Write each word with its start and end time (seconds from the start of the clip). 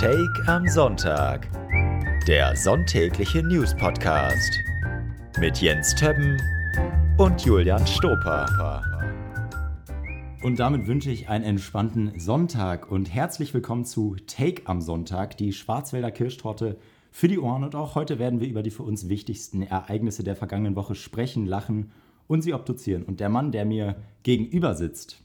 Take 0.00 0.42
am 0.48 0.66
Sonntag. 0.66 1.48
Der 2.26 2.56
sonntägliche 2.56 3.44
News 3.44 3.76
Podcast 3.76 4.58
mit 5.38 5.58
Jens 5.58 5.94
Többen 5.94 6.36
und 7.16 7.40
Julian 7.44 7.86
Stoper. 7.86 8.82
Und 10.42 10.58
damit 10.58 10.88
wünsche 10.88 11.12
ich 11.12 11.28
einen 11.28 11.44
entspannten 11.44 12.18
Sonntag 12.18 12.90
und 12.90 13.14
herzlich 13.14 13.54
willkommen 13.54 13.84
zu 13.84 14.16
Take 14.26 14.62
am 14.64 14.80
Sonntag, 14.80 15.36
die 15.36 15.52
Schwarzwälder 15.52 16.10
Kirschtorte 16.10 16.76
für 17.12 17.28
die 17.28 17.38
Ohren. 17.38 17.62
Und 17.62 17.76
auch 17.76 17.94
heute 17.94 18.18
werden 18.18 18.40
wir 18.40 18.48
über 18.48 18.64
die 18.64 18.72
für 18.72 18.82
uns 18.82 19.08
wichtigsten 19.08 19.62
Ereignisse 19.62 20.24
der 20.24 20.34
vergangenen 20.34 20.74
Woche 20.74 20.96
sprechen, 20.96 21.46
lachen 21.46 21.92
und 22.26 22.42
sie 22.42 22.52
obduzieren. 22.52 23.04
Und 23.04 23.20
der 23.20 23.28
Mann, 23.28 23.52
der 23.52 23.64
mir 23.64 23.94
gegenüber 24.24 24.74
sitzt, 24.74 25.22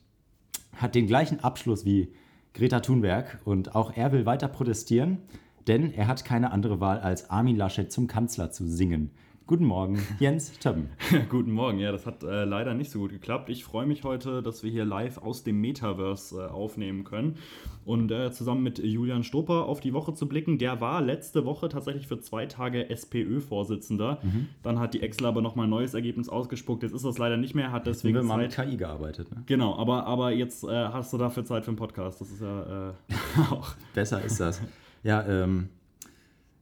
hat 0.75 0.93
den 0.93 1.07
gleichen 1.07 1.39
Abschluss 1.39 1.85
wie 1.85 2.13
Greta 2.53 2.79
Thunberg 2.79 3.39
und 3.45 3.75
auch 3.75 3.95
er 3.95 4.11
will 4.11 4.25
weiter 4.25 4.47
protestieren, 4.47 5.19
denn 5.67 5.93
er 5.93 6.07
hat 6.07 6.25
keine 6.25 6.51
andere 6.51 6.79
Wahl, 6.79 6.99
als 6.99 7.29
Armin 7.29 7.55
Laschet 7.55 7.91
zum 7.91 8.07
Kanzler 8.07 8.51
zu 8.51 8.67
singen. 8.67 9.11
Guten 9.49 9.65
Morgen, 9.65 9.97
Jens 10.19 10.59
Többen. 10.59 10.89
Guten 11.29 11.51
Morgen, 11.51 11.79
ja, 11.79 11.91
das 11.91 12.05
hat 12.05 12.21
äh, 12.21 12.45
leider 12.45 12.75
nicht 12.75 12.91
so 12.91 12.99
gut 12.99 13.09
geklappt. 13.09 13.49
Ich 13.49 13.63
freue 13.63 13.87
mich 13.87 14.03
heute, 14.03 14.43
dass 14.43 14.61
wir 14.61 14.69
hier 14.69 14.85
live 14.85 15.17
aus 15.17 15.43
dem 15.43 15.59
Metaverse 15.59 16.39
äh, 16.39 16.51
aufnehmen 16.51 17.03
können 17.03 17.35
und 17.83 18.11
äh, 18.11 18.31
zusammen 18.31 18.61
mit 18.61 18.77
Julian 18.77 19.23
Stoper 19.23 19.65
auf 19.65 19.79
die 19.79 19.91
Woche 19.91 20.13
zu 20.13 20.29
blicken. 20.29 20.59
Der 20.59 20.81
war 20.81 21.01
letzte 21.01 21.45
Woche 21.45 21.67
tatsächlich 21.67 22.05
für 22.05 22.19
zwei 22.19 22.45
Tage 22.45 22.91
SPÖ-Vorsitzender. 22.91 24.19
Mhm. 24.21 24.49
Dann 24.61 24.77
hat 24.77 24.93
die 24.93 25.01
Excel 25.01 25.25
aber 25.25 25.41
nochmal 25.41 25.65
ein 25.65 25.71
neues 25.71 25.95
Ergebnis 25.95 26.29
ausgespuckt. 26.29 26.83
Jetzt 26.83 26.93
ist 26.93 27.05
das 27.05 27.17
leider 27.17 27.37
nicht 27.37 27.55
mehr, 27.55 27.71
hat 27.71 27.87
deswegen 27.87 28.17
wir 28.17 28.21
mal 28.21 28.37
mit 28.37 28.53
KI 28.53 28.77
gearbeitet. 28.77 29.31
Ne? 29.31 29.41
Genau, 29.47 29.75
aber, 29.79 30.05
aber 30.05 30.29
jetzt 30.29 30.63
äh, 30.63 30.67
hast 30.67 31.11
du 31.11 31.17
dafür 31.17 31.43
Zeit 31.43 31.65
für 31.65 31.69
einen 31.69 31.77
Podcast. 31.77 32.21
Das 32.21 32.29
ist 32.29 32.41
ja 32.43 32.89
äh, 32.89 32.93
auch... 33.49 33.73
Besser 33.95 34.23
ist 34.23 34.39
das. 34.39 34.61
Ja, 35.01 35.25
ähm 35.27 35.69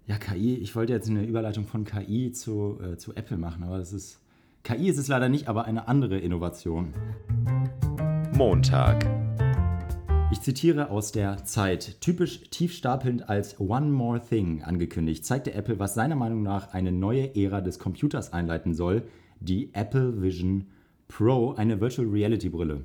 ja, 0.08 0.18
KI, 0.18 0.56
ich 0.56 0.74
wollte 0.74 0.94
jetzt 0.94 1.10
eine 1.10 1.26
Überleitung 1.26 1.66
von 1.66 1.84
KI 1.84 2.32
zu, 2.32 2.80
äh, 2.82 2.96
zu 2.96 3.14
Apple 3.16 3.38
machen, 3.38 3.64
aber 3.64 3.78
das 3.78 3.92
ist. 3.92 4.22
KI 4.64 4.88
ist 4.88 4.98
es 4.98 5.10
leider 5.10 5.28
nicht, 5.28 5.50
aber 5.50 5.66
eine 5.66 5.90
andere 5.90 6.18
Innovation. 6.18 6.94
Montag. 8.34 9.06
Ich 10.32 10.42
zitiere 10.42 10.90
aus 10.92 11.12
der 11.12 11.44
Zeit. 11.44 12.00
Typisch 12.00 12.50
tiefstapelnd 12.50 13.28
als 13.30 13.60
One 13.60 13.88
More 13.88 14.22
Thing 14.22 14.64
angekündigt, 14.64 15.26
zeigte 15.26 15.54
Apple, 15.54 15.78
was 15.78 15.94
seiner 15.94 16.16
Meinung 16.16 16.42
nach 16.42 16.74
eine 16.74 16.94
neue 16.94 17.36
Ära 17.36 17.60
des 17.60 17.78
Computers 17.78 18.32
einleiten 18.32 18.74
soll, 18.74 19.04
die 19.42 19.74
Apple 19.74 20.22
Vision 20.22 20.68
Pro, 21.10 21.54
eine 21.54 21.82
Virtual 21.82 22.08
Reality 22.08 22.50
Brille. 22.50 22.84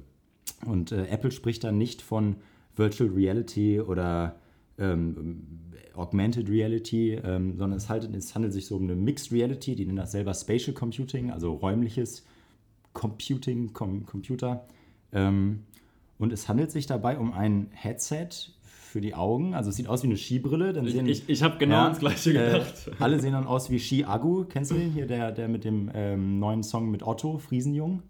Und 0.66 0.90
äh, 0.90 1.06
Apple 1.06 1.30
spricht 1.30 1.62
da 1.62 1.70
nicht 1.70 2.02
von 2.02 2.36
Virtual 2.74 3.10
Reality 3.10 3.80
oder 3.80 4.36
ähm, 4.78 5.46
Augmented 5.94 6.48
Reality, 6.48 7.14
ähm, 7.14 7.56
sondern 7.56 7.76
es, 7.76 7.88
halt, 7.88 8.08
es 8.14 8.34
handelt 8.34 8.52
sich 8.52 8.66
so 8.66 8.76
um 8.76 8.84
eine 8.84 8.96
Mixed 8.96 9.32
Reality, 9.32 9.74
die 9.74 9.84
nennen 9.84 9.96
das 9.96 10.12
selber 10.12 10.34
Spatial 10.34 10.74
Computing, 10.74 11.30
also 11.30 11.52
räumliches 11.52 12.24
Computing, 12.92 13.72
Com 13.72 14.06
Computer. 14.06 14.66
Ähm, 15.12 15.64
und 16.18 16.32
es 16.32 16.48
handelt 16.48 16.70
sich 16.70 16.86
dabei 16.86 17.18
um 17.18 17.32
ein 17.32 17.68
Headset 17.72 18.28
für 18.62 19.00
die 19.00 19.14
Augen. 19.14 19.54
Also 19.54 19.70
es 19.70 19.76
sieht 19.76 19.88
aus 19.88 20.02
wie 20.02 20.08
eine 20.08 20.16
Skibrille. 20.16 20.72
Dann 20.72 20.86
sehen, 20.86 21.06
ich 21.06 21.28
ich 21.28 21.42
habe 21.42 21.58
genau 21.58 21.76
ja, 21.76 21.88
das 21.88 21.98
gleiche 21.98 22.30
äh, 22.30 22.32
gedacht. 22.34 22.88
Äh, 22.88 23.02
alle 23.02 23.20
sehen 23.20 23.32
dann 23.32 23.46
aus 23.46 23.70
wie 23.70 23.78
Ski 23.78 24.04
Agu. 24.04 24.44
Kennst 24.44 24.70
du 24.70 24.74
den 24.74 24.92
hier, 24.92 25.06
der, 25.06 25.32
der 25.32 25.48
mit 25.48 25.64
dem 25.64 25.90
ähm, 25.94 26.38
neuen 26.38 26.62
Song 26.62 26.90
mit 26.90 27.02
Otto, 27.02 27.38
Friesenjung? 27.38 28.02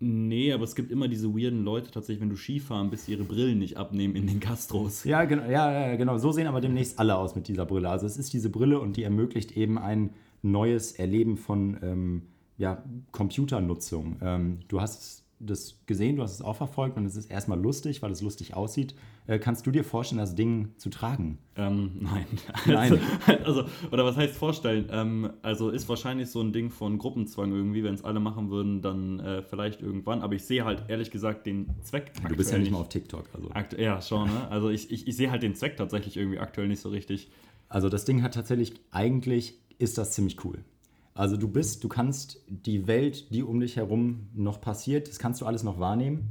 Nee, 0.00 0.52
aber 0.52 0.64
es 0.64 0.74
gibt 0.74 0.90
immer 0.90 1.08
diese 1.08 1.34
weirden 1.34 1.64
Leute 1.64 1.90
tatsächlich, 1.90 2.20
wenn 2.20 2.30
du 2.30 2.36
Skifahren, 2.36 2.90
bis 2.90 3.06
sie 3.06 3.12
ihre 3.12 3.24
Brillen 3.24 3.58
nicht 3.58 3.76
abnehmen 3.76 4.16
in 4.16 4.26
den 4.26 4.40
Gastros. 4.40 5.04
Ja, 5.04 5.24
genau, 5.24 5.44
ja, 5.44 5.88
ja, 5.88 5.96
genau. 5.96 6.18
So 6.18 6.32
sehen 6.32 6.46
aber 6.46 6.60
demnächst 6.60 6.98
alle 6.98 7.16
aus 7.16 7.34
mit 7.34 7.48
dieser 7.48 7.64
Brille. 7.64 7.88
Also 7.88 8.06
es 8.06 8.16
ist 8.16 8.32
diese 8.32 8.50
Brille 8.50 8.80
und 8.80 8.96
die 8.96 9.04
ermöglicht 9.04 9.56
eben 9.56 9.78
ein 9.78 10.10
neues 10.42 10.92
Erleben 10.92 11.36
von 11.36 11.78
ähm, 11.82 12.22
ja, 12.58 12.84
Computernutzung. 13.12 14.16
Ähm, 14.20 14.58
du 14.68 14.80
hast 14.80 15.23
das 15.44 15.80
gesehen, 15.86 16.16
du 16.16 16.22
hast 16.22 16.32
es 16.32 16.42
auch 16.42 16.56
verfolgt 16.56 16.96
und 16.96 17.06
es 17.06 17.16
ist 17.16 17.30
erstmal 17.30 17.60
lustig, 17.60 18.02
weil 18.02 18.10
es 18.10 18.22
lustig 18.22 18.54
aussieht. 18.54 18.94
Äh, 19.26 19.38
kannst 19.38 19.66
du 19.66 19.70
dir 19.70 19.84
vorstellen, 19.84 20.18
das 20.18 20.34
Ding 20.34 20.74
zu 20.76 20.90
tragen? 20.90 21.38
Ähm, 21.56 21.92
nein. 22.00 22.26
Nein. 22.66 22.98
Also, 23.26 23.60
also, 23.60 23.64
oder 23.90 24.04
was 24.04 24.16
heißt 24.16 24.36
vorstellen? 24.36 24.88
Ähm, 24.90 25.30
also 25.42 25.70
ist 25.70 25.88
wahrscheinlich 25.88 26.28
so 26.28 26.40
ein 26.40 26.52
Ding 26.52 26.70
von 26.70 26.98
Gruppenzwang 26.98 27.52
irgendwie. 27.52 27.84
Wenn 27.84 27.94
es 27.94 28.04
alle 28.04 28.20
machen 28.20 28.50
würden, 28.50 28.82
dann 28.82 29.20
äh, 29.20 29.42
vielleicht 29.42 29.80
irgendwann. 29.80 30.22
Aber 30.22 30.34
ich 30.34 30.44
sehe 30.44 30.64
halt 30.64 30.84
ehrlich 30.88 31.10
gesagt 31.10 31.46
den 31.46 31.70
Zweck. 31.82 32.12
Du 32.28 32.36
bist 32.36 32.50
ja 32.52 32.58
nicht 32.58 32.70
mal 32.70 32.78
auf 32.78 32.88
TikTok. 32.88 33.28
Also. 33.32 33.50
ja, 33.80 34.02
schon. 34.02 34.28
Ne? 34.28 34.48
Also 34.50 34.68
ich, 34.68 34.90
ich, 34.90 35.06
ich 35.06 35.16
sehe 35.16 35.30
halt 35.30 35.42
den 35.42 35.54
Zweck 35.54 35.76
tatsächlich 35.76 36.16
irgendwie 36.16 36.38
aktuell 36.38 36.68
nicht 36.68 36.80
so 36.80 36.88
richtig. 36.88 37.30
Also 37.68 37.88
das 37.88 38.04
Ding 38.04 38.22
hat 38.22 38.34
tatsächlich, 38.34 38.74
eigentlich 38.90 39.58
ist 39.78 39.98
das 39.98 40.12
ziemlich 40.12 40.44
cool. 40.44 40.64
Also 41.14 41.36
du 41.36 41.46
bist, 41.46 41.84
du 41.84 41.88
kannst 41.88 42.44
die 42.48 42.86
Welt, 42.88 43.32
die 43.32 43.44
um 43.44 43.60
dich 43.60 43.76
herum 43.76 44.28
noch 44.34 44.60
passiert, 44.60 45.08
das 45.08 45.18
kannst 45.18 45.40
du 45.40 45.46
alles 45.46 45.62
noch 45.62 45.78
wahrnehmen. 45.78 46.30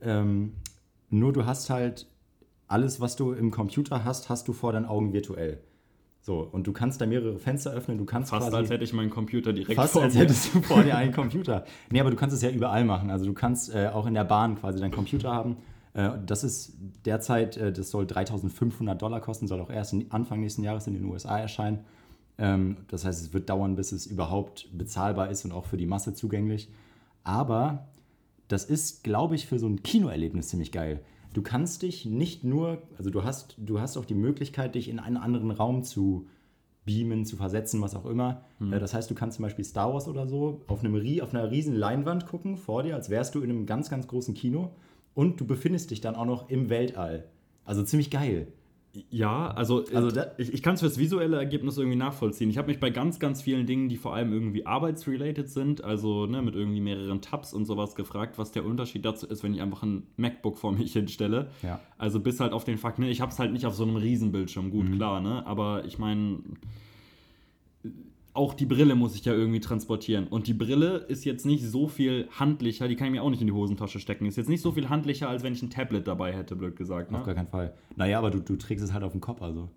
Ähm, 0.00 0.54
nur 1.10 1.32
du 1.32 1.44
hast 1.44 1.68
halt 1.68 2.06
alles, 2.68 3.00
was 3.00 3.16
du 3.16 3.32
im 3.32 3.50
Computer 3.50 4.04
hast, 4.04 4.28
hast 4.28 4.46
du 4.46 4.52
vor 4.52 4.72
deinen 4.72 4.86
Augen 4.86 5.12
virtuell. 5.12 5.58
So, 6.22 6.40
und 6.40 6.66
du 6.66 6.72
kannst 6.72 7.00
da 7.00 7.06
mehrere 7.06 7.38
Fenster 7.38 7.72
öffnen, 7.72 7.98
du 7.98 8.04
kannst 8.04 8.30
Fast 8.30 8.42
quasi, 8.42 8.56
als 8.56 8.70
hätte 8.70 8.84
ich 8.84 8.92
meinen 8.92 9.10
Computer 9.10 9.52
direkt 9.52 9.74
fast 9.74 9.94
vor 9.94 10.02
Fast 10.02 10.16
als 10.16 10.22
hättest 10.22 10.54
du 10.54 10.62
vor 10.62 10.82
dir 10.82 10.96
einen 10.96 11.12
Computer. 11.14 11.64
Nee, 11.90 12.00
aber 12.00 12.10
du 12.10 12.16
kannst 12.16 12.36
es 12.36 12.42
ja 12.42 12.50
überall 12.50 12.84
machen. 12.84 13.10
Also 13.10 13.24
du 13.24 13.32
kannst 13.32 13.74
äh, 13.74 13.88
auch 13.88 14.06
in 14.06 14.14
der 14.14 14.24
Bahn 14.24 14.54
quasi 14.54 14.78
deinen 14.78 14.92
Computer 14.92 15.32
haben. 15.32 15.56
Äh, 15.94 16.10
das 16.24 16.44
ist 16.44 16.74
derzeit, 17.04 17.56
äh, 17.56 17.72
das 17.72 17.90
soll 17.90 18.06
3500 18.06 19.00
Dollar 19.00 19.20
kosten, 19.20 19.48
soll 19.48 19.60
auch 19.60 19.70
erst 19.70 19.96
Anfang 20.10 20.40
nächsten 20.40 20.62
Jahres 20.62 20.86
in 20.86 20.92
den 20.92 21.04
USA 21.06 21.38
erscheinen. 21.38 21.80
Ähm, 22.40 22.78
das 22.88 23.04
heißt, 23.04 23.22
es 23.22 23.32
wird 23.32 23.48
dauern, 23.50 23.76
bis 23.76 23.92
es 23.92 24.06
überhaupt 24.06 24.68
bezahlbar 24.76 25.30
ist 25.30 25.44
und 25.44 25.52
auch 25.52 25.66
für 25.66 25.76
die 25.76 25.86
Masse 25.86 26.14
zugänglich. 26.14 26.70
Aber 27.22 27.86
das 28.48 28.64
ist, 28.64 29.04
glaube 29.04 29.36
ich, 29.36 29.46
für 29.46 29.58
so 29.58 29.68
ein 29.68 29.82
Kinoerlebnis 29.82 30.48
ziemlich 30.48 30.72
geil. 30.72 31.00
Du 31.34 31.42
kannst 31.42 31.82
dich 31.82 32.06
nicht 32.06 32.42
nur, 32.42 32.82
also 32.98 33.10
du 33.10 33.22
hast, 33.22 33.54
du 33.58 33.78
hast 33.78 33.96
auch 33.96 34.04
die 34.04 34.14
Möglichkeit, 34.14 34.74
dich 34.74 34.88
in 34.88 34.98
einen 34.98 35.18
anderen 35.18 35.52
Raum 35.52 35.84
zu 35.84 36.26
beamen, 36.84 37.24
zu 37.24 37.36
versetzen, 37.36 37.80
was 37.82 37.94
auch 37.94 38.06
immer. 38.06 38.42
Mhm. 38.58 38.72
Das 38.72 38.94
heißt, 38.94 39.08
du 39.10 39.14
kannst 39.14 39.36
zum 39.36 39.44
Beispiel 39.44 39.64
Star 39.64 39.92
Wars 39.92 40.08
oder 40.08 40.26
so 40.26 40.62
auf, 40.66 40.82
einem, 40.82 40.96
auf 41.20 41.34
einer 41.34 41.50
riesen 41.50 41.76
Leinwand 41.76 42.26
gucken 42.26 42.56
vor 42.56 42.82
dir, 42.82 42.96
als 42.96 43.10
wärst 43.10 43.34
du 43.34 43.42
in 43.42 43.50
einem 43.50 43.66
ganz, 43.66 43.90
ganz 43.90 44.08
großen 44.08 44.34
Kino 44.34 44.70
und 45.14 45.40
du 45.40 45.46
befindest 45.46 45.90
dich 45.90 46.00
dann 46.00 46.16
auch 46.16 46.24
noch 46.24 46.48
im 46.48 46.70
Weltall. 46.70 47.28
Also 47.64 47.84
ziemlich 47.84 48.10
geil. 48.10 48.48
Ja, 49.08 49.48
also, 49.52 49.84
also 49.94 50.08
äh, 50.18 50.30
ich, 50.36 50.52
ich 50.52 50.62
kann 50.62 50.74
es 50.74 50.80
fürs 50.80 50.98
visuelle 50.98 51.36
Ergebnis 51.36 51.78
irgendwie 51.78 51.96
nachvollziehen. 51.96 52.50
Ich 52.50 52.58
habe 52.58 52.68
mich 52.68 52.80
bei 52.80 52.90
ganz, 52.90 53.20
ganz 53.20 53.40
vielen 53.40 53.64
Dingen, 53.64 53.88
die 53.88 53.96
vor 53.96 54.14
allem 54.14 54.32
irgendwie 54.32 54.66
arbeitsrelated 54.66 55.48
sind, 55.48 55.84
also 55.84 56.26
ne, 56.26 56.42
mit 56.42 56.56
irgendwie 56.56 56.80
mehreren 56.80 57.20
Tabs 57.20 57.54
und 57.54 57.66
sowas 57.66 57.94
gefragt, 57.94 58.36
was 58.36 58.50
der 58.50 58.64
Unterschied 58.64 59.04
dazu 59.04 59.28
ist, 59.28 59.44
wenn 59.44 59.54
ich 59.54 59.62
einfach 59.62 59.84
ein 59.84 60.08
MacBook 60.16 60.58
vor 60.58 60.72
mich 60.72 60.92
hinstelle. 60.94 61.50
Ja. 61.62 61.78
Also 61.98 62.18
bis 62.18 62.40
halt 62.40 62.52
auf 62.52 62.64
den 62.64 62.78
Fakt, 62.78 62.98
ne, 62.98 63.08
ich 63.10 63.20
habe 63.20 63.30
es 63.30 63.38
halt 63.38 63.52
nicht 63.52 63.64
auf 63.64 63.74
so 63.74 63.84
einem 63.84 63.94
Riesenbildschirm, 63.94 64.70
gut, 64.70 64.88
mhm. 64.88 64.96
klar, 64.96 65.20
ne? 65.20 65.46
Aber 65.46 65.84
ich 65.84 65.98
meine, 65.98 66.40
auch 68.32 68.54
die 68.54 68.66
Brille 68.66 68.94
muss 68.94 69.14
ich 69.14 69.24
ja 69.24 69.32
irgendwie 69.32 69.60
transportieren. 69.60 70.28
Und 70.28 70.46
die 70.46 70.54
Brille 70.54 70.98
ist 70.98 71.24
jetzt 71.24 71.46
nicht 71.46 71.64
so 71.64 71.88
viel 71.88 72.28
handlicher, 72.30 72.86
die 72.86 72.96
kann 72.96 73.08
ich 73.08 73.12
mir 73.12 73.22
auch 73.22 73.30
nicht 73.30 73.40
in 73.40 73.46
die 73.46 73.52
Hosentasche 73.52 73.98
stecken. 73.98 74.26
Ist 74.26 74.36
jetzt 74.36 74.48
nicht 74.48 74.62
so 74.62 74.72
viel 74.72 74.88
handlicher, 74.88 75.28
als 75.28 75.42
wenn 75.42 75.52
ich 75.52 75.62
ein 75.62 75.70
Tablet 75.70 76.06
dabei 76.06 76.32
hätte, 76.32 76.54
blöd 76.54 76.76
gesagt. 76.76 77.10
Ne? 77.10 77.18
Auf 77.18 77.24
gar 77.24 77.34
keinen 77.34 77.48
Fall. 77.48 77.74
Naja, 77.96 78.18
aber 78.18 78.30
du, 78.30 78.40
du 78.40 78.56
trägst 78.56 78.84
es 78.84 78.92
halt 78.92 79.02
auf 79.02 79.12
dem 79.12 79.20
Kopf, 79.20 79.42
also. 79.42 79.68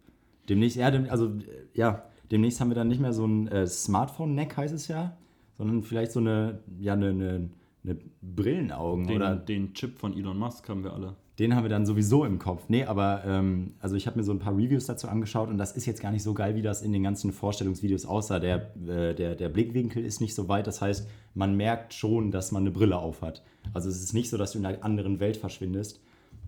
Demnächst, 0.50 0.78
ja, 0.78 0.91
dem, 0.91 1.09
also, 1.09 1.31
ja, 1.74 2.03
demnächst 2.31 2.59
haben 2.59 2.69
wir 2.69 2.75
dann 2.75 2.90
nicht 2.90 3.02
mehr 3.02 3.14
so 3.14 3.25
ein 3.25 3.47
äh, 3.47 3.66
Smartphone-Neck, 3.66 4.58
heißt 4.58 4.74
es 4.74 4.88
ja, 4.88 5.18
sondern 5.58 5.81
vielleicht 5.81 6.12
so 6.12 6.20
eine, 6.20 6.59
ja, 6.80 6.94
eine, 6.94 7.09
eine, 7.09 7.50
eine 7.84 7.97
Brillenaugen 8.22 9.08
den, 9.08 9.16
oder. 9.16 9.35
Den 9.35 9.74
Chip 9.74 9.97
von 9.97 10.16
Elon 10.16 10.38
Musk 10.38 10.68
haben 10.70 10.84
wir 10.84 10.94
alle 10.94 11.16
den 11.40 11.56
haben 11.56 11.64
wir 11.64 11.70
dann 11.70 11.85
sowieso 11.85 12.26
im 12.26 12.38
Kopf. 12.38 12.66
Nee, 12.68 12.84
aber 12.84 13.24
ähm, 13.26 13.74
also 13.80 13.96
ich 13.96 14.06
habe 14.06 14.18
mir 14.18 14.24
so 14.24 14.32
ein 14.32 14.40
paar 14.40 14.56
Reviews 14.56 14.85
dazu 14.85 15.08
angeschaut 15.08 15.50
und 15.50 15.58
das 15.58 15.72
ist 15.72 15.85
jetzt 15.85 16.02
gar 16.02 16.12
nicht 16.12 16.22
so 16.22 16.34
geil, 16.35 16.56
wie 16.56 16.62
das 16.62 16.84
in 16.84 16.94
den 16.94 17.02
ganzen 17.02 17.32
Vorstellungsvideos 17.32 18.06
aussah. 18.06 18.40
Der, 18.40 18.72
äh, 18.88 19.16
der, 19.16 19.35
der 19.35 19.50
Blickwinkel 19.50 20.06
ist 20.06 20.22
nicht 20.22 20.35
so 20.35 20.47
weit, 20.47 20.68
das 20.68 20.82
heißt, 20.82 21.08
man 21.34 21.58
merkt 21.58 21.94
schon, 21.96 22.30
dass 22.30 22.52
man 22.52 22.64
eine 22.64 22.72
Brille 22.72 22.97
aufhat. 22.97 23.44
Also 23.74 23.90
es 23.90 24.03
ist 24.03 24.14
nicht 24.14 24.30
so, 24.30 24.38
dass 24.38 24.52
du 24.52 24.59
in 24.59 24.66
einer 24.66 24.84
anderen 24.84 25.20
Welt 25.20 25.38
verschwindest. 25.38 26.02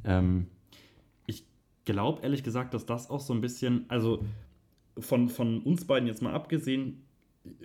Ähm, 0.04 0.48
ich 1.26 1.46
glaube 1.86 2.22
ehrlich 2.22 2.44
gesagt, 2.44 2.76
dass 2.76 2.86
das 2.86 3.10
auch 3.10 3.22
so 3.22 3.34
ein 3.34 3.42
bisschen, 3.42 3.86
also 3.88 4.24
von, 5.00 5.30
von 5.30 5.62
uns 5.62 5.86
beiden 5.86 6.08
jetzt 6.08 6.22
mal 6.22 6.34
abgesehen, 6.34 7.02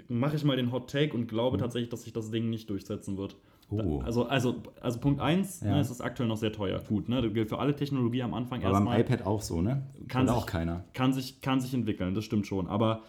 mache 0.08 0.36
ich 0.36 0.44
mal 0.44 0.56
den 0.56 0.72
Hot 0.72 0.90
Take 0.90 1.14
und 1.14 1.26
glaube 1.26 1.58
mhm. 1.58 1.60
tatsächlich, 1.60 1.90
dass 1.90 2.02
sich 2.02 2.14
das 2.14 2.30
Ding 2.30 2.48
nicht 2.48 2.70
durchsetzen 2.70 3.18
wird. 3.18 3.36
Oh. 3.70 4.00
Also, 4.00 4.26
also, 4.26 4.62
also 4.80 4.98
Punkt 4.98 5.20
1, 5.20 5.60
ja. 5.60 5.74
ne, 5.74 5.80
es 5.80 5.90
ist 5.90 6.00
aktuell 6.00 6.28
noch 6.28 6.36
sehr 6.36 6.52
teuer. 6.52 6.80
Gut, 6.88 7.08
ne? 7.08 7.22
Das 7.22 7.32
gilt 7.32 7.48
für 7.48 7.58
alle 7.58 7.76
Technologie 7.76 8.22
am 8.22 8.34
Anfang 8.34 8.60
erstmal. 8.60 8.82
Aber 8.82 8.90
beim 8.90 9.00
iPad 9.00 9.26
auch 9.26 9.42
so, 9.42 9.62
ne? 9.62 9.86
Kann 10.08 10.26
sich, 10.26 10.36
auch 10.36 10.46
keiner. 10.46 10.84
Kann 10.92 11.12
sich, 11.12 11.40
kann 11.40 11.60
sich 11.60 11.72
entwickeln, 11.72 12.14
das 12.14 12.24
stimmt 12.24 12.46
schon. 12.46 12.66
Aber 12.66 13.02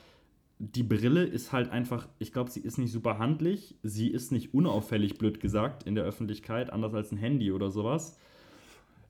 die 0.60 0.84
Brille 0.84 1.24
ist 1.24 1.52
halt 1.52 1.72
einfach, 1.72 2.08
ich 2.20 2.32
glaube, 2.32 2.52
sie 2.52 2.60
ist 2.60 2.78
nicht 2.78 2.92
super 2.92 3.18
handlich, 3.18 3.76
sie 3.82 4.10
ist 4.10 4.32
nicht 4.32 4.54
unauffällig, 4.54 5.18
blöd 5.18 5.40
gesagt, 5.40 5.84
in 5.84 5.96
der 5.96 6.04
Öffentlichkeit, 6.04 6.72
anders 6.72 6.94
als 6.94 7.12
ein 7.12 7.18
Handy 7.18 7.52
oder 7.52 7.72
sowas. 7.72 8.20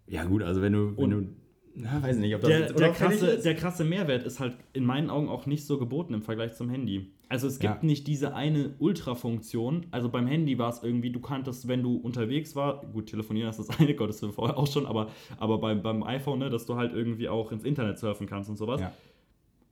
Ja, 0.08 0.24
gut, 0.24 0.44
also 0.44 0.62
wenn 0.62 0.72
du, 0.72 0.98
wenn 0.98 1.10
du 1.10 1.28
Na, 1.76 2.02
weiß 2.02 2.18
nicht, 2.18 2.34
ob 2.36 2.42
das 2.42 2.50
der, 2.50 2.74
der, 2.74 2.92
krasse, 2.92 3.40
der 3.40 3.56
krasse 3.56 3.84
Mehrwert 3.84 4.24
ist 4.24 4.40
halt 4.40 4.56
in 4.72 4.86
meinen 4.86 5.10
Augen 5.10 5.28
auch 5.28 5.46
nicht 5.46 5.66
so 5.66 5.78
geboten 5.78 6.14
im 6.14 6.22
Vergleich 6.22 6.54
zum 6.54 6.70
Handy. 6.70 7.12
Also 7.32 7.48
es 7.48 7.60
gibt 7.60 7.82
ja. 7.82 7.88
nicht 7.88 8.08
diese 8.08 8.36
eine 8.36 8.74
Ultra-Funktion. 8.80 9.86
Also 9.92 10.10
beim 10.10 10.28
Handy 10.28 10.58
war 10.58 10.70
es 10.70 10.84
irgendwie, 10.84 11.12
du 11.12 11.22
kanntest, 11.22 11.66
wenn 11.66 11.82
du 11.82 11.96
unterwegs 11.96 12.58
war, 12.58 12.86
gut, 12.88 13.06
telefonieren 13.06 13.50
ist 13.50 13.58
das 13.58 13.70
eine, 13.80 13.96
Gottes 13.96 14.22
Willen 14.22 14.34
vorher 14.34 14.58
auch 14.58 14.68
schon, 14.68 14.86
aber, 14.86 15.08
aber 15.38 15.58
beim, 15.60 15.82
beim 15.82 16.04
iPhone, 16.04 16.40
ne, 16.40 16.50
dass 16.50 16.66
du 16.66 16.76
halt 16.76 16.94
irgendwie 16.94 17.30
auch 17.30 17.54
ins 17.54 17.64
Internet 17.64 18.00
surfen 18.00 18.28
kannst 18.28 18.50
und 18.50 18.58
sowas. 18.58 18.82
Ja. 18.82 18.92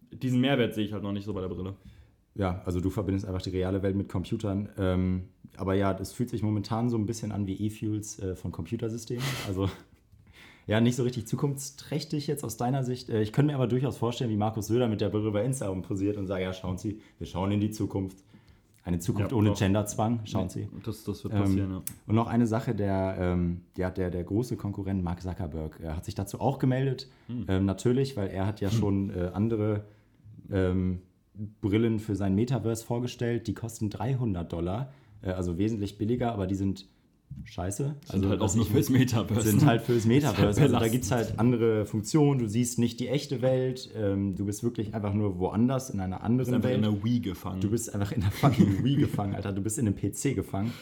Diesen 0.10 0.40
Mehrwert 0.40 0.74
sehe 0.74 0.86
ich 0.86 0.94
halt 0.94 1.04
noch 1.04 1.12
nicht 1.12 1.26
so 1.26 1.34
bei 1.34 1.42
der 1.42 1.50
Brille. 1.50 1.76
Ja, 2.34 2.62
also 2.64 2.80
du 2.80 2.90
verbindest 2.90 3.26
einfach 3.26 3.42
die 3.42 3.50
reale 3.50 3.84
Welt 3.84 3.98
mit 3.98 4.08
Computern. 4.08 4.70
Ähm, 4.78 5.24
aber 5.58 5.74
ja, 5.74 5.92
es 6.00 6.14
fühlt 6.14 6.30
sich 6.30 6.42
momentan 6.42 6.90
so 6.90 6.98
ein 6.98 7.06
bisschen 7.06 7.34
an 7.34 7.46
wie 7.46 7.56
E-Fuels 7.56 8.20
äh, 8.20 8.36
von 8.38 8.54
Computersystemen. 8.54 9.24
Also 9.48 9.70
ja, 10.68 10.82
nicht 10.82 10.96
so 10.96 11.04
richtig 11.04 11.28
zukunftsträchtig 11.28 12.28
jetzt 12.28 12.44
aus 12.44 12.58
deiner 12.58 12.84
Sicht. 12.84 13.10
Äh, 13.10 13.22
ich 13.22 13.34
könnte 13.34 13.52
mir 13.52 13.56
aber 13.56 13.68
durchaus 13.68 13.98
vorstellen, 13.98 14.30
wie 14.30 14.38
Markus 14.38 14.68
Söder 14.68 14.88
mit 14.88 15.02
der 15.02 15.10
Brille 15.10 15.32
bei 15.32 15.44
Instagram 15.44 15.82
posiert 15.82 16.18
und 16.18 16.28
sagt, 16.28 16.42
ja, 16.42 16.54
schauen 16.54 16.78
Sie, 16.78 17.02
wir 17.18 17.28
schauen 17.28 17.52
in 17.52 17.60
die 17.60 17.72
Zukunft. 17.72 18.18
Eine 18.84 19.00
Zukunft 19.00 19.32
ja, 19.32 19.38
ohne 19.38 19.54
Genderzwang, 19.54 20.22
schauen 20.24 20.48
nee, 20.56 20.68
Sie. 20.68 20.70
Das, 20.84 21.04
das 21.04 21.24
wird 21.24 21.34
passieren, 21.34 21.70
ähm, 21.70 21.76
ja. 21.76 21.82
Und 22.08 22.16
noch 22.16 22.28
eine 22.28 22.48
Sache, 22.48 22.74
der, 22.74 23.18
ähm, 23.20 23.62
der, 23.78 23.92
der, 23.92 24.10
der 24.10 24.24
große 24.24 24.56
Konkurrent 24.56 25.04
Mark 25.04 25.22
Zuckerberg 25.22 25.80
äh, 25.84 25.90
hat 25.90 26.06
sich 26.06 26.16
dazu 26.16 26.40
auch 26.40 26.60
gemeldet. 26.60 27.08
Hm. 27.28 27.46
Ähm, 27.48 27.66
natürlich, 27.66 28.16
weil 28.16 28.30
er 28.30 28.48
hat 28.48 28.62
ja 28.62 28.72
hm. 28.72 28.78
schon 28.78 29.10
äh, 29.10 29.32
andere 29.34 29.84
ähm, 30.52 31.02
Brillen 31.62 32.00
für 32.00 32.16
sein 32.16 32.36
Metaverse 32.36 32.86
vorgestellt. 32.86 33.48
Die 33.48 33.54
kosten 33.54 33.90
300 33.90 34.52
Dollar, 34.52 34.92
äh, 35.22 35.32
also 35.32 35.58
wesentlich 35.58 35.98
billiger, 35.98 36.32
aber 36.32 36.48
die 36.48 36.56
sind 36.56 36.88
scheiße. 37.46 37.84
Sind 37.84 38.14
also 38.14 38.30
halt 38.30 38.42
auch 38.42 38.56
nur 38.56 38.66
fürs 38.66 38.90
Metaverse. 38.90 39.50
Sind 39.50 39.66
halt 39.66 39.82
fürs 39.82 40.06
Metaverse. 40.08 40.62
Also 40.62 40.80
da 40.80 40.88
gibt 40.88 41.04
es 41.04 41.12
halt 41.12 41.40
andere 41.40 41.86
Funktionen. 41.86 42.40
Du 42.40 42.48
siehst 42.48 42.80
nicht 42.80 43.00
die 43.00 43.08
echte 43.08 43.42
Welt. 43.42 43.90
Ähm, 43.96 44.36
du 44.36 44.46
bist 44.46 44.64
wirklich 44.64 44.94
einfach 44.94 45.14
nur 45.14 45.40
woanders, 45.40 45.90
in 45.90 46.00
einer 46.00 46.24
anderen 46.24 46.52
du 46.52 46.52
bist 46.52 46.52
Welt. 46.52 46.76
einfach 46.76 46.90
in 46.90 46.96
einer 46.96 47.04
Wii 47.04 47.20
gefangen. 47.20 47.62
Du 47.62 47.70
bist 47.70 47.94
einfach 47.94 48.12
in 48.12 48.22
einer 48.22 48.32
fucking 48.32 48.84
Wii 48.84 48.96
gefangen, 48.98 49.36
Alter. 49.36 49.52
Du 49.52 49.62
bist 49.62 49.78
in 49.80 49.88
einem 49.88 49.96
PC 49.96 50.36
gefangen. 50.36 50.74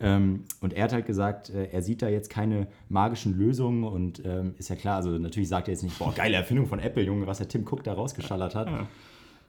Ähm, 0.00 0.44
und 0.60 0.72
er 0.72 0.84
hat 0.84 0.92
halt 0.92 1.06
gesagt, 1.06 1.50
äh, 1.50 1.68
er 1.70 1.82
sieht 1.82 2.02
da 2.02 2.08
jetzt 2.08 2.28
keine 2.28 2.66
magischen 2.88 3.38
Lösungen 3.38 3.84
und 3.84 4.22
ähm, 4.24 4.54
ist 4.58 4.68
ja 4.68 4.74
klar, 4.74 4.96
also 4.96 5.10
natürlich 5.10 5.48
sagt 5.48 5.68
er 5.68 5.74
jetzt 5.74 5.84
nicht, 5.84 5.96
boah, 5.96 6.12
geile 6.12 6.34
Erfindung 6.34 6.66
von 6.66 6.80
Apple, 6.80 7.04
Junge, 7.04 7.26
was 7.28 7.38
der 7.38 7.46
Tim 7.46 7.64
Cook 7.64 7.84
da 7.84 7.92
rausgeschallert 7.92 8.56
hat. 8.56 8.68
Ja. 8.68 8.88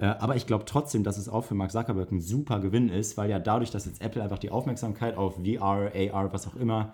Äh, 0.03 0.17
aber 0.19 0.35
ich 0.35 0.45
glaube 0.47 0.65
trotzdem, 0.65 1.05
dass 1.05 1.17
es 1.17 1.29
auch 1.29 1.45
für 1.45 1.55
Mark 1.55 1.71
Zuckerberg 1.71 2.11
ein 2.11 2.19
super 2.19 2.59
Gewinn 2.59 2.89
ist, 2.89 3.15
weil 3.15 3.29
ja 3.29 3.39
dadurch, 3.39 3.71
dass 3.71 3.85
jetzt 3.85 4.01
Apple 4.01 4.21
einfach 4.21 4.37
die 4.37 4.49
Aufmerksamkeit 4.49 5.15
auf 5.15 5.35
VR, 5.35 5.93
AR, 5.95 6.33
was 6.33 6.45
auch 6.45 6.57
immer, 6.57 6.93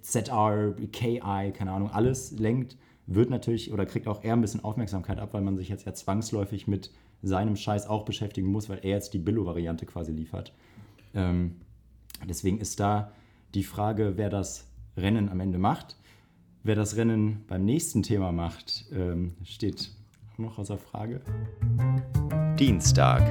ZR, 0.00 0.74
KI, 0.90 1.52
keine 1.52 1.72
Ahnung, 1.72 1.90
alles 1.90 2.32
lenkt, 2.38 2.78
wird 3.06 3.28
natürlich 3.28 3.72
oder 3.72 3.84
kriegt 3.84 4.08
auch 4.08 4.24
er 4.24 4.32
ein 4.32 4.40
bisschen 4.40 4.64
Aufmerksamkeit 4.64 5.18
ab, 5.18 5.34
weil 5.34 5.42
man 5.42 5.58
sich 5.58 5.68
jetzt 5.68 5.84
ja 5.84 5.92
zwangsläufig 5.92 6.66
mit 6.66 6.90
seinem 7.20 7.56
Scheiß 7.56 7.86
auch 7.86 8.06
beschäftigen 8.06 8.48
muss, 8.48 8.70
weil 8.70 8.78
er 8.82 8.92
jetzt 8.92 9.12
die 9.12 9.18
Billo-Variante 9.18 9.84
quasi 9.84 10.12
liefert. 10.12 10.54
Ähm, 11.14 11.56
deswegen 12.26 12.56
ist 12.56 12.80
da 12.80 13.12
die 13.52 13.64
Frage, 13.64 14.14
wer 14.16 14.30
das 14.30 14.66
Rennen 14.96 15.28
am 15.28 15.40
Ende 15.40 15.58
macht. 15.58 15.98
Wer 16.62 16.74
das 16.74 16.96
Rennen 16.96 17.44
beim 17.48 17.66
nächsten 17.66 18.02
Thema 18.02 18.32
macht, 18.32 18.86
ähm, 18.92 19.34
steht 19.44 19.90
noch 20.38 20.58
außer 20.58 20.78
Frage? 20.78 21.20
Dienstag. 22.58 23.22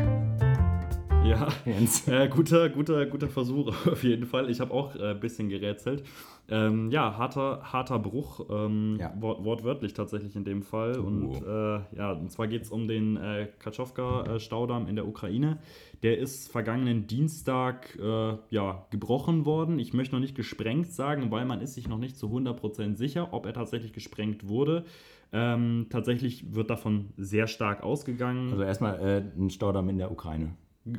Ja, 1.24 1.50
äh, 2.08 2.28
guter, 2.28 2.70
guter, 2.70 3.06
guter 3.06 3.30
Versuch 3.30 3.68
auf 3.92 4.04
jeden 4.04 4.26
Fall. 4.26 4.50
Ich 4.50 4.60
habe 4.60 4.74
auch 4.74 4.96
ein 4.96 5.18
äh, 5.18 5.20
bisschen 5.20 5.50
gerätselt. 5.50 6.04
Ähm, 6.50 6.90
ja, 6.90 7.18
harter, 7.18 7.62
harter 7.64 8.00
Bruch, 8.00 8.46
ähm, 8.50 8.98
ja. 9.00 9.14
wort 9.20 9.44
wortwörtlich 9.44 9.94
tatsächlich 9.94 10.36
in 10.36 10.44
dem 10.44 10.64
Fall. 10.64 11.00
Uh. 11.00 11.04
Und 11.04 11.36
äh, 11.36 11.80
ja, 11.96 12.12
und 12.12 12.32
zwar 12.32 12.48
geht 12.48 12.64
es 12.64 12.72
um 12.72 12.88
den 12.88 13.18
äh, 13.18 13.48
Katschowka-Staudamm 13.60 14.88
in 14.88 14.96
der 14.96 15.08
Ukraine. 15.08 15.60
Der 16.02 16.18
ist 16.18 16.52
vergangenen 16.52 17.06
Dienstag 17.06 17.98
äh, 18.02 18.34
ja, 18.50 18.86
gebrochen 18.90 19.46
worden. 19.46 19.78
Ich 19.78 19.94
möchte 19.94 20.16
noch 20.16 20.22
nicht 20.22 20.36
gesprengt 20.36 20.92
sagen, 20.92 21.30
weil 21.30 21.46
man 21.46 21.62
ist 21.62 21.76
sich 21.76 21.88
noch 21.88 22.00
nicht 22.00 22.18
zu 22.18 22.28
100% 22.28 22.96
sicher, 22.96 23.32
ob 23.32 23.46
er 23.46 23.54
tatsächlich 23.54 23.94
gesprengt 23.94 24.48
wurde. 24.48 24.86
Ähm, 25.34 25.88
tatsächlich 25.90 26.54
wird 26.54 26.70
davon 26.70 27.10
sehr 27.18 27.48
stark 27.48 27.84
ausgegangen. 27.84 28.52
Also 28.52 28.64
erstmal 28.64 29.00
äh, 29.00 29.24
ein 29.38 29.50
Staudamm 29.50 29.90
in 29.90 29.98
der 29.98 30.12
Ukraine. 30.12 30.56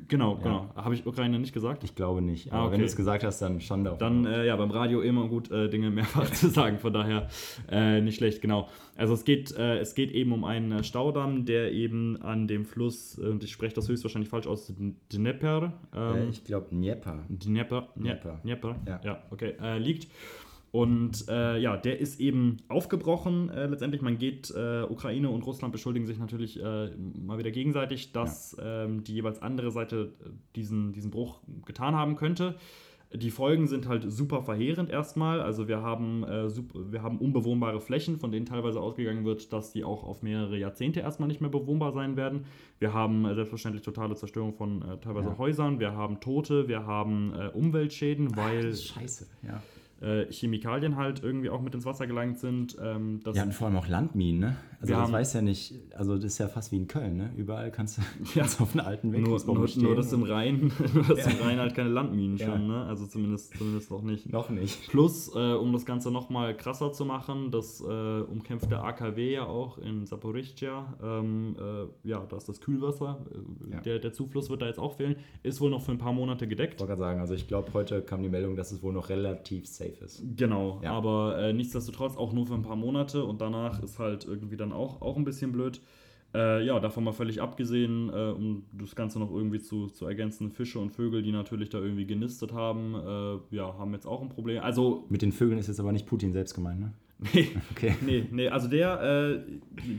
Genau, 0.06 0.36
ja. 0.36 0.42
genau. 0.42 0.70
Habe 0.76 0.94
ich 0.94 1.06
Ukraine 1.06 1.40
nicht 1.40 1.52
gesagt? 1.52 1.82
Ich 1.82 1.96
glaube 1.96 2.22
nicht. 2.22 2.52
Aber 2.52 2.62
ah, 2.62 2.64
okay. 2.66 2.74
wenn 2.74 2.80
du 2.80 2.86
es 2.86 2.94
gesagt 2.94 3.24
hast, 3.24 3.42
dann 3.42 3.60
schon 3.60 3.82
da. 3.82 3.94
Dann, 3.94 4.24
äh, 4.26 4.46
ja, 4.46 4.54
beim 4.54 4.70
Radio 4.70 5.00
immer 5.00 5.26
gut, 5.26 5.50
äh, 5.50 5.68
Dinge 5.68 5.90
mehrfach 5.90 6.30
zu 6.32 6.48
sagen. 6.50 6.78
Von 6.78 6.92
daher 6.92 7.26
äh, 7.68 8.00
nicht 8.00 8.16
schlecht, 8.16 8.40
genau. 8.40 8.68
Also 8.96 9.14
es 9.14 9.24
geht, 9.24 9.50
äh, 9.56 9.78
es 9.78 9.96
geht 9.96 10.12
eben 10.12 10.32
um 10.32 10.44
einen 10.44 10.70
äh, 10.70 10.84
Staudamm, 10.84 11.46
der 11.46 11.72
eben 11.72 12.22
an 12.22 12.46
dem 12.46 12.64
Fluss, 12.64 13.18
äh, 13.18 13.22
und 13.22 13.42
ich 13.42 13.50
spreche 13.50 13.74
das 13.74 13.88
höchstwahrscheinlich 13.88 14.28
falsch 14.28 14.46
aus, 14.46 14.72
Dnieper. 15.12 15.72
Ähm, 15.92 16.28
ich 16.30 16.44
glaube 16.44 16.68
Dnieper. 16.70 17.24
Dnieper. 17.28 17.88
Dnieper. 17.96 18.40
Dnieper. 18.44 18.76
Ja. 18.86 19.00
ja, 19.02 19.22
okay. 19.30 19.54
liegt. 19.78 20.06
Und 20.72 21.28
äh, 21.28 21.58
ja, 21.58 21.76
der 21.76 22.00
ist 22.00 22.18
eben 22.18 22.56
aufgebrochen. 22.68 23.50
Äh, 23.50 23.66
letztendlich, 23.66 24.00
man 24.00 24.16
geht, 24.16 24.50
äh, 24.56 24.82
Ukraine 24.84 25.28
und 25.28 25.42
Russland 25.44 25.70
beschuldigen 25.70 26.06
sich 26.06 26.18
natürlich 26.18 26.58
äh, 26.58 26.88
mal 26.96 27.36
wieder 27.36 27.50
gegenseitig, 27.50 28.12
dass 28.12 28.56
ja. 28.58 28.84
ähm, 28.84 29.04
die 29.04 29.12
jeweils 29.12 29.42
andere 29.42 29.70
Seite 29.70 30.14
äh, 30.24 30.30
diesen, 30.56 30.94
diesen 30.94 31.10
Bruch 31.10 31.40
getan 31.66 31.94
haben 31.94 32.16
könnte. 32.16 32.54
Die 33.14 33.30
Folgen 33.30 33.66
sind 33.66 33.86
halt 33.86 34.10
super 34.10 34.40
verheerend 34.40 34.88
erstmal. 34.88 35.42
Also 35.42 35.68
wir 35.68 35.82
haben, 35.82 36.24
äh, 36.24 36.48
wir 36.90 37.02
haben 37.02 37.18
unbewohnbare 37.18 37.82
Flächen, 37.82 38.18
von 38.18 38.32
denen 38.32 38.46
teilweise 38.46 38.80
ausgegangen 38.80 39.26
wird, 39.26 39.52
dass 39.52 39.72
die 39.72 39.84
auch 39.84 40.04
auf 40.04 40.22
mehrere 40.22 40.56
Jahrzehnte 40.56 41.00
erstmal 41.00 41.28
nicht 41.28 41.42
mehr 41.42 41.50
bewohnbar 41.50 41.92
sein 41.92 42.16
werden. 42.16 42.46
Wir 42.78 42.94
haben 42.94 43.26
selbstverständlich 43.34 43.84
totale 43.84 44.14
Zerstörung 44.14 44.54
von 44.54 44.82
teilweise 45.02 45.28
ja. 45.28 45.36
Häusern, 45.36 45.80
wir 45.80 45.92
haben 45.92 46.20
Tote, 46.20 46.66
wir 46.66 46.86
haben 46.86 47.34
Umweltschäden, 47.52 48.34
weil... 48.36 48.72
Ach, 48.72 48.78
scheiße, 48.78 49.26
ja 49.42 49.62
äh, 50.02 50.30
Chemikalien 50.30 50.96
halt 50.96 51.22
irgendwie 51.22 51.50
auch 51.50 51.60
mit 51.60 51.74
ins 51.74 51.84
Wasser 51.84 52.06
gelangt 52.06 52.38
sind. 52.38 52.76
Ähm, 52.82 53.20
ja, 53.32 53.42
und 53.42 53.54
vor 53.54 53.68
allem 53.68 53.76
auch 53.76 53.88
Landminen, 53.88 54.40
ne? 54.40 54.56
Also 54.82 54.94
das 54.94 55.12
weiß 55.12 55.32
ja 55.34 55.42
nicht, 55.42 55.74
also 55.94 56.16
das 56.16 56.24
ist 56.24 56.38
ja 56.38 56.48
fast 56.48 56.72
wie 56.72 56.76
in 56.76 56.88
Köln, 56.88 57.16
ne? 57.16 57.30
Überall 57.36 57.70
kannst 57.70 57.98
du 57.98 58.02
ja. 58.34 58.44
auf 58.58 58.72
einen 58.72 58.80
alten 58.80 59.12
Weg 59.12 59.22
nur, 59.22 59.38
nur, 59.44 59.68
nur 59.76 59.96
das 59.96 60.12
im 60.12 60.24
Rhein, 60.24 60.72
nur 60.92 61.04
dass 61.04 61.24
ja. 61.24 61.30
im 61.30 61.38
Rhein 61.42 61.58
halt 61.58 61.74
keine 61.74 61.88
Landminen 61.88 62.36
ja. 62.36 62.46
schon, 62.46 62.66
ne? 62.66 62.84
Also 62.84 63.06
zumindest, 63.06 63.56
zumindest 63.56 63.90
noch 63.90 64.02
nicht. 64.02 64.32
Noch 64.32 64.50
nicht. 64.50 64.88
Plus, 64.88 65.34
äh, 65.34 65.54
um 65.54 65.72
das 65.72 65.86
Ganze 65.86 66.10
nochmal 66.10 66.56
krasser 66.56 66.92
zu 66.92 67.04
machen, 67.04 67.50
das 67.52 67.80
äh, 67.80 68.20
umkämpfte 68.22 68.80
AKW 68.80 69.32
ja 69.32 69.46
auch 69.46 69.78
in 69.78 70.06
Saporischja, 70.06 70.94
ähm, 71.02 71.56
äh, 71.58 72.08
ja, 72.08 72.26
da 72.28 72.36
ist 72.36 72.48
das 72.48 72.60
Kühlwasser, 72.60 73.24
äh, 73.70 73.80
der, 73.82 73.98
der 74.00 74.12
Zufluss 74.12 74.50
wird 74.50 74.62
da 74.62 74.66
jetzt 74.66 74.80
auch 74.80 74.94
fehlen, 74.94 75.16
ist 75.44 75.60
wohl 75.60 75.70
noch 75.70 75.82
für 75.82 75.92
ein 75.92 75.98
paar 75.98 76.12
Monate 76.12 76.48
gedeckt. 76.48 76.74
Ich 76.74 76.80
wollte 76.80 76.90
gerade 76.90 77.00
sagen, 77.00 77.20
also 77.20 77.34
ich 77.34 77.46
glaube, 77.46 77.72
heute 77.72 78.02
kam 78.02 78.22
die 78.22 78.28
Meldung, 78.28 78.56
dass 78.56 78.72
es 78.72 78.82
wohl 78.82 78.92
noch 78.92 79.08
relativ 79.10 79.66
safe 79.68 80.04
ist. 80.04 80.24
Genau, 80.36 80.80
aber 80.84 81.38
äh, 81.38 81.52
nichtsdestotrotz 81.52 82.16
auch 82.16 82.32
nur 82.32 82.46
für 82.46 82.54
ein 82.54 82.62
paar 82.62 82.76
Monate 82.76 83.24
und 83.24 83.40
danach 83.40 83.80
ist 83.82 83.98
halt 83.98 84.24
irgendwie 84.24 84.56
dann 84.56 84.71
auch, 84.72 85.00
auch 85.02 85.16
ein 85.16 85.24
bisschen 85.24 85.52
blöd. 85.52 85.80
Äh, 86.34 86.64
ja, 86.64 86.80
davon 86.80 87.04
mal 87.04 87.12
völlig 87.12 87.42
abgesehen, 87.42 88.08
äh, 88.08 88.30
um 88.30 88.64
das 88.72 88.96
Ganze 88.96 89.18
noch 89.18 89.30
irgendwie 89.30 89.60
zu, 89.60 89.88
zu 89.88 90.06
ergänzen, 90.06 90.50
Fische 90.50 90.78
und 90.78 90.90
Vögel, 90.90 91.22
die 91.22 91.32
natürlich 91.32 91.68
da 91.68 91.78
irgendwie 91.78 92.06
genistet 92.06 92.54
haben, 92.54 92.94
äh, 92.94 93.54
ja, 93.54 93.76
haben 93.78 93.92
jetzt 93.92 94.06
auch 94.06 94.22
ein 94.22 94.30
Problem. 94.30 94.62
Also 94.62 95.04
Mit 95.10 95.20
den 95.20 95.32
Vögeln 95.32 95.58
ist 95.58 95.66
jetzt 95.66 95.80
aber 95.80 95.92
nicht 95.92 96.06
Putin 96.06 96.32
selbst 96.32 96.54
gemeint, 96.54 96.80
ne? 96.80 96.92
Nee, 97.34 97.50
okay. 97.70 97.94
nee, 98.00 98.26
nee, 98.30 98.48
also 98.48 98.66
der, 98.66 99.00
äh, 99.00 99.40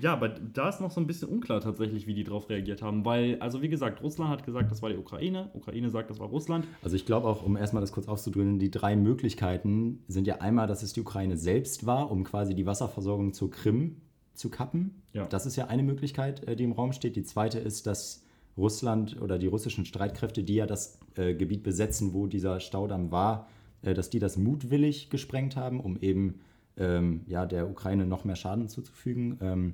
ja, 0.01 0.13
aber 0.13 0.29
da 0.29 0.69
ist 0.69 0.81
noch 0.81 0.91
so 0.91 0.99
ein 0.99 1.07
bisschen 1.07 1.29
unklar 1.29 1.61
tatsächlich, 1.61 2.07
wie 2.07 2.13
die 2.13 2.23
darauf 2.23 2.49
reagiert 2.49 2.81
haben, 2.81 3.05
weil, 3.05 3.37
also 3.39 3.61
wie 3.61 3.69
gesagt, 3.69 4.01
Russland 4.03 4.31
hat 4.31 4.43
gesagt, 4.43 4.71
das 4.71 4.81
war 4.81 4.89
die 4.89 4.97
Ukraine, 4.97 5.49
Ukraine 5.53 5.89
sagt, 5.89 6.09
das 6.09 6.19
war 6.19 6.27
Russland. 6.27 6.67
Also 6.81 6.95
ich 6.95 7.05
glaube 7.05 7.27
auch, 7.27 7.43
um 7.43 7.55
erstmal 7.55 7.81
das 7.81 7.91
kurz 7.91 8.07
aufzudröhnen, 8.07 8.59
die 8.59 8.71
drei 8.71 8.95
Möglichkeiten 8.95 9.99
sind 10.07 10.27
ja 10.27 10.41
einmal, 10.41 10.67
dass 10.67 10.83
es 10.83 10.93
die 10.93 11.01
Ukraine 11.01 11.37
selbst 11.37 11.85
war, 11.85 12.11
um 12.11 12.23
quasi 12.23 12.55
die 12.55 12.65
Wasserversorgung 12.65 13.33
zur 13.33 13.51
Krim 13.51 13.97
zu 14.33 14.49
kappen. 14.49 15.03
Ja. 15.13 15.25
Das 15.25 15.45
ist 15.45 15.55
ja 15.55 15.67
eine 15.67 15.83
Möglichkeit, 15.83 16.47
äh, 16.47 16.55
die 16.55 16.63
im 16.63 16.71
Raum 16.71 16.93
steht. 16.93 17.15
Die 17.15 17.23
zweite 17.23 17.59
ist, 17.59 17.87
dass 17.87 18.23
Russland 18.57 19.21
oder 19.21 19.39
die 19.39 19.47
russischen 19.47 19.85
Streitkräfte, 19.85 20.43
die 20.43 20.55
ja 20.55 20.65
das 20.65 20.99
äh, 21.15 21.33
Gebiet 21.33 21.63
besetzen, 21.63 22.13
wo 22.13 22.27
dieser 22.27 22.59
Staudamm 22.59 23.11
war, 23.11 23.47
äh, 23.81 23.93
dass 23.93 24.09
die 24.09 24.19
das 24.19 24.37
mutwillig 24.37 25.09
gesprengt 25.09 25.55
haben, 25.55 25.79
um 25.79 25.97
eben 25.97 26.39
ähm, 26.77 27.21
ja, 27.27 27.45
der 27.45 27.69
Ukraine 27.69 28.05
noch 28.05 28.25
mehr 28.25 28.35
Schaden 28.35 28.69
zuzufügen. 28.69 29.37
Ähm, 29.41 29.73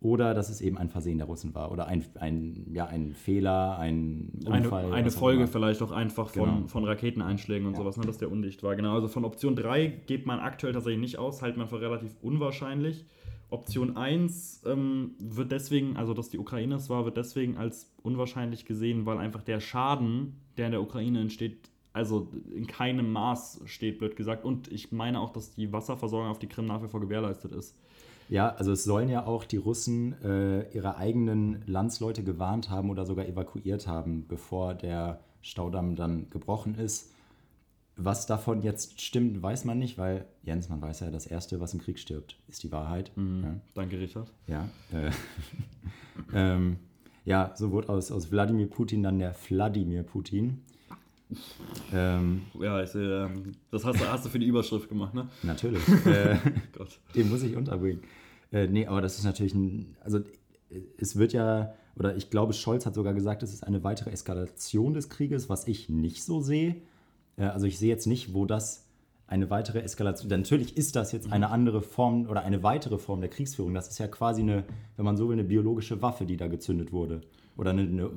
oder 0.00 0.34
dass 0.34 0.50
es 0.50 0.60
eben 0.60 0.76
ein 0.76 0.90
Versehen 0.90 1.18
der 1.18 1.26
Russen 1.26 1.54
war 1.54 1.72
oder 1.72 1.86
ein, 1.86 2.04
ein, 2.20 2.66
ja, 2.72 2.86
ein 2.86 3.14
Fehler, 3.14 3.78
ein 3.78 4.30
Unfall. 4.44 4.84
Eine, 4.86 4.94
eine 4.94 5.10
Folge 5.10 5.46
vielleicht 5.46 5.80
auch 5.82 5.90
einfach 5.90 6.28
von, 6.28 6.54
genau. 6.54 6.68
von 6.68 6.84
Raketeneinschlägen 6.84 7.66
und 7.66 7.72
ja. 7.72 7.78
sowas, 7.78 7.96
ne, 7.96 8.04
dass 8.04 8.18
der 8.18 8.30
undicht 8.30 8.62
war. 8.62 8.76
Genau, 8.76 8.94
also 8.94 9.08
von 9.08 9.24
Option 9.24 9.56
3 9.56 9.86
geht 10.06 10.26
man 10.26 10.38
aktuell 10.38 10.74
tatsächlich 10.74 11.00
nicht 11.00 11.18
aus, 11.18 11.40
hält 11.40 11.56
man 11.56 11.66
für 11.68 11.80
relativ 11.80 12.14
unwahrscheinlich. 12.20 13.06
Option 13.50 13.96
1 13.96 14.62
ähm, 14.66 15.14
wird 15.18 15.52
deswegen, 15.52 15.96
also 15.96 16.14
dass 16.14 16.30
die 16.30 16.38
Ukraine 16.38 16.74
es 16.74 16.90
war, 16.90 17.04
wird 17.04 17.16
deswegen 17.16 17.56
als 17.56 17.92
unwahrscheinlich 18.02 18.64
gesehen, 18.64 19.06
weil 19.06 19.18
einfach 19.18 19.42
der 19.42 19.60
Schaden, 19.60 20.40
der 20.56 20.66
in 20.66 20.72
der 20.72 20.82
Ukraine 20.82 21.20
entsteht, 21.20 21.70
also 21.92 22.28
in 22.54 22.66
keinem 22.66 23.12
Maß 23.12 23.62
steht, 23.64 23.98
blöd 23.98 24.16
gesagt. 24.16 24.44
Und 24.44 24.70
ich 24.70 24.92
meine 24.92 25.20
auch, 25.20 25.30
dass 25.30 25.54
die 25.54 25.72
Wasserversorgung 25.72 26.28
auf 26.28 26.38
die 26.38 26.48
Krim 26.48 26.66
nach 26.66 26.82
wie 26.82 26.88
vor 26.88 27.00
gewährleistet 27.00 27.52
ist. 27.52 27.74
Ja, 28.28 28.48
also 28.48 28.72
es 28.72 28.82
sollen 28.82 29.08
ja 29.08 29.24
auch 29.24 29.44
die 29.44 29.56
Russen 29.56 30.20
äh, 30.22 30.68
ihre 30.72 30.96
eigenen 30.96 31.62
Landsleute 31.66 32.24
gewarnt 32.24 32.70
haben 32.70 32.90
oder 32.90 33.06
sogar 33.06 33.26
evakuiert 33.26 33.86
haben, 33.86 34.26
bevor 34.26 34.74
der 34.74 35.20
Staudamm 35.40 35.94
dann 35.94 36.28
gebrochen 36.30 36.74
ist. 36.74 37.12
Was 37.98 38.26
davon 38.26 38.60
jetzt 38.60 39.00
stimmt, 39.00 39.42
weiß 39.42 39.64
man 39.64 39.78
nicht, 39.78 39.96
weil 39.96 40.26
Jens, 40.42 40.68
man 40.68 40.82
weiß 40.82 41.00
ja, 41.00 41.10
das 41.10 41.26
Erste, 41.26 41.60
was 41.60 41.72
im 41.72 41.80
Krieg 41.80 41.98
stirbt, 41.98 42.36
ist 42.46 42.62
die 42.62 42.70
Wahrheit. 42.70 43.10
Mhm. 43.16 43.42
Ja. 43.42 43.54
Danke, 43.74 43.98
Richard. 43.98 44.30
Ja, 44.46 44.68
äh, 44.92 45.10
ähm, 46.34 46.76
ja, 47.24 47.52
so 47.56 47.70
wurde 47.70 47.88
aus, 47.88 48.12
aus 48.12 48.30
Wladimir 48.30 48.66
Putin 48.66 49.02
dann 49.02 49.18
der 49.18 49.34
Wladimir 49.48 50.02
Putin. 50.02 50.62
Ähm, 51.92 52.42
ja, 52.60 52.82
ich, 52.82 52.94
äh, 52.94 53.28
das 53.70 53.84
hast, 53.84 54.06
hast, 54.06 54.26
du 54.26 54.28
für 54.28 54.38
die 54.38 54.46
Überschrift 54.46 54.88
gemacht, 54.88 55.14
ne? 55.14 55.28
Natürlich. 55.42 55.82
Äh, 56.06 56.36
den 57.14 57.30
muss 57.30 57.42
ich 57.42 57.56
unterbringen. 57.56 58.02
Äh, 58.52 58.68
nee, 58.68 58.86
aber 58.86 59.00
das 59.00 59.18
ist 59.18 59.24
natürlich 59.24 59.54
ein. 59.54 59.96
Also, 60.00 60.20
es 60.98 61.16
wird 61.16 61.32
ja, 61.32 61.72
oder 61.96 62.14
ich 62.14 62.30
glaube, 62.30 62.52
Scholz 62.52 62.86
hat 62.86 62.94
sogar 62.94 63.14
gesagt, 63.14 63.42
es 63.42 63.52
ist 63.52 63.64
eine 63.64 63.82
weitere 63.82 64.10
Eskalation 64.10 64.94
des 64.94 65.08
Krieges, 65.08 65.48
was 65.48 65.66
ich 65.66 65.88
nicht 65.88 66.22
so 66.22 66.40
sehe. 66.40 66.76
Also, 67.36 67.66
ich 67.66 67.78
sehe 67.78 67.88
jetzt 67.88 68.06
nicht, 68.06 68.34
wo 68.34 68.46
das 68.46 68.86
eine 69.28 69.50
weitere 69.50 69.80
Eskalation. 69.80 70.28
Natürlich 70.30 70.76
ist 70.76 70.94
das 70.94 71.12
jetzt 71.12 71.32
eine 71.32 71.50
andere 71.50 71.82
Form 71.82 72.26
oder 72.26 72.42
eine 72.44 72.62
weitere 72.62 72.98
Form 72.98 73.20
der 73.20 73.28
Kriegsführung. 73.28 73.74
Das 73.74 73.88
ist 73.88 73.98
ja 73.98 74.06
quasi 74.06 74.42
eine, 74.42 74.64
wenn 74.96 75.04
man 75.04 75.16
so 75.16 75.28
will, 75.28 75.34
eine 75.34 75.44
biologische 75.44 76.00
Waffe, 76.00 76.26
die 76.26 76.36
da 76.36 76.46
gezündet 76.46 76.92
wurde. 76.92 77.22
Oder 77.56 77.70
eine, 77.70 77.82
eine 77.82 78.08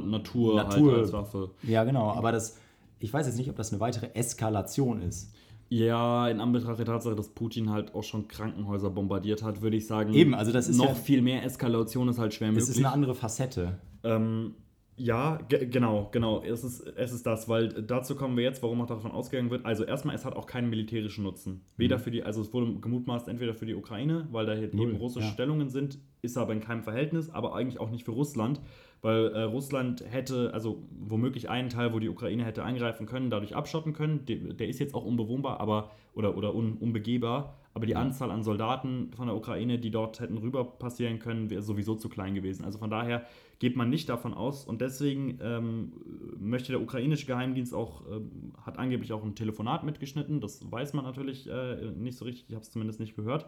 Natur, 0.00 0.56
Natur 0.56 0.92
halt 0.92 1.00
als 1.00 1.12
Waffe. 1.12 1.50
Ja, 1.62 1.84
genau. 1.84 2.10
Aber 2.10 2.32
das, 2.32 2.58
ich 2.98 3.12
weiß 3.12 3.26
jetzt 3.26 3.38
nicht, 3.38 3.48
ob 3.48 3.56
das 3.56 3.72
eine 3.72 3.80
weitere 3.80 4.12
Eskalation 4.14 5.00
ist. 5.00 5.32
Ja, 5.70 6.28
in 6.28 6.40
Anbetracht 6.40 6.78
der 6.78 6.86
Tatsache, 6.86 7.14
dass 7.14 7.28
Putin 7.28 7.70
halt 7.70 7.94
auch 7.94 8.02
schon 8.02 8.26
Krankenhäuser 8.26 8.90
bombardiert 8.90 9.42
hat, 9.42 9.60
würde 9.60 9.76
ich 9.76 9.86
sagen, 9.86 10.14
Eben, 10.14 10.34
also 10.34 10.50
das 10.50 10.68
ist 10.68 10.78
noch 10.78 10.88
ja, 10.88 10.94
viel 10.94 11.20
mehr 11.20 11.44
Eskalation 11.44 12.08
ist 12.08 12.18
halt 12.18 12.32
schwer 12.32 12.48
möglich. 12.48 12.64
Es 12.64 12.70
ist 12.70 12.78
eine 12.78 12.90
andere 12.90 13.14
Facette. 13.14 13.78
Ähm, 14.02 14.54
ja, 14.98 15.38
genau, 15.48 16.08
genau. 16.10 16.42
Es 16.42 16.64
ist, 16.64 16.80
es 16.80 17.12
ist 17.12 17.24
das, 17.24 17.48
weil 17.48 17.68
dazu 17.68 18.16
kommen 18.16 18.36
wir 18.36 18.44
jetzt, 18.44 18.62
warum 18.62 18.80
auch 18.80 18.86
davon 18.86 19.12
ausgegangen 19.12 19.50
wird. 19.50 19.64
Also 19.64 19.84
erstmal, 19.84 20.14
es 20.14 20.24
hat 20.24 20.34
auch 20.34 20.46
keinen 20.46 20.68
militärischen 20.68 21.24
Nutzen. 21.24 21.62
Weder 21.76 21.98
mhm. 21.98 22.02
für 22.02 22.10
die, 22.10 22.22
also 22.24 22.42
es 22.42 22.52
wurde 22.52 22.74
gemutmaßt 22.80 23.28
entweder 23.28 23.54
für 23.54 23.66
die 23.66 23.74
Ukraine, 23.74 24.26
weil 24.32 24.46
da 24.46 24.54
hier 24.54 24.72
eben 24.74 24.96
russische 24.96 25.26
ja. 25.26 25.32
Stellungen 25.32 25.70
sind, 25.70 25.98
ist 26.20 26.36
aber 26.36 26.52
in 26.52 26.60
keinem 26.60 26.82
Verhältnis, 26.82 27.30
aber 27.30 27.54
eigentlich 27.54 27.80
auch 27.80 27.90
nicht 27.90 28.04
für 28.04 28.10
Russland, 28.10 28.60
weil 29.00 29.26
äh, 29.28 29.42
Russland 29.42 30.04
hätte, 30.08 30.52
also 30.52 30.82
womöglich 30.90 31.48
einen 31.48 31.68
Teil, 31.68 31.92
wo 31.92 32.00
die 32.00 32.08
Ukraine 32.08 32.44
hätte 32.44 32.64
eingreifen 32.64 33.06
können, 33.06 33.30
dadurch 33.30 33.54
abschotten 33.54 33.92
können. 33.92 34.24
Der, 34.26 34.36
der 34.36 34.68
ist 34.68 34.80
jetzt 34.80 34.94
auch 34.94 35.04
unbewohnbar, 35.04 35.60
aber 35.60 35.90
oder, 36.14 36.36
oder 36.36 36.54
un, 36.54 36.76
unbegehbar, 36.78 37.56
aber 37.74 37.86
die 37.86 37.94
Anzahl 37.94 38.32
an 38.32 38.42
Soldaten 38.42 39.12
von 39.12 39.28
der 39.28 39.36
Ukraine, 39.36 39.78
die 39.78 39.92
dort 39.92 40.18
hätten 40.18 40.38
rüber 40.38 40.64
passieren 40.64 41.20
können, 41.20 41.48
wäre 41.50 41.62
sowieso 41.62 41.94
zu 41.94 42.08
klein 42.08 42.34
gewesen. 42.34 42.64
Also 42.64 42.78
von 42.78 42.90
daher 42.90 43.24
geht 43.58 43.76
man 43.76 43.90
nicht 43.90 44.08
davon 44.08 44.34
aus 44.34 44.64
und 44.64 44.80
deswegen 44.80 45.38
ähm, 45.42 45.92
möchte 46.38 46.72
der 46.72 46.80
ukrainische 46.80 47.26
Geheimdienst 47.26 47.74
auch, 47.74 48.02
ähm, 48.10 48.52
hat 48.62 48.78
angeblich 48.78 49.12
auch 49.12 49.24
ein 49.24 49.34
Telefonat 49.34 49.84
mitgeschnitten, 49.84 50.40
das 50.40 50.70
weiß 50.70 50.92
man 50.94 51.04
natürlich 51.04 51.48
äh, 51.48 51.90
nicht 51.96 52.16
so 52.16 52.24
richtig, 52.24 52.46
ich 52.48 52.54
habe 52.54 52.62
es 52.62 52.70
zumindest 52.70 53.00
nicht 53.00 53.16
gehört, 53.16 53.46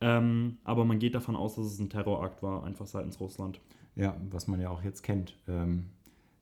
ähm, 0.00 0.58
aber 0.64 0.84
man 0.84 0.98
geht 0.98 1.14
davon 1.14 1.36
aus, 1.36 1.56
dass 1.56 1.66
es 1.66 1.78
ein 1.78 1.90
Terrorakt 1.90 2.42
war, 2.42 2.64
einfach 2.64 2.86
seitens 2.86 3.20
Russland. 3.20 3.60
Ja, 3.96 4.16
was 4.30 4.46
man 4.46 4.60
ja 4.60 4.70
auch 4.70 4.82
jetzt 4.82 5.02
kennt. 5.02 5.36
Ähm, 5.48 5.86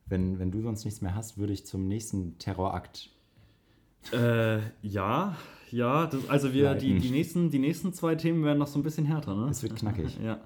wenn, 0.05 0.39
wenn 0.39 0.51
du 0.51 0.61
sonst 0.61 0.85
nichts 0.85 1.01
mehr 1.01 1.15
hast, 1.15 1.37
würde 1.37 1.53
ich 1.53 1.65
zum 1.65 1.87
nächsten 1.87 2.37
Terrorakt. 2.37 3.09
Äh, 4.13 4.59
ja, 4.81 5.35
ja, 5.71 6.07
das, 6.07 6.29
also 6.29 6.53
wir, 6.53 6.73
die, 6.75 6.99
die, 6.99 7.11
nächsten, 7.11 7.49
die 7.49 7.59
nächsten 7.59 7.93
zwei 7.93 8.15
Themen 8.15 8.43
werden 8.43 8.59
noch 8.59 8.67
so 8.67 8.79
ein 8.79 8.83
bisschen 8.83 9.05
härter, 9.05 9.35
ne? 9.35 9.49
Es 9.49 9.61
wird 9.61 9.75
knackig. 9.75 10.17
ja. 10.23 10.39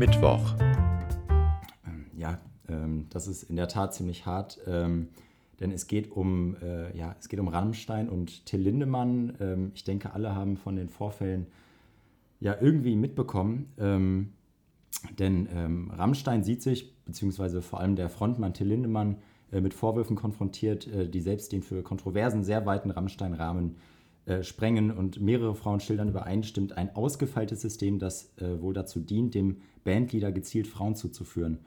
Mittwoch. 0.00 0.54
Ähm, 1.86 2.06
ja, 2.16 2.38
ähm, 2.70 3.04
das 3.10 3.26
ist 3.26 3.42
in 3.42 3.56
der 3.56 3.68
Tat 3.68 3.92
ziemlich 3.92 4.24
hart, 4.24 4.58
ähm, 4.66 5.08
denn 5.60 5.70
es 5.70 5.88
geht 5.88 6.10
um, 6.10 6.56
äh, 6.62 6.96
ja, 6.96 7.14
es 7.20 7.28
geht 7.28 7.38
um 7.38 7.48
Rammstein 7.48 8.08
und 8.08 8.46
Till 8.46 8.60
Lindemann. 8.60 9.36
Ähm, 9.40 9.72
ich 9.74 9.84
denke, 9.84 10.14
alle 10.14 10.34
haben 10.34 10.56
von 10.56 10.76
den 10.76 10.88
Vorfällen 10.88 11.48
ja 12.40 12.56
irgendwie 12.58 12.96
mitbekommen. 12.96 13.74
Ähm, 13.78 14.32
denn 15.18 15.46
ähm, 15.54 15.90
Rammstein 15.90 16.44
sieht 16.44 16.62
sich, 16.62 16.96
beziehungsweise 17.04 17.60
vor 17.60 17.80
allem 17.80 17.94
der 17.94 18.08
Frontmann 18.08 18.54
Till 18.54 18.68
Lindemann, 18.68 19.16
äh, 19.52 19.60
mit 19.60 19.74
Vorwürfen 19.74 20.16
konfrontiert, 20.16 20.86
äh, 20.86 21.10
die 21.10 21.20
selbst 21.20 21.52
den 21.52 21.62
für 21.62 21.82
Kontroversen 21.82 22.42
sehr 22.42 22.64
weiten 22.64 22.90
Rammstein-Rahmen 22.90 23.76
äh, 23.76 23.99
sprengen 24.42 24.90
und 24.90 25.20
mehrere 25.20 25.54
Frauen 25.54 25.80
schildern 25.80 26.08
übereinstimmt 26.08 26.76
ein 26.76 26.94
ausgefeiltes 26.94 27.60
System, 27.60 27.98
das 27.98 28.32
äh, 28.38 28.60
wohl 28.60 28.74
dazu 28.74 29.00
dient, 29.00 29.34
dem 29.34 29.56
Bandleader 29.84 30.30
gezielt 30.32 30.66
Frauen 30.66 30.94
zuzuführen. 30.94 31.58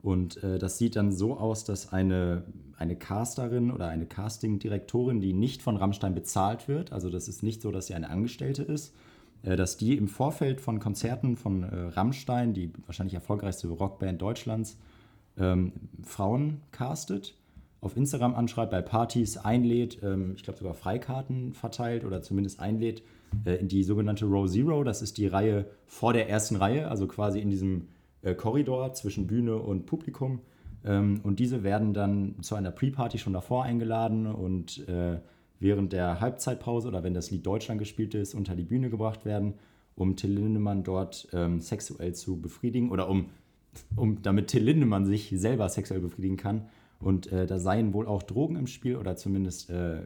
Und 0.00 0.42
äh, 0.42 0.58
das 0.58 0.78
sieht 0.78 0.96
dann 0.96 1.12
so 1.12 1.36
aus, 1.36 1.64
dass 1.64 1.92
eine, 1.92 2.44
eine 2.76 2.96
Casterin 2.96 3.70
oder 3.70 3.88
eine 3.88 4.06
Castingdirektorin, 4.06 5.20
die 5.20 5.32
nicht 5.32 5.60
von 5.60 5.76
Rammstein 5.76 6.14
bezahlt 6.14 6.68
wird, 6.68 6.92
also 6.92 7.10
das 7.10 7.28
ist 7.28 7.42
nicht 7.42 7.62
so, 7.62 7.72
dass 7.72 7.88
sie 7.88 7.94
eine 7.94 8.08
Angestellte 8.08 8.62
ist, 8.62 8.94
äh, 9.42 9.56
dass 9.56 9.76
die 9.76 9.96
im 9.96 10.08
Vorfeld 10.08 10.60
von 10.60 10.78
Konzerten 10.78 11.36
von 11.36 11.64
äh, 11.64 11.76
Rammstein, 11.88 12.54
die 12.54 12.72
wahrscheinlich 12.86 13.14
erfolgreichste 13.14 13.68
Rockband 13.68 14.22
Deutschlands, 14.22 14.78
ähm, 15.36 15.72
Frauen 16.02 16.60
castet, 16.70 17.34
auf 17.80 17.96
Instagram 17.96 18.34
anschreibt, 18.34 18.70
bei 18.70 18.82
Partys 18.82 19.36
einlädt, 19.36 20.02
ähm, 20.02 20.32
ich 20.36 20.42
glaube 20.42 20.58
sogar 20.58 20.74
Freikarten 20.74 21.52
verteilt 21.52 22.04
oder 22.04 22.22
zumindest 22.22 22.60
einlädt 22.60 23.02
äh, 23.44 23.56
in 23.56 23.68
die 23.68 23.84
sogenannte 23.84 24.26
Row 24.26 24.48
Zero. 24.50 24.84
Das 24.84 25.02
ist 25.02 25.18
die 25.18 25.26
Reihe 25.26 25.66
vor 25.86 26.12
der 26.12 26.28
ersten 26.28 26.56
Reihe, 26.56 26.88
also 26.88 27.06
quasi 27.06 27.40
in 27.40 27.50
diesem 27.50 27.88
äh, 28.22 28.34
Korridor 28.34 28.92
zwischen 28.94 29.26
Bühne 29.26 29.56
und 29.56 29.86
Publikum. 29.86 30.40
Ähm, 30.84 31.20
und 31.22 31.38
diese 31.38 31.62
werden 31.62 31.94
dann 31.94 32.36
zu 32.40 32.54
einer 32.54 32.70
Pre-Party 32.70 33.18
schon 33.18 33.32
davor 33.32 33.64
eingeladen 33.64 34.26
und 34.26 34.86
äh, 34.88 35.18
während 35.60 35.92
der 35.92 36.20
Halbzeitpause 36.20 36.88
oder 36.88 37.02
wenn 37.02 37.14
das 37.14 37.30
Lied 37.30 37.46
Deutschland 37.46 37.78
gespielt 37.78 38.14
ist, 38.14 38.34
unter 38.34 38.54
die 38.54 38.64
Bühne 38.64 38.90
gebracht 38.90 39.24
werden, 39.24 39.54
um 39.94 40.16
Till 40.16 40.32
Lindemann 40.32 40.84
dort 40.84 41.28
ähm, 41.32 41.60
sexuell 41.60 42.14
zu 42.14 42.40
befriedigen 42.40 42.90
oder 42.90 43.08
um, 43.08 43.26
um 43.96 44.22
damit 44.22 44.48
Till 44.48 44.62
Lindemann 44.62 45.04
sich 45.04 45.32
selber 45.36 45.68
sexuell 45.68 46.00
befriedigen 46.00 46.36
kann. 46.36 46.68
Und 47.00 47.30
äh, 47.32 47.46
da 47.46 47.58
seien 47.58 47.92
wohl 47.92 48.06
auch 48.06 48.22
Drogen 48.22 48.56
im 48.56 48.66
Spiel 48.66 48.96
oder 48.96 49.16
zumindest 49.16 49.70
äh, 49.70 50.02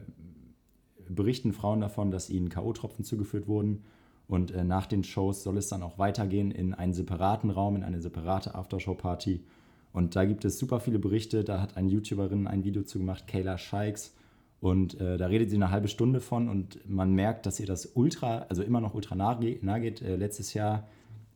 berichten 1.09 1.53
Frauen 1.53 1.81
davon, 1.81 2.11
dass 2.11 2.29
ihnen 2.29 2.49
K.O.-Tropfen 2.49 3.03
zugeführt 3.03 3.47
wurden. 3.47 3.83
Und 4.27 4.51
äh, 4.51 4.63
nach 4.63 4.85
den 4.85 5.03
Shows 5.03 5.43
soll 5.43 5.57
es 5.57 5.67
dann 5.67 5.83
auch 5.83 5.97
weitergehen 5.97 6.51
in 6.51 6.73
einen 6.73 6.93
separaten 6.93 7.49
Raum, 7.49 7.75
in 7.75 7.83
eine 7.83 8.01
separate 8.01 8.55
Aftershow-Party. 8.55 9.43
Und 9.91 10.15
da 10.15 10.25
gibt 10.25 10.45
es 10.45 10.57
super 10.57 10.79
viele 10.79 10.99
Berichte. 10.99 11.43
Da 11.43 11.61
hat 11.61 11.77
eine 11.77 11.89
YouTuberin 11.89 12.47
ein 12.47 12.63
Video 12.63 12.83
zu 12.83 12.99
gemacht, 12.99 13.27
Kayla 13.27 13.57
Shikes. 13.57 14.15
Und 14.59 14.99
äh, 15.01 15.17
da 15.17 15.27
redet 15.27 15.49
sie 15.49 15.57
eine 15.57 15.71
halbe 15.71 15.89
Stunde 15.89 16.21
von 16.21 16.47
und 16.47 16.89
man 16.89 17.13
merkt, 17.13 17.45
dass 17.45 17.59
ihr 17.59 17.65
das 17.65 17.85
ultra, 17.95 18.45
also 18.47 18.63
immer 18.63 18.79
noch 18.79 18.93
ultra 18.93 19.13
nah, 19.13 19.37
nah 19.61 19.79
geht. 19.79 20.01
Äh, 20.01 20.15
letztes 20.15 20.53
Jahr 20.53 20.87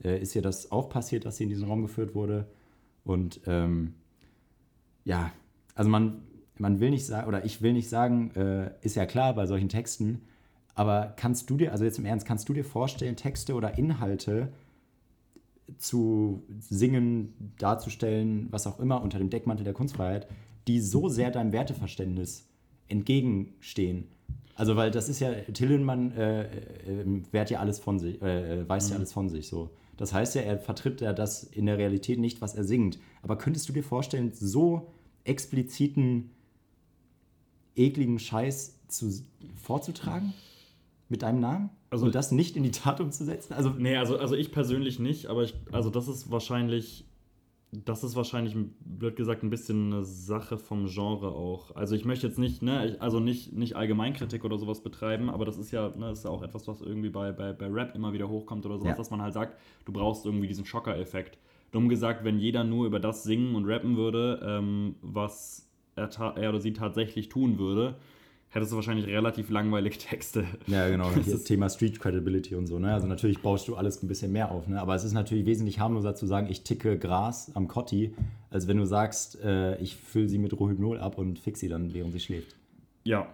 äh, 0.02 0.18
ist 0.22 0.34
ihr 0.34 0.42
das 0.42 0.72
auch 0.72 0.88
passiert, 0.88 1.26
dass 1.26 1.36
sie 1.36 1.44
in 1.44 1.50
diesen 1.50 1.68
Raum 1.68 1.82
geführt 1.82 2.16
wurde. 2.16 2.48
Und 3.04 3.42
ähm, 3.46 3.96
ja, 5.04 5.32
also 5.78 5.90
man, 5.90 6.24
man 6.58 6.80
will 6.80 6.90
nicht 6.90 7.06
sagen, 7.06 7.28
oder 7.28 7.46
ich 7.46 7.62
will 7.62 7.74
nicht 7.74 7.88
sagen, 7.88 8.32
äh, 8.36 8.72
ist 8.82 8.96
ja 8.96 9.06
klar 9.06 9.36
bei 9.36 9.46
solchen 9.46 9.70
Texten, 9.70 10.24
aber 10.74 11.14
kannst 11.16 11.50
du 11.50 11.58
dir, 11.58 11.72
also 11.72 11.86
jetzt 11.86 12.00
im 12.00 12.06
Ernst, 12.06 12.26
kannst 12.26 12.50
du 12.50 12.54
dir 12.54 12.66
vorstellen, 12.66 13.16
Texte 13.16 13.54
oder 13.54 13.78
Inhalte 13.78 14.52
zu 15.78 16.44
singen, 16.60 17.54
darzustellen, 17.60 18.48
was 18.50 18.66
auch 18.66 18.80
immer, 18.80 19.04
unter 19.04 19.20
dem 19.20 19.30
Deckmantel 19.30 19.64
der 19.64 19.74
Kunstfreiheit, 19.74 20.28
die 20.68 20.80
so 20.80 21.10
sehr 21.10 21.30
deinem 21.30 21.52
Werteverständnis 21.52 22.48
entgegenstehen. 22.88 24.08
Also, 24.56 24.76
weil 24.76 24.90
das 24.90 25.10
ist 25.10 25.20
ja, 25.20 25.32
Tillenmann 25.34 26.12
äh, 26.14 26.44
äh, 26.44 27.22
wehrt 27.32 27.52
ja 27.52 27.60
alles 27.60 27.78
von 27.78 28.00
sich, 28.00 28.20
äh, 28.24 28.62
äh, 28.62 28.70
weiß 28.70 28.88
mhm. 28.88 28.92
ja 28.92 28.98
alles 28.98 29.14
von 29.14 29.30
sich 29.30 29.48
so. 29.48 29.70
Das 29.98 30.14
heißt 30.14 30.36
ja, 30.36 30.42
er 30.42 30.58
vertritt 30.58 31.02
ja 31.02 31.14
das 31.14 31.44
in 31.44 31.68
der 31.68 31.78
Realität 31.78 32.20
nicht, 32.20 32.42
was 32.42 32.56
er 32.56 32.64
singt. 32.64 32.98
Aber 33.22 33.38
könntest 33.38 33.70
du 33.70 33.74
dir 33.74 33.84
vorstellen, 33.84 34.32
so 34.34 34.92
expliziten, 35.28 36.32
ekligen 37.76 38.20
Scheiß 38.20 38.80
zu, 38.88 39.12
vorzutragen? 39.56 40.34
Mit 41.10 41.22
deinem 41.22 41.40
Namen? 41.40 41.70
Also, 41.90 42.06
Und 42.06 42.16
das 42.16 42.32
nicht 42.32 42.58
in 42.58 42.64
die 42.64 42.72
Tat 42.72 43.00
umzusetzen? 43.00 43.54
Also, 43.54 43.70
nee, 43.70 43.96
also, 43.96 44.18
also 44.18 44.36
ich 44.36 44.52
persönlich 44.52 45.00
nicht, 45.00 45.28
aber 45.28 45.44
ich, 45.44 45.54
also 45.72 45.90
das 45.90 46.10
ist 46.10 46.30
wahrscheinlich 46.32 47.06
das 47.72 48.04
ist 48.04 48.16
wahrscheinlich, 48.16 48.56
blöd 48.80 49.18
gesagt, 49.18 49.44
ein 49.44 49.50
bisschen 49.50 49.92
eine 49.92 50.04
Sache 50.04 50.58
vom 50.58 50.86
Genre 50.86 51.32
auch. 51.32 51.76
Also 51.76 51.96
ich 51.96 52.06
möchte 52.06 52.26
jetzt 52.26 52.40
nicht, 52.40 52.62
ne, 52.62 52.96
also 53.00 53.20
nicht, 53.20 53.54
nicht 53.54 53.76
Allgemeinkritik 53.76 54.46
oder 54.46 54.58
sowas 54.58 54.82
betreiben, 54.82 55.30
aber 55.30 55.44
das 55.44 55.58
ist 55.58 55.72
ja, 55.72 55.90
ne, 55.90 56.10
das 56.10 56.20
ist 56.20 56.24
ja 56.24 56.32
auch 56.32 56.44
etwas, 56.44 56.68
was 56.68 56.82
irgendwie 56.82 57.10
bei, 57.10 57.34
bei, 57.34 57.52
bei 57.52 57.68
Rap 57.68 57.94
immer 57.94 58.14
wieder 58.14 58.30
hochkommt 58.30 58.66
oder 58.66 58.78
sowas, 58.78 58.92
ja. 58.92 58.96
dass 58.96 59.12
man 59.12 59.22
halt 59.22 59.34
sagt, 59.34 59.60
du 59.84 59.92
brauchst 59.92 60.26
irgendwie 60.26 60.48
diesen 60.48 60.66
Schocker-Effekt. 60.66 61.38
Dumm 61.72 61.90
gesagt, 61.90 62.24
wenn 62.24 62.40
jeder 62.40 62.64
nur 62.64 62.86
über 62.86 63.00
das 63.00 63.24
singen 63.24 63.56
und 63.56 63.66
rappen 63.66 63.98
würde, 63.98 64.40
ähm, 64.44 64.96
was 65.02 65.68
er, 65.96 66.10
er, 66.38 66.50
oder 66.50 66.60
sie 66.60 66.74
tatsächlich 66.74 67.30
tun 67.30 67.60
würde, 67.60 67.96
hättest 68.50 68.72
du 68.72 68.76
wahrscheinlich 68.78 69.08
relativ 69.08 69.50
langweilige 69.50 69.98
Texte. 70.00 70.46
Ja, 70.68 70.88
genau. 70.90 71.10
Das 71.12 71.44
Thema 71.44 71.70
Street 71.70 72.00
Credibility 72.00 72.56
und 72.56 72.68
so. 72.68 72.80
Ne? 72.80 72.94
Also 72.94 73.08
natürlich 73.08 73.42
baust 73.42 73.68
du 73.68 73.76
alles 73.76 74.02
ein 74.02 74.08
bisschen 74.08 74.32
mehr 74.32 74.52
auf. 74.52 74.68
Ne? 74.68 74.80
Aber 74.82 74.96
es 74.96 75.04
ist 75.04 75.14
natürlich 75.14 75.46
wesentlich 75.46 75.80
harmloser 75.80 76.16
zu 76.16 76.26
sagen, 76.26 76.48
ich 76.50 76.64
ticke 76.64 76.98
Gras 76.98 77.52
am 77.56 77.68
Kotti, 77.68 78.14
als 78.50 78.68
wenn 78.68 78.78
du 78.78 78.86
sagst, 78.86 79.44
äh, 79.44 79.78
ich 79.82 79.96
fülle 79.96 80.30
sie 80.30 80.38
mit 80.38 80.58
Rohypnol 80.58 81.00
ab 81.00 81.18
und 81.18 81.40
fix 81.40 81.60
sie 81.60 81.70
dann, 81.70 81.94
während 81.94 82.14
sie 82.14 82.20
schläft. 82.20 82.56
Ja, 83.04 83.28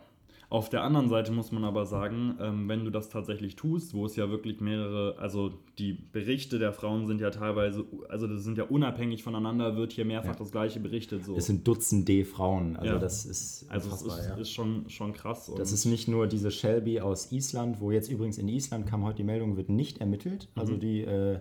auf 0.53 0.69
der 0.69 0.83
anderen 0.83 1.09
Seite 1.09 1.31
muss 1.31 1.51
man 1.51 1.63
aber 1.63 1.87
sagen, 1.87 2.37
ähm, 2.39 2.69
wenn 2.69 2.85
du 2.85 2.91
das 2.91 3.09
tatsächlich 3.09 3.55
tust, 3.55 3.95
wo 3.95 4.05
es 4.05 4.15
ja 4.15 4.29
wirklich 4.29 4.61
mehrere, 4.61 5.17
also 5.17 5.51
die 5.79 5.93
Berichte 5.93 6.59
der 6.59 6.73
Frauen 6.73 7.07
sind 7.07 7.19
ja 7.19 7.31
teilweise, 7.31 7.85
also 8.07 8.27
das 8.27 8.43
sind 8.43 8.59
ja 8.59 8.65
unabhängig 8.65 9.23
voneinander, 9.23 9.75
wird 9.75 9.93
hier 9.93 10.05
mehrfach 10.05 10.33
ja. 10.33 10.37
das 10.37 10.51
gleiche 10.51 10.79
berichtet. 10.79 11.25
So. 11.25 11.35
Es 11.35 11.47
sind 11.47 11.67
Dutzende 11.67 12.23
Frauen, 12.23 12.75
also 12.75 12.93
ja. 12.93 12.99
das 12.99 13.25
ist 13.25 13.65
Also 13.67 13.89
es 13.89 14.03
ist, 14.03 14.27
ja. 14.27 14.35
ist, 14.35 14.51
schon, 14.51 14.87
schon 14.91 15.13
krass. 15.13 15.51
das 15.57 15.71
ist 15.71 15.85
nicht 15.85 16.07
nur 16.07 16.27
diese 16.27 16.51
Shelby 16.51 16.99
aus 16.99 17.31
Island, 17.31 17.81
wo 17.81 17.89
jetzt 17.89 18.11
übrigens 18.11 18.37
in 18.37 18.47
Island 18.47 18.85
kam 18.85 19.03
heute 19.03 19.17
die 19.17 19.23
Meldung, 19.23 19.57
wird 19.57 19.69
nicht 19.69 20.01
ermittelt. 20.01 20.49
Also 20.53 20.73
mhm. 20.73 20.79
die 20.79 21.01
äh, 21.01 21.39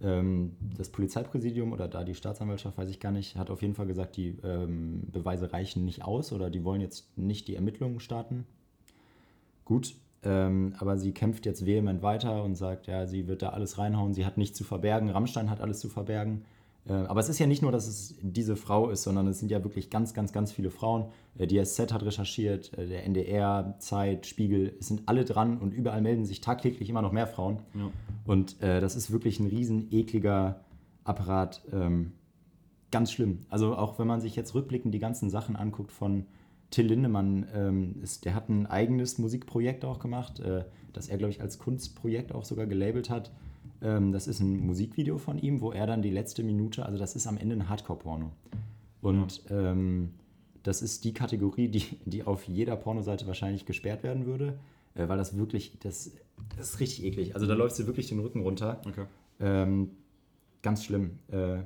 das 0.00 0.90
Polizeipräsidium 0.90 1.72
oder 1.72 1.88
da 1.88 2.04
die 2.04 2.14
Staatsanwaltschaft, 2.14 2.78
weiß 2.78 2.88
ich 2.88 3.00
gar 3.00 3.10
nicht, 3.10 3.36
hat 3.36 3.50
auf 3.50 3.62
jeden 3.62 3.74
Fall 3.74 3.86
gesagt, 3.86 4.16
die 4.16 4.38
ähm, 4.44 5.02
Beweise 5.10 5.52
reichen 5.52 5.84
nicht 5.84 6.04
aus 6.04 6.32
oder 6.32 6.50
die 6.50 6.62
wollen 6.62 6.80
jetzt 6.80 7.16
nicht 7.18 7.48
die 7.48 7.56
Ermittlungen 7.56 7.98
starten. 7.98 8.46
Gut, 9.64 9.96
ähm, 10.22 10.74
aber 10.78 10.98
sie 10.98 11.12
kämpft 11.12 11.46
jetzt 11.46 11.66
vehement 11.66 12.02
weiter 12.02 12.44
und 12.44 12.54
sagt, 12.54 12.86
ja, 12.86 13.06
sie 13.06 13.26
wird 13.26 13.42
da 13.42 13.50
alles 13.50 13.78
reinhauen, 13.78 14.14
sie 14.14 14.24
hat 14.24 14.38
nichts 14.38 14.56
zu 14.56 14.64
verbergen, 14.64 15.10
Rammstein 15.10 15.50
hat 15.50 15.60
alles 15.60 15.80
zu 15.80 15.88
verbergen. 15.88 16.44
Äh, 16.86 16.92
aber 16.92 17.20
es 17.20 17.28
ist 17.28 17.38
ja 17.38 17.46
nicht 17.46 17.62
nur, 17.62 17.72
dass 17.72 17.86
es 17.86 18.16
diese 18.22 18.56
Frau 18.56 18.90
ist, 18.90 19.02
sondern 19.02 19.26
es 19.26 19.38
sind 19.38 19.50
ja 19.50 19.62
wirklich 19.64 19.90
ganz, 19.90 20.14
ganz, 20.14 20.32
ganz 20.32 20.52
viele 20.52 20.70
Frauen. 20.70 21.10
Äh, 21.36 21.46
die 21.46 21.62
SZ 21.62 21.92
hat 21.92 22.02
recherchiert, 22.02 22.76
äh, 22.76 22.86
der 22.86 23.04
NDR, 23.04 23.76
Zeit, 23.78 24.26
Spiegel, 24.26 24.74
es 24.80 24.88
sind 24.88 25.02
alle 25.06 25.24
dran 25.24 25.58
und 25.58 25.72
überall 25.72 26.02
melden 26.02 26.24
sich 26.24 26.40
tagtäglich 26.40 26.88
immer 26.88 27.02
noch 27.02 27.12
mehr 27.12 27.26
Frauen. 27.26 27.60
Ja. 27.74 27.90
Und 28.24 28.60
äh, 28.62 28.80
das 28.80 28.96
ist 28.96 29.10
wirklich 29.10 29.40
ein 29.40 29.46
riesen 29.46 29.88
ekliger 29.92 30.60
Apparat. 31.04 31.62
Ähm, 31.72 32.12
ganz 32.90 33.12
schlimm. 33.12 33.40
Also 33.48 33.76
auch 33.76 33.98
wenn 33.98 34.06
man 34.06 34.20
sich 34.20 34.36
jetzt 34.36 34.54
rückblickend 34.54 34.94
die 34.94 34.98
ganzen 34.98 35.30
Sachen 35.30 35.56
anguckt 35.56 35.92
von 35.92 36.26
Till 36.70 36.86
Lindemann, 36.86 37.46
ähm, 37.54 37.96
ist, 38.02 38.24
der 38.24 38.34
hat 38.34 38.48
ein 38.48 38.66
eigenes 38.66 39.18
Musikprojekt 39.18 39.84
auch 39.84 39.98
gemacht, 39.98 40.40
äh, 40.40 40.64
das 40.92 41.08
er, 41.08 41.16
glaube 41.16 41.30
ich, 41.30 41.40
als 41.40 41.58
Kunstprojekt 41.58 42.34
auch 42.34 42.44
sogar 42.44 42.66
gelabelt 42.66 43.08
hat. 43.08 43.30
Ähm, 43.82 44.12
das 44.12 44.26
ist 44.26 44.40
ein 44.40 44.66
Musikvideo 44.66 45.18
von 45.18 45.38
ihm, 45.38 45.60
wo 45.60 45.72
er 45.72 45.86
dann 45.86 46.02
die 46.02 46.10
letzte 46.10 46.42
Minute, 46.42 46.84
also 46.84 46.98
das 46.98 47.16
ist 47.16 47.26
am 47.26 47.38
Ende 47.38 47.56
ein 47.56 47.68
Hardcore-Porno. 47.68 48.32
Und 49.00 49.42
ja. 49.48 49.72
ähm, 49.72 50.10
das 50.62 50.82
ist 50.82 51.04
die 51.04 51.14
Kategorie, 51.14 51.68
die, 51.68 51.84
die 52.04 52.24
auf 52.24 52.44
jeder 52.44 52.76
Pornoseite 52.76 53.26
wahrscheinlich 53.26 53.64
gesperrt 53.66 54.02
werden 54.02 54.26
würde, 54.26 54.58
äh, 54.94 55.08
weil 55.08 55.18
das 55.18 55.36
wirklich, 55.36 55.78
das, 55.80 56.12
das 56.56 56.70
ist 56.70 56.80
richtig 56.80 57.04
eklig. 57.04 57.34
Also 57.34 57.46
da 57.46 57.54
mhm. 57.54 57.60
läuft 57.60 57.76
sie 57.76 57.86
wirklich 57.86 58.08
den 58.08 58.18
Rücken 58.20 58.40
runter. 58.40 58.80
Okay. 58.86 59.04
Ähm, 59.40 59.90
ganz 60.62 60.84
schlimm. 60.84 61.18
Äh, 61.28 61.58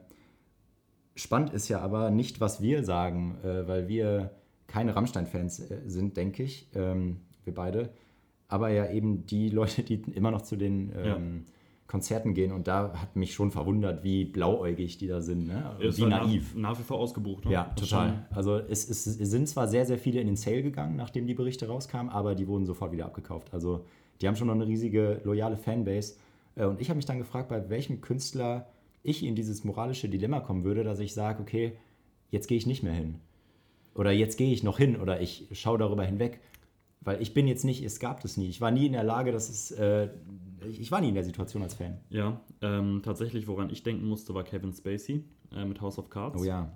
spannend 1.14 1.52
ist 1.52 1.68
ja 1.68 1.80
aber 1.80 2.11
nicht, 2.11 2.40
was 2.40 2.61
wir 2.61 2.85
sagen, 2.85 3.37
äh, 3.42 3.66
weil 3.66 3.88
wir 3.88 4.30
keine 4.66 4.94
Rammstein-Fans 4.94 5.71
äh, 5.71 5.80
sind, 5.87 6.16
denke 6.16 6.42
ich, 6.42 6.68
ähm, 6.75 7.18
wir 7.44 7.54
beide, 7.54 7.90
aber 8.49 8.68
ja 8.68 8.90
eben 8.90 9.26
die 9.26 9.49
Leute, 9.49 9.82
die 9.82 9.94
immer 10.14 10.30
noch 10.30 10.42
zu 10.42 10.56
den 10.56 10.92
ähm, 10.94 11.04
ja. 11.04 11.52
Konzerten 11.92 12.32
gehen 12.32 12.52
und 12.52 12.68
da 12.68 12.94
hat 12.94 13.16
mich 13.16 13.34
schon 13.34 13.50
verwundert, 13.50 14.02
wie 14.02 14.25
blauäugig 14.25 14.96
die 14.96 15.08
da 15.08 15.20
sind, 15.20 15.46
ne? 15.46 15.76
wie 15.78 16.02
halt 16.04 16.08
naiv. 16.08 16.54
Nach, 16.54 16.70
nach, 16.70 16.78
wie 16.78 16.84
vor 16.84 16.99
ausgebucht. 16.99 17.44
Ne? 17.44 17.52
Ja, 17.52 17.64
total. 17.76 18.25
Also 18.30 18.56
es, 18.56 18.88
es, 18.88 19.06
es, 19.06 19.30
sind 19.30 19.46
zwar 19.46 19.68
sehr, 19.68 19.84
sehr 19.84 19.99
viele 19.99 20.18
in 20.18 20.26
den 20.26 20.37
Sale 20.37 20.62
gegangen, 20.62 20.96
nachdem 20.96 21.26
die 21.26 21.34
Berichte 21.34 21.68
rauskamen, 21.68 22.11
aber 22.11 22.34
die 22.34 22.49
wurden 22.49 22.64
sofort 22.64 22.92
wieder 22.92 23.04
abgekauft. 23.04 23.52
Also 23.52 23.84
die 24.22 24.26
haben 24.26 24.37
schon 24.37 24.46
noch 24.46 24.54
eine 24.54 24.66
riesige, 24.66 25.20
loyale 25.25 25.58
Fanbase. 25.58 26.14
Äh, 26.56 26.64
und 26.64 26.80
ich 26.80 26.88
habe 26.88 26.96
mich 26.96 27.04
dann 27.04 27.18
gefragt, 27.18 27.50
bei 27.50 27.69
welchem 27.69 28.00
Künstler 28.00 28.69
ich 29.02 29.23
in 29.23 29.34
dieses 29.34 29.62
moralische 29.62 30.08
Dilemma 30.08 30.40
kommen 30.40 30.64
würde, 30.64 30.84
dass 30.84 30.99
ich 30.99 31.12
sage, 31.12 31.43
okay, 31.43 31.75
jetzt 32.30 32.49
gehe 32.49 32.56
ich 32.56 32.67
nicht 32.67 32.82
mehr 32.82 32.95
hin. 32.95 33.17
Oder 33.95 34.12
jetzt 34.12 34.38
gehe 34.38 34.50
ich 34.50 34.62
noch 34.62 34.78
hin 34.78 34.97
oder 34.97 35.21
ich 35.21 35.47
schaue 35.52 35.76
darüber 35.76 36.04
hinweg. 36.04 36.40
Weil 37.02 37.21
ich 37.21 37.34
bin 37.34 37.49
jetzt 37.49 37.64
nicht, 37.64 37.84
es 37.84 38.00
gab 38.00 38.21
das 38.23 38.38
nie. 38.38 38.49
Ich 38.49 38.62
war 38.62 38.71
nie 38.71 38.86
in 38.86 38.93
der 38.93 39.04
Lage, 39.04 39.30
dass 39.30 39.50
es, 39.50 39.73
äh, 39.73 40.08
ich 40.68 40.90
war 40.90 41.00
nie 41.00 41.08
in 41.08 41.14
der 41.14 41.25
Situation 41.25 41.62
als 41.62 41.75
Fan. 41.75 41.98
Ja, 42.10 42.40
ähm, 42.60 43.00
tatsächlich, 43.02 43.46
woran 43.46 43.70
ich 43.70 43.82
denken 43.82 44.06
musste, 44.06 44.34
war 44.34 44.44
Kevin 44.44 44.72
Spacey 44.72 45.25
äh, 45.54 45.64
mit 45.64 45.80
House 45.80 45.98
of 45.98 46.10
Cards. 46.10 46.40
Oh 46.40 46.44
ja. 46.44 46.72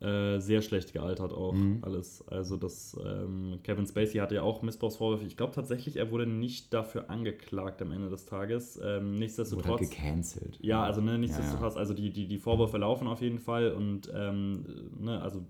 Äh, 0.00 0.40
sehr 0.40 0.62
schlecht 0.62 0.94
gealtert 0.94 1.34
auch 1.34 1.52
mhm. 1.52 1.80
alles. 1.82 2.26
Also 2.26 2.56
das 2.56 2.98
ähm, 3.04 3.58
Kevin 3.62 3.86
Spacey 3.86 4.16
hatte 4.18 4.36
ja 4.36 4.42
auch 4.42 4.62
Missbrauchsvorwürfe. 4.62 5.26
Ich 5.26 5.36
glaube 5.36 5.52
tatsächlich, 5.52 5.96
er 5.96 6.10
wurde 6.10 6.26
nicht 6.26 6.72
dafür 6.72 7.10
angeklagt 7.10 7.82
am 7.82 7.92
Ende 7.92 8.08
des 8.08 8.24
Tages. 8.24 8.80
Ähm, 8.82 9.18
nichtsdestotrotz. 9.18 9.66
Wurde 9.66 9.80
halt 9.80 9.90
gecancelt. 9.90 10.58
Ja, 10.62 10.82
also 10.82 11.02
ne, 11.02 11.18
nichtsdestotrotz, 11.18 11.74
ja, 11.74 11.80
also 11.80 11.92
die, 11.92 12.08
die, 12.08 12.26
die 12.26 12.38
Vorwürfe 12.38 12.78
laufen 12.78 13.06
auf 13.08 13.20
jeden 13.20 13.38
Fall 13.38 13.72
und 13.72 14.10
ähm, 14.14 14.64
ne, 14.98 15.20
also 15.20 15.44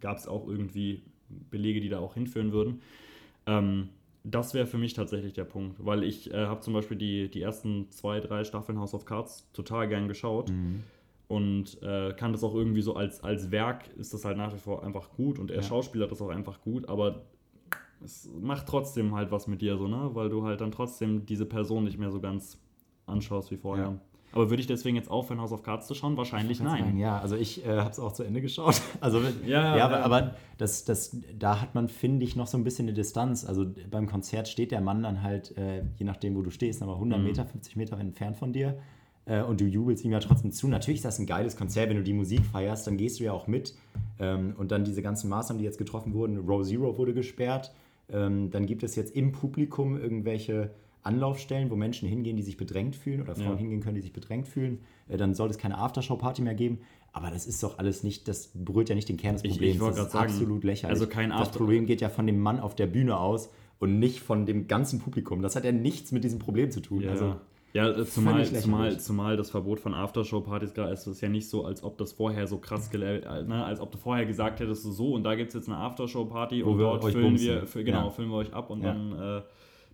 gab 0.00 0.16
es 0.16 0.26
auch 0.26 0.48
irgendwie 0.48 1.04
Belege, 1.50 1.80
die 1.80 1.88
da 1.88 2.00
auch 2.00 2.14
hinführen 2.14 2.50
würden. 2.50 2.80
Ähm, 3.46 3.90
das 4.24 4.54
wäre 4.54 4.66
für 4.66 4.78
mich 4.78 4.94
tatsächlich 4.94 5.34
der 5.34 5.44
Punkt, 5.44 5.84
weil 5.84 6.02
ich 6.02 6.32
äh, 6.32 6.46
habe 6.46 6.60
zum 6.60 6.72
Beispiel 6.72 6.96
die, 6.96 7.30
die 7.30 7.42
ersten 7.42 7.90
zwei, 7.90 8.20
drei 8.20 8.44
Staffeln 8.44 8.78
House 8.78 8.94
of 8.94 9.04
Cards 9.04 9.48
total 9.52 9.88
gern 9.88 10.08
geschaut. 10.08 10.50
Mhm 10.50 10.82
und 11.26 11.82
äh, 11.82 12.12
kann 12.12 12.32
das 12.32 12.44
auch 12.44 12.54
irgendwie 12.54 12.82
so 12.82 12.94
als, 12.96 13.22
als 13.22 13.50
Werk 13.50 13.88
ist 13.96 14.12
das 14.12 14.24
halt 14.24 14.36
nach 14.36 14.54
wie 14.54 14.58
vor 14.58 14.84
einfach 14.84 15.10
gut 15.12 15.38
und 15.38 15.50
er 15.50 15.58
ja. 15.58 15.62
schauspielert 15.62 16.10
das 16.10 16.20
auch 16.20 16.28
einfach 16.28 16.60
gut, 16.60 16.88
aber 16.88 17.22
es 18.02 18.28
macht 18.40 18.66
trotzdem 18.66 19.14
halt 19.14 19.30
was 19.30 19.46
mit 19.46 19.62
dir 19.62 19.78
so, 19.78 19.88
ne? 19.88 20.10
Weil 20.12 20.28
du 20.28 20.44
halt 20.44 20.60
dann 20.60 20.70
trotzdem 20.70 21.24
diese 21.24 21.46
Person 21.46 21.84
nicht 21.84 21.98
mehr 21.98 22.10
so 22.10 22.20
ganz 22.20 22.60
anschaust 23.06 23.50
wie 23.50 23.56
vorher. 23.56 23.84
Ja. 23.86 24.00
Aber 24.34 24.50
würde 24.50 24.60
ich 24.60 24.66
deswegen 24.66 24.96
jetzt 24.96 25.10
aufhören, 25.10 25.40
House 25.40 25.52
of 25.52 25.62
Cards 25.62 25.86
zu 25.86 25.94
schauen? 25.94 26.16
Wahrscheinlich 26.16 26.60
nein. 26.60 26.84
Sagen, 26.84 26.98
ja, 26.98 27.18
also 27.20 27.36
ich 27.36 27.64
äh, 27.64 27.78
habe 27.78 27.90
es 27.90 28.00
auch 28.00 28.12
zu 28.12 28.24
Ende 28.24 28.40
geschaut. 28.40 28.80
Also 29.00 29.20
ja, 29.46 29.76
ja, 29.76 29.84
aber, 29.84 30.04
aber, 30.04 30.34
das, 30.58 30.84
das, 30.84 31.16
da 31.38 31.60
hat 31.60 31.74
man, 31.74 31.88
finde 31.88 32.24
ich, 32.24 32.36
noch 32.36 32.46
so 32.46 32.56
ein 32.56 32.64
bisschen 32.64 32.86
eine 32.86 32.94
Distanz. 32.94 33.44
Also 33.44 33.66
beim 33.90 34.06
Konzert 34.06 34.48
steht 34.48 34.72
der 34.72 34.80
Mann 34.80 35.02
dann 35.02 35.22
halt, 35.22 35.56
äh, 35.56 35.82
je 35.96 36.04
nachdem, 36.04 36.34
wo 36.36 36.42
du 36.42 36.50
stehst, 36.50 36.82
aber 36.82 36.94
100 36.94 37.18
mhm. 37.18 37.24
Meter, 37.24 37.44
50 37.44 37.76
Meter 37.76 37.98
entfernt 37.98 38.36
von 38.36 38.52
dir 38.52 38.78
äh, 39.26 39.42
und 39.42 39.60
du 39.60 39.66
jubelst 39.66 40.04
ihm 40.04 40.12
ja 40.12 40.20
trotzdem 40.20 40.52
zu. 40.52 40.68
Natürlich 40.68 40.98
ist 40.98 41.04
das 41.04 41.18
ein 41.18 41.26
geiles 41.26 41.56
Konzert, 41.56 41.90
wenn 41.90 41.96
du 41.96 42.02
die 42.02 42.12
Musik 42.12 42.44
feierst, 42.44 42.86
dann 42.86 42.96
gehst 42.96 43.20
du 43.20 43.24
ja 43.24 43.32
auch 43.32 43.46
mit. 43.46 43.74
Ähm, 44.18 44.54
und 44.56 44.72
dann 44.72 44.84
diese 44.84 45.02
ganzen 45.02 45.28
Maßnahmen, 45.28 45.58
die 45.58 45.64
jetzt 45.64 45.78
getroffen 45.78 46.14
wurden, 46.14 46.38
Row 46.38 46.66
Zero 46.66 46.98
wurde 46.98 47.14
gesperrt. 47.14 47.72
Ähm, 48.10 48.50
dann 48.50 48.66
gibt 48.66 48.82
es 48.82 48.96
jetzt 48.96 49.14
im 49.14 49.32
Publikum 49.32 49.98
irgendwelche 50.00 50.70
Anlaufstellen, 51.04 51.70
wo 51.70 51.76
Menschen 51.76 52.08
hingehen, 52.08 52.36
die 52.36 52.42
sich 52.42 52.56
bedrängt 52.56 52.96
fühlen 52.96 53.20
oder 53.20 53.34
Frauen 53.34 53.52
ja. 53.52 53.56
hingehen 53.58 53.80
können, 53.80 53.94
die 53.94 54.00
sich 54.00 54.12
bedrängt 54.12 54.48
fühlen. 54.48 54.80
Äh, 55.08 55.16
dann 55.16 55.34
soll 55.34 55.50
es 55.50 55.58
keine 55.58 55.78
Aftershow-Party 55.78 56.42
mehr 56.42 56.54
geben. 56.54 56.78
Aber 57.12 57.30
das 57.30 57.46
ist 57.46 57.62
doch 57.62 57.78
alles 57.78 58.02
nicht, 58.02 58.26
das 58.26 58.50
berührt 58.54 58.88
ja 58.88 58.96
nicht 58.96 59.08
den 59.08 59.16
Kern 59.16 59.34
des 59.34 59.42
Problems. 59.42 59.76
Ich, 59.76 59.80
ich 59.80 59.88
das 59.88 59.98
ist 59.98 60.12
sagen, 60.12 60.32
absolut 60.32 60.64
lächerlich. 60.64 60.90
Also 60.90 61.06
kein 61.06 61.30
das 61.30 61.52
Problem 61.52 61.86
geht 61.86 62.00
ja 62.00 62.08
von 62.08 62.26
dem 62.26 62.40
Mann 62.40 62.58
auf 62.58 62.74
der 62.74 62.88
Bühne 62.88 63.16
aus 63.16 63.50
und 63.78 64.00
nicht 64.00 64.20
von 64.20 64.46
dem 64.46 64.66
ganzen 64.66 64.98
Publikum. 64.98 65.40
Das 65.40 65.54
hat 65.54 65.64
ja 65.64 65.70
nichts 65.70 66.10
mit 66.10 66.24
diesem 66.24 66.40
Problem 66.40 66.72
zu 66.72 66.80
tun. 66.80 67.02
Ja. 67.02 67.10
Also, 67.10 67.36
ja, 67.72 67.88
äh, 67.90 68.04
zumal, 68.06 68.44
zumal, 68.46 68.98
zumal 68.98 69.36
das 69.36 69.50
Verbot 69.50 69.80
von 69.80 69.94
Aftershow-Partys 69.94 70.74
gerade 70.74 70.92
ist, 70.92 71.06
ist 71.06 71.20
ja 71.20 71.28
nicht 71.28 71.48
so, 71.48 71.64
als 71.64 71.82
ob 71.82 71.98
das 71.98 72.12
vorher 72.12 72.46
so 72.46 72.58
krass 72.58 72.88
gelehrt, 72.88 73.24
äh, 73.24 73.42
ne, 73.42 73.64
als 73.64 73.80
ob 73.80 73.90
du 73.90 73.98
vorher 73.98 74.26
gesagt 74.26 74.60
hättest, 74.60 74.84
so 74.84 75.12
und 75.12 75.24
da 75.24 75.34
gibt 75.34 75.48
es 75.48 75.54
jetzt 75.54 75.68
eine 75.68 75.78
Aftershow-Party 75.78 76.62
und 76.62 76.78
dort 76.78 77.02
füllen 77.04 77.38
wir, 77.38 77.66
genau, 77.82 78.04
ja. 78.04 78.10
füllen 78.10 78.30
wir 78.30 78.36
euch 78.36 78.54
ab 78.54 78.70
und 78.70 78.82
ja. 78.82 78.92
dann, 78.92 79.12
äh, 79.12 79.42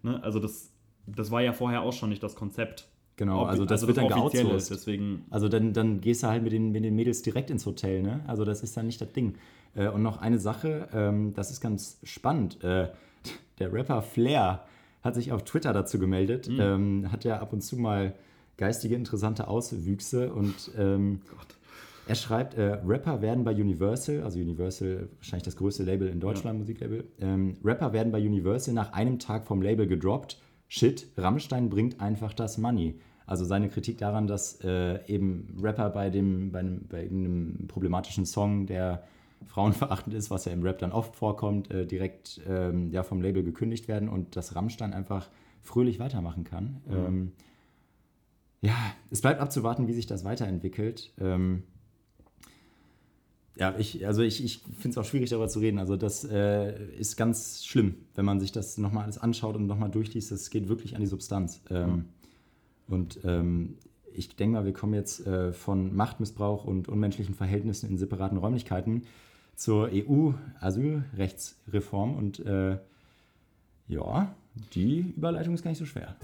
ne, 0.03 0.23
also 0.23 0.41
das, 0.41 0.70
das 1.07 1.31
war 1.31 1.43
ja 1.43 1.53
vorher 1.53 1.83
auch 1.83 1.93
schon 1.93 2.11
nicht 2.11 2.23
das 2.23 2.35
Konzept. 2.35 2.89
Genau, 3.17 3.45
also 3.45 3.65
das, 3.65 3.83
also 3.83 3.89
wird 3.89 3.99
dann 3.99 4.09
geoutsourced. 4.09 4.71
Deswegen 4.71 5.27
also 5.29 5.49
dann, 5.49 5.75
dann 5.75 6.01
gehst 6.01 6.23
du 6.23 6.29
halt 6.29 6.43
mit 6.43 6.53
den, 6.53 6.73
mit 6.73 6.85
den 6.85 6.95
Mädels 6.95 7.21
direkt 7.23 7.51
ins 7.51 7.67
Hotel, 7.67 8.03
ne? 8.03 8.21
Also 8.27 8.47
das 8.47 8.63
ist 8.63 8.77
dann 8.77 8.87
nicht 8.87 9.01
das 9.01 9.13
Ding. 9.13 9.35
Äh, 9.75 9.89
und 9.89 10.03
noch 10.03 10.19
eine 10.23 10.39
Sache, 10.39 10.89
ähm, 10.95 11.35
das 11.35 11.51
ist 11.51 11.61
ganz 11.61 11.99
spannend. 12.03 12.59
der 12.63 13.73
Rapper 13.73 14.01
Flair, 14.01 14.65
hat 15.03 15.15
sich 15.15 15.33
auf 15.33 15.45
Twitter 15.45 15.73
dazu 15.73 15.99
gemeldet, 15.99 16.49
mhm. 16.49 16.61
ähm, 16.61 17.13
hat 17.13 17.25
ja 17.25 17.41
ab 17.41 17.53
und 17.53 17.63
zu 17.63 17.77
mal 17.77 18.15
geistige 18.57 18.95
interessante 18.95 19.49
Auswüchse 19.49 20.33
und 20.33 20.71
ähm, 20.77 21.23
er 22.07 22.15
schreibt, 22.15 22.55
äh, 22.55 22.79
Rapper 22.85 23.23
werden 23.23 23.45
bei 23.45 23.53
Universal, 23.53 24.23
also 24.23 24.39
Universal 24.39 25.09
wahrscheinlich 25.19 25.45
das 25.45 25.57
größte 25.57 25.85
Label 25.85 26.09
in 26.09 26.21
Deutschland, 26.21 26.57
ja. 26.57 26.61
Musiklabel, 26.61 27.05
ähm, 27.21 27.57
Rapper 27.65 27.93
werden 27.93 28.13
bei 28.13 28.19
Universal 28.19 28.75
nach 28.75 28.93
einem 28.93 29.19
Tag 29.19 29.47
vom 29.47 29.63
Label 29.63 29.87
gedroppt. 29.87 30.39
Shit, 30.73 31.09
Rammstein 31.17 31.69
bringt 31.69 32.01
einfach 32.01 32.33
das 32.33 32.57
Money. 32.57 32.95
Also 33.27 33.45
seine 33.45 33.69
Kritik 33.69 33.99
daran, 33.99 34.29
dass 34.29 34.61
äh, 34.63 35.05
eben 35.09 35.57
Rapper 35.61 35.91
bei 35.91 36.11
dem, 36.11 36.53
bei 36.53 36.61
einem, 36.61 36.87
bei 36.89 37.01
einem 37.01 37.67
problematischen 37.67 38.25
Song, 38.25 38.67
der 38.67 39.03
frauenverachtend 39.47 40.15
ist, 40.15 40.31
was 40.31 40.45
ja 40.45 40.53
im 40.53 40.63
Rap 40.63 40.79
dann 40.79 40.93
oft 40.93 41.17
vorkommt, 41.17 41.73
äh, 41.73 41.87
direkt 41.87 42.41
ähm, 42.49 42.93
ja, 42.93 43.03
vom 43.03 43.21
Label 43.21 43.43
gekündigt 43.43 43.89
werden 43.89 44.09
und 44.09 44.37
dass 44.37 44.55
Rammstein 44.55 44.93
einfach 44.93 45.29
fröhlich 45.61 45.99
weitermachen 45.99 46.45
kann. 46.45 46.81
Mhm. 46.87 46.95
Ähm, 46.95 47.33
ja, 48.61 48.77
es 49.11 49.23
bleibt 49.23 49.41
abzuwarten, 49.41 49.89
wie 49.89 49.95
sich 49.95 50.07
das 50.07 50.25
weiterentwickelt. 50.25 51.13
Ähm, 51.19 51.65
Ja, 53.57 53.75
ich, 53.79 54.07
also 54.07 54.23
ich, 54.23 54.45
ich 54.45 54.63
finde 54.79 54.91
es 54.91 54.99
auch 54.99 55.05
schwierig, 55.05 55.31
darüber 55.31 55.49
zu 55.49 55.59
reden. 55.59 55.79
Also 55.79 55.97
das 55.97 56.25
äh, 56.25 56.83
ist 56.95 57.17
ganz 57.17 57.65
schlimm, 57.65 57.95
wenn 58.15 58.25
man 58.25 58.39
sich 58.41 58.53
das 58.53 58.79
nochmal 58.79 59.05
alles 59.05 59.19
anschaut 59.19 59.57
und 59.57 59.67
nochmal 59.67 59.91
durchliest. 59.91 60.33
Das 60.33 60.51
geht 60.51 60.69
wirklich 60.69 60.95
an 60.95 61.01
die 61.03 61.07
Substanz. 61.07 61.61
Ähm, 61.71 62.07
Und 62.89 63.21
ähm, 63.25 63.77
ich 64.13 64.35
denke 64.35 64.57
mal, 64.57 64.65
wir 64.65 64.73
kommen 64.73 64.95
jetzt 64.95 65.27
äh, 65.27 65.53
von 65.53 65.95
Machtmissbrauch 65.95 66.65
und 66.65 66.89
unmenschlichen 66.89 67.35
Verhältnissen 67.35 67.89
in 67.89 67.99
separaten 67.99 68.39
Räumlichkeiten 68.39 69.03
zur 69.55 69.91
EU-Asylrechtsreform. 69.93 72.17
Und 72.17 72.41
äh, 72.41 72.79
ja, 73.89 74.35
die 74.75 75.13
Überleitung 75.17 75.55
ist 75.55 75.63
gar 75.63 75.71
nicht 75.71 75.79
so 75.79 75.87
schwer. 75.87 76.17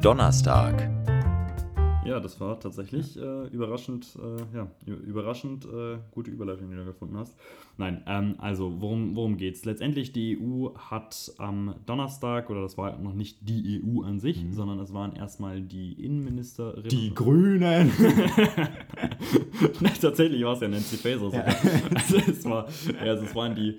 Donnerstag. 0.00 0.90
Ja, 2.10 2.18
das 2.18 2.40
war 2.40 2.58
tatsächlich 2.58 3.16
äh, 3.16 3.46
überraschend, 3.48 4.16
äh, 4.16 4.56
ja, 4.56 4.68
überraschend 4.84 5.64
äh, 5.64 5.98
gute 6.10 6.30
Überleitung, 6.30 6.68
die 6.68 6.76
du 6.76 6.84
gefunden 6.84 7.16
hast. 7.16 7.36
Nein, 7.78 8.02
ähm, 8.06 8.34
also 8.38 8.80
worum, 8.80 9.14
worum 9.14 9.38
es? 9.38 9.64
Letztendlich 9.64 10.12
die 10.12 10.36
EU 10.36 10.70
hat 10.76 11.32
am 11.38 11.76
Donnerstag, 11.86 12.50
oder 12.50 12.62
das 12.62 12.76
war 12.76 12.98
noch 12.98 13.14
nicht 13.14 13.48
die 13.48 13.80
EU 13.80 14.02
an 14.02 14.18
sich, 14.18 14.42
mhm. 14.42 14.52
sondern 14.52 14.80
es 14.80 14.92
waren 14.92 15.14
erstmal 15.14 15.60
die 15.60 15.92
Innenministerinnen. 15.92 16.88
Die 16.88 17.14
Grünen! 17.14 17.92
tatsächlich 20.00 20.42
war 20.42 20.54
es 20.54 20.60
ja 20.60 20.68
Nancy 20.68 20.96
Faeser. 20.96 21.32
Ja. 21.32 21.44
Also 21.94 22.16
es, 22.16 22.44
war, 22.44 22.66
also 23.00 23.24
es 23.24 23.34
waren 23.34 23.54
die 23.54 23.76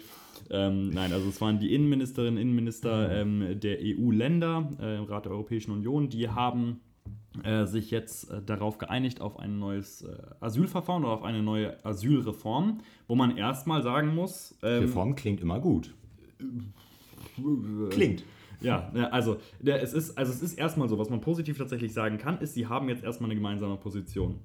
ähm, 0.49 0.89
nein, 0.89 1.13
also 1.13 1.29
es 1.29 1.39
waren 1.39 1.59
die 1.59 1.73
Innenministerinnen, 1.73 2.37
Innenminister 2.37 3.25
mhm. 3.25 3.43
ähm, 3.43 3.59
der 3.59 3.77
EU-Länder 3.81 4.69
äh, 4.81 4.97
im 4.97 5.05
Rat 5.05 5.25
der 5.25 5.31
Europäischen 5.31 5.71
Union, 5.71 6.09
die 6.09 6.27
haben 6.27 6.81
äh, 7.43 7.65
sich 7.65 7.91
jetzt 7.91 8.29
äh, 8.29 8.41
darauf 8.41 8.77
geeinigt 8.77 9.21
auf 9.21 9.39
ein 9.39 9.57
neues 9.57 10.01
äh, 10.01 10.17
Asylverfahren 10.41 11.03
oder 11.05 11.13
auf 11.13 11.23
eine 11.23 11.41
neue 11.41 11.83
Asylreform, 11.85 12.81
wo 13.07 13.15
man 13.15 13.37
erstmal 13.37 13.81
sagen 13.81 14.13
muss. 14.13 14.57
Ähm, 14.61 14.83
Reform 14.83 15.15
klingt 15.15 15.41
immer 15.41 15.59
gut. 15.59 15.93
Klingt. 17.89 18.23
Ja, 18.59 18.91
ne, 18.93 19.11
also, 19.11 19.37
es 19.63 19.93
ist, 19.93 20.17
also 20.17 20.31
es 20.31 20.41
ist 20.41 20.53
erstmal 20.53 20.87
so, 20.87 20.99
was 20.99 21.09
man 21.09 21.21
positiv 21.21 21.57
tatsächlich 21.57 21.93
sagen 21.93 22.17
kann, 22.17 22.37
ist, 22.39 22.53
sie 22.53 22.67
haben 22.67 22.89
jetzt 22.89 23.03
erstmal 23.03 23.29
eine 23.29 23.35
gemeinsame 23.35 23.77
Position. 23.77 24.39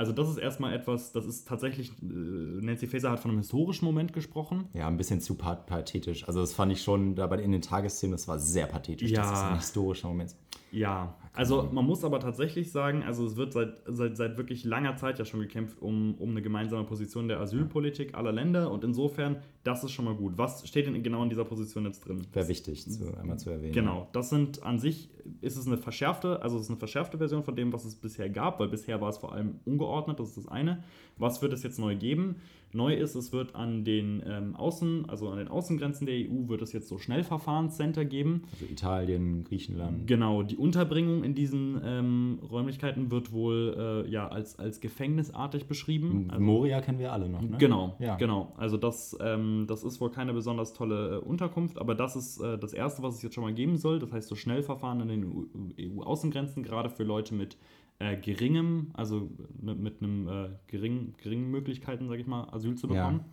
Also 0.00 0.12
das 0.12 0.30
ist 0.30 0.38
erstmal 0.38 0.72
etwas, 0.72 1.12
das 1.12 1.26
ist 1.26 1.46
tatsächlich, 1.46 1.92
Nancy 2.00 2.86
Faeser 2.86 3.10
hat 3.10 3.20
von 3.20 3.32
einem 3.32 3.40
historischen 3.40 3.84
Moment 3.84 4.14
gesprochen. 4.14 4.64
Ja, 4.72 4.88
ein 4.88 4.96
bisschen 4.96 5.20
zu 5.20 5.34
pathetisch. 5.34 6.26
Also 6.26 6.40
das 6.40 6.54
fand 6.54 6.72
ich 6.72 6.82
schon 6.82 7.16
dabei 7.16 7.42
in 7.42 7.52
den 7.52 7.60
Tagesszenen, 7.60 8.12
das 8.12 8.26
war 8.26 8.38
sehr 8.38 8.66
pathetisch, 8.66 9.10
ja. 9.10 9.20
dass 9.20 9.30
es 9.30 9.38
ein 9.44 9.56
historischer 9.56 10.08
Moment 10.08 10.34
Ja, 10.72 11.14
also 11.32 11.68
man 11.70 11.86
muss 11.86 12.04
aber 12.04 12.18
tatsächlich 12.18 12.72
sagen, 12.72 13.04
also 13.04 13.24
es 13.24 13.36
wird 13.36 13.52
seit, 13.52 13.74
seit, 13.86 14.16
seit 14.16 14.36
wirklich 14.36 14.64
langer 14.64 14.96
Zeit 14.96 15.18
ja 15.20 15.24
schon 15.24 15.40
gekämpft 15.40 15.80
um, 15.80 16.14
um 16.16 16.30
eine 16.30 16.42
gemeinsame 16.42 16.84
Position 16.84 17.28
der 17.28 17.40
Asylpolitik 17.40 18.14
aller 18.14 18.32
Länder 18.32 18.70
und 18.70 18.82
insofern, 18.82 19.36
das 19.62 19.84
ist 19.84 19.92
schon 19.92 20.06
mal 20.06 20.14
gut. 20.14 20.38
Was 20.38 20.66
steht 20.66 20.86
denn 20.86 21.00
genau 21.04 21.22
in 21.22 21.28
dieser 21.28 21.44
Position 21.44 21.84
jetzt 21.84 22.00
drin? 22.00 22.26
Wäre 22.32 22.48
wichtig, 22.48 22.90
zu, 22.90 23.16
einmal 23.16 23.38
zu 23.38 23.50
erwähnen. 23.50 23.72
Genau, 23.72 24.08
das 24.12 24.30
sind 24.30 24.62
an 24.64 24.80
sich, 24.80 25.08
ist 25.40 25.56
es 25.56 25.68
eine 25.68 25.76
verschärfte, 25.76 26.42
also 26.42 26.56
es 26.56 26.64
ist 26.64 26.70
eine 26.70 26.78
verschärfte 26.78 27.18
Version 27.18 27.44
von 27.44 27.54
dem, 27.54 27.72
was 27.72 27.84
es 27.84 27.94
bisher 27.94 28.28
gab, 28.28 28.58
weil 28.58 28.68
bisher 28.68 29.00
war 29.00 29.10
es 29.10 29.18
vor 29.18 29.32
allem 29.32 29.60
ungeordnet, 29.64 30.18
das 30.18 30.30
ist 30.30 30.36
das 30.36 30.48
eine. 30.48 30.82
Was 31.16 31.42
wird 31.42 31.52
es 31.52 31.62
jetzt 31.62 31.78
neu 31.78 31.94
geben? 31.94 32.36
Neu 32.72 32.94
ist, 32.94 33.14
es 33.14 33.32
wird 33.32 33.54
an 33.54 33.84
den 33.84 34.22
ähm, 34.26 34.54
Außen, 34.54 35.08
also 35.08 35.28
an 35.28 35.38
den 35.38 35.48
Außengrenzen 35.48 36.06
der 36.06 36.14
EU, 36.16 36.48
wird 36.48 36.62
es 36.62 36.72
jetzt 36.72 36.88
so 36.88 36.98
Schnellverfahrenscenter 36.98 38.04
geben. 38.04 38.44
Also 38.52 38.66
Italien, 38.66 39.44
Griechenland. 39.44 40.06
Genau, 40.06 40.42
die 40.42 40.56
Unterbringung 40.56 41.24
in 41.24 41.34
diesen 41.34 41.80
ähm, 41.84 42.38
Räumlichkeiten 42.50 43.10
wird 43.10 43.32
wohl 43.32 44.04
äh, 44.06 44.10
ja 44.10 44.28
als, 44.28 44.58
als 44.58 44.80
gefängnisartig 44.80 45.66
beschrieben. 45.66 46.28
Also, 46.30 46.42
Moria 46.42 46.80
kennen 46.80 46.98
wir 46.98 47.12
alle 47.12 47.28
noch, 47.28 47.42
ne? 47.42 47.56
Genau, 47.58 47.96
ja. 47.98 48.16
genau. 48.16 48.52
Also 48.56 48.76
das, 48.76 49.16
ähm, 49.20 49.66
das 49.68 49.82
ist 49.82 50.00
wohl 50.00 50.10
keine 50.10 50.32
besonders 50.32 50.72
tolle 50.72 51.16
äh, 51.16 51.18
Unterkunft, 51.18 51.78
aber 51.78 51.94
das 51.94 52.14
ist 52.14 52.40
äh, 52.40 52.58
das 52.58 52.72
Erste, 52.72 53.02
was 53.02 53.16
es 53.16 53.22
jetzt 53.22 53.34
schon 53.34 53.44
mal 53.44 53.54
geben 53.54 53.76
soll. 53.76 53.98
Das 53.98 54.12
heißt 54.12 54.28
so 54.28 54.36
Schnellverfahren 54.36 55.00
an 55.00 55.08
den 55.08 55.48
EU-Außengrenzen, 55.78 56.62
gerade 56.62 56.90
für 56.90 57.02
Leute 57.02 57.34
mit 57.34 57.56
äh, 58.00 58.16
geringem, 58.16 58.90
also 58.94 59.30
mit 59.60 60.02
einem 60.02 60.26
äh, 60.26 60.48
gering, 60.66 61.14
geringen 61.22 61.50
Möglichkeiten, 61.50 62.08
sage 62.08 62.22
ich 62.22 62.26
mal, 62.26 62.48
Asyl 62.50 62.74
zu 62.74 62.88
bekommen. 62.88 63.26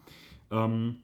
Ja. 0.51 0.65
Ähm, 0.65 0.97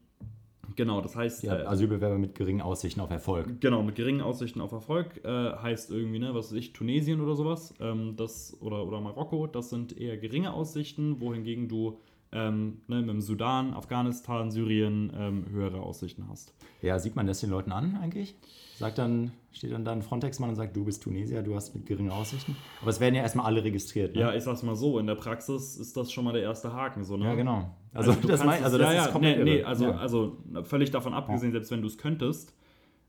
genau, 0.76 1.02
das 1.02 1.15
heißt. 1.15 1.43
Ja, 1.43 1.60
äh, 1.60 1.63
Asylbewerber 1.63 2.17
mit 2.17 2.36
geringen 2.36 2.62
Aussichten 2.62 2.99
auf 2.99 3.10
Erfolg. 3.10 3.62
Genau, 3.62 3.82
mit 3.82 3.95
geringen 3.95 4.21
Aussichten 4.21 4.60
auf 4.60 4.73
Erfolg 4.73 5.23
äh, 5.23 5.28
heißt 5.28 5.91
irgendwie, 5.91 6.19
ne, 6.19 6.36
was 6.36 6.52
weiß 6.52 6.60
ich, 6.60 6.73
Tunesien 6.73 7.21
oder 7.21 7.36
sowas, 7.36 7.73
ähm, 7.80 8.15
das, 8.17 8.56
oder, 8.62 8.86
oder 8.86 8.99
Marokko, 8.99 9.47
das 9.47 9.69
sind 9.69 9.97
eher 9.97 10.17
geringe 10.17 10.54
Aussichten, 10.54 11.21
wohingegen 11.21 11.69
du 11.69 11.99
ähm, 12.34 12.82
ne, 12.88 13.02
mit 13.02 13.10
dem 13.10 13.22
Sudan, 13.22 13.74
Afghanistan, 13.74 14.52
Syrien 14.52 15.12
ähm, 15.15 15.46
höhere 15.50 15.82
Aussichten 15.82 16.28
hast. 16.30 16.54
Ja, 16.82 17.00
sieht 17.00 17.15
man 17.15 17.28
das 17.28 17.39
den 17.39 17.50
Leuten 17.50 17.72
an 17.72 17.98
eigentlich? 18.02 18.36
Sagt 18.78 18.98
dann, 18.98 19.32
steht 19.52 19.72
dann 19.72 19.86
da 19.86 19.91
ein 19.91 20.02
Frontex-Mann 20.02 20.50
und 20.50 20.56
sagt, 20.56 20.76
du 20.76 20.84
bist 20.84 21.04
Tunesier, 21.04 21.43
du 21.43 21.56
hast 21.56 21.76
mit 21.76 21.86
geringen 21.86 22.10
Aussichten. 22.10 22.56
Aber 22.82 22.89
es 22.89 23.00
werden 23.00 23.15
ja 23.15 23.22
erstmal 23.22 23.46
alle 23.46 23.63
registriert. 23.63 24.15
Ne? 24.15 24.22
Ja, 24.22 24.34
ich 24.34 24.43
sag's 24.43 24.63
mal 24.63 24.76
so, 24.76 25.00
in 25.00 25.08
der 25.08 25.15
Praxis 25.15 25.78
ist 25.78 25.96
das 25.96 26.12
schon 26.12 26.26
mal 26.26 26.34
der 26.34 26.41
erste 26.41 26.74
Haken. 26.74 27.04
So, 27.04 27.15
ne? 27.15 27.26
Ja, 27.26 27.36
genau. 27.36 27.76
Also, 27.93 28.12
also 28.12 28.28
das, 28.28 28.43
mein, 28.43 28.63
also 28.63 28.78
das 28.78 28.93
ja, 28.93 29.06
ist 29.06 29.12
komplett 29.12 29.38
nee, 29.38 29.58
nee, 29.58 29.63
also, 29.63 29.86
ja. 29.86 29.96
also 29.96 30.38
völlig 30.63 30.89
davon 30.89 31.13
abgesehen, 31.13 31.52
selbst 31.52 31.69
wenn 31.72 31.82
du 31.82 31.88
es 31.88 31.98
könntest, 31.98 32.56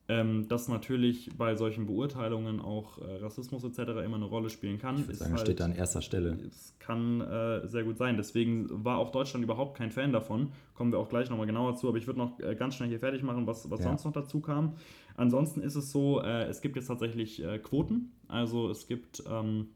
ähm, 0.06 0.48
dass 0.48 0.68
natürlich 0.68 1.30
bei 1.36 1.54
solchen 1.54 1.86
Beurteilungen 1.86 2.60
auch 2.60 2.98
äh, 2.98 3.16
Rassismus 3.22 3.64
etc. 3.64 4.04
immer 4.04 4.16
eine 4.16 4.26
Rolle 4.26 4.50
spielen 4.50 4.78
kann. 4.78 4.98
Ich 4.98 5.06
würde 5.06 5.16
sagen, 5.16 5.32
halt, 5.32 5.40
steht 5.40 5.60
da 5.60 5.64
an 5.64 5.74
erster 5.74 6.02
Stelle. 6.02 6.36
Es 6.46 6.76
kann 6.78 7.22
äh, 7.22 7.66
sehr 7.66 7.84
gut 7.84 7.96
sein. 7.96 8.18
Deswegen 8.18 8.68
war 8.84 8.98
auch 8.98 9.12
Deutschland 9.12 9.44
überhaupt 9.44 9.78
kein 9.78 9.90
Fan 9.90 10.12
davon. 10.12 10.52
Kommen 10.74 10.92
wir 10.92 10.98
auch 10.98 11.08
gleich 11.08 11.30
nochmal 11.30 11.46
genauer 11.46 11.76
zu. 11.76 11.88
Aber 11.88 11.96
ich 11.96 12.06
würde 12.06 12.18
noch 12.18 12.38
äh, 12.40 12.54
ganz 12.54 12.74
schnell 12.74 12.90
hier 12.90 13.00
fertig 13.00 13.22
machen, 13.22 13.46
was, 13.46 13.70
was 13.70 13.80
ja. 13.80 13.86
sonst 13.86 14.04
noch 14.04 14.12
dazu 14.12 14.40
kam. 14.40 14.74
Ansonsten 15.16 15.62
ist 15.62 15.74
es 15.74 15.90
so, 15.90 16.20
äh, 16.20 16.44
es 16.44 16.60
gibt 16.60 16.76
jetzt 16.76 16.88
tatsächlich 16.88 17.42
äh, 17.42 17.58
Quoten. 17.58 18.12
Also 18.28 18.68
es 18.68 18.86
gibt, 18.86 19.22
ähm, 19.30 19.68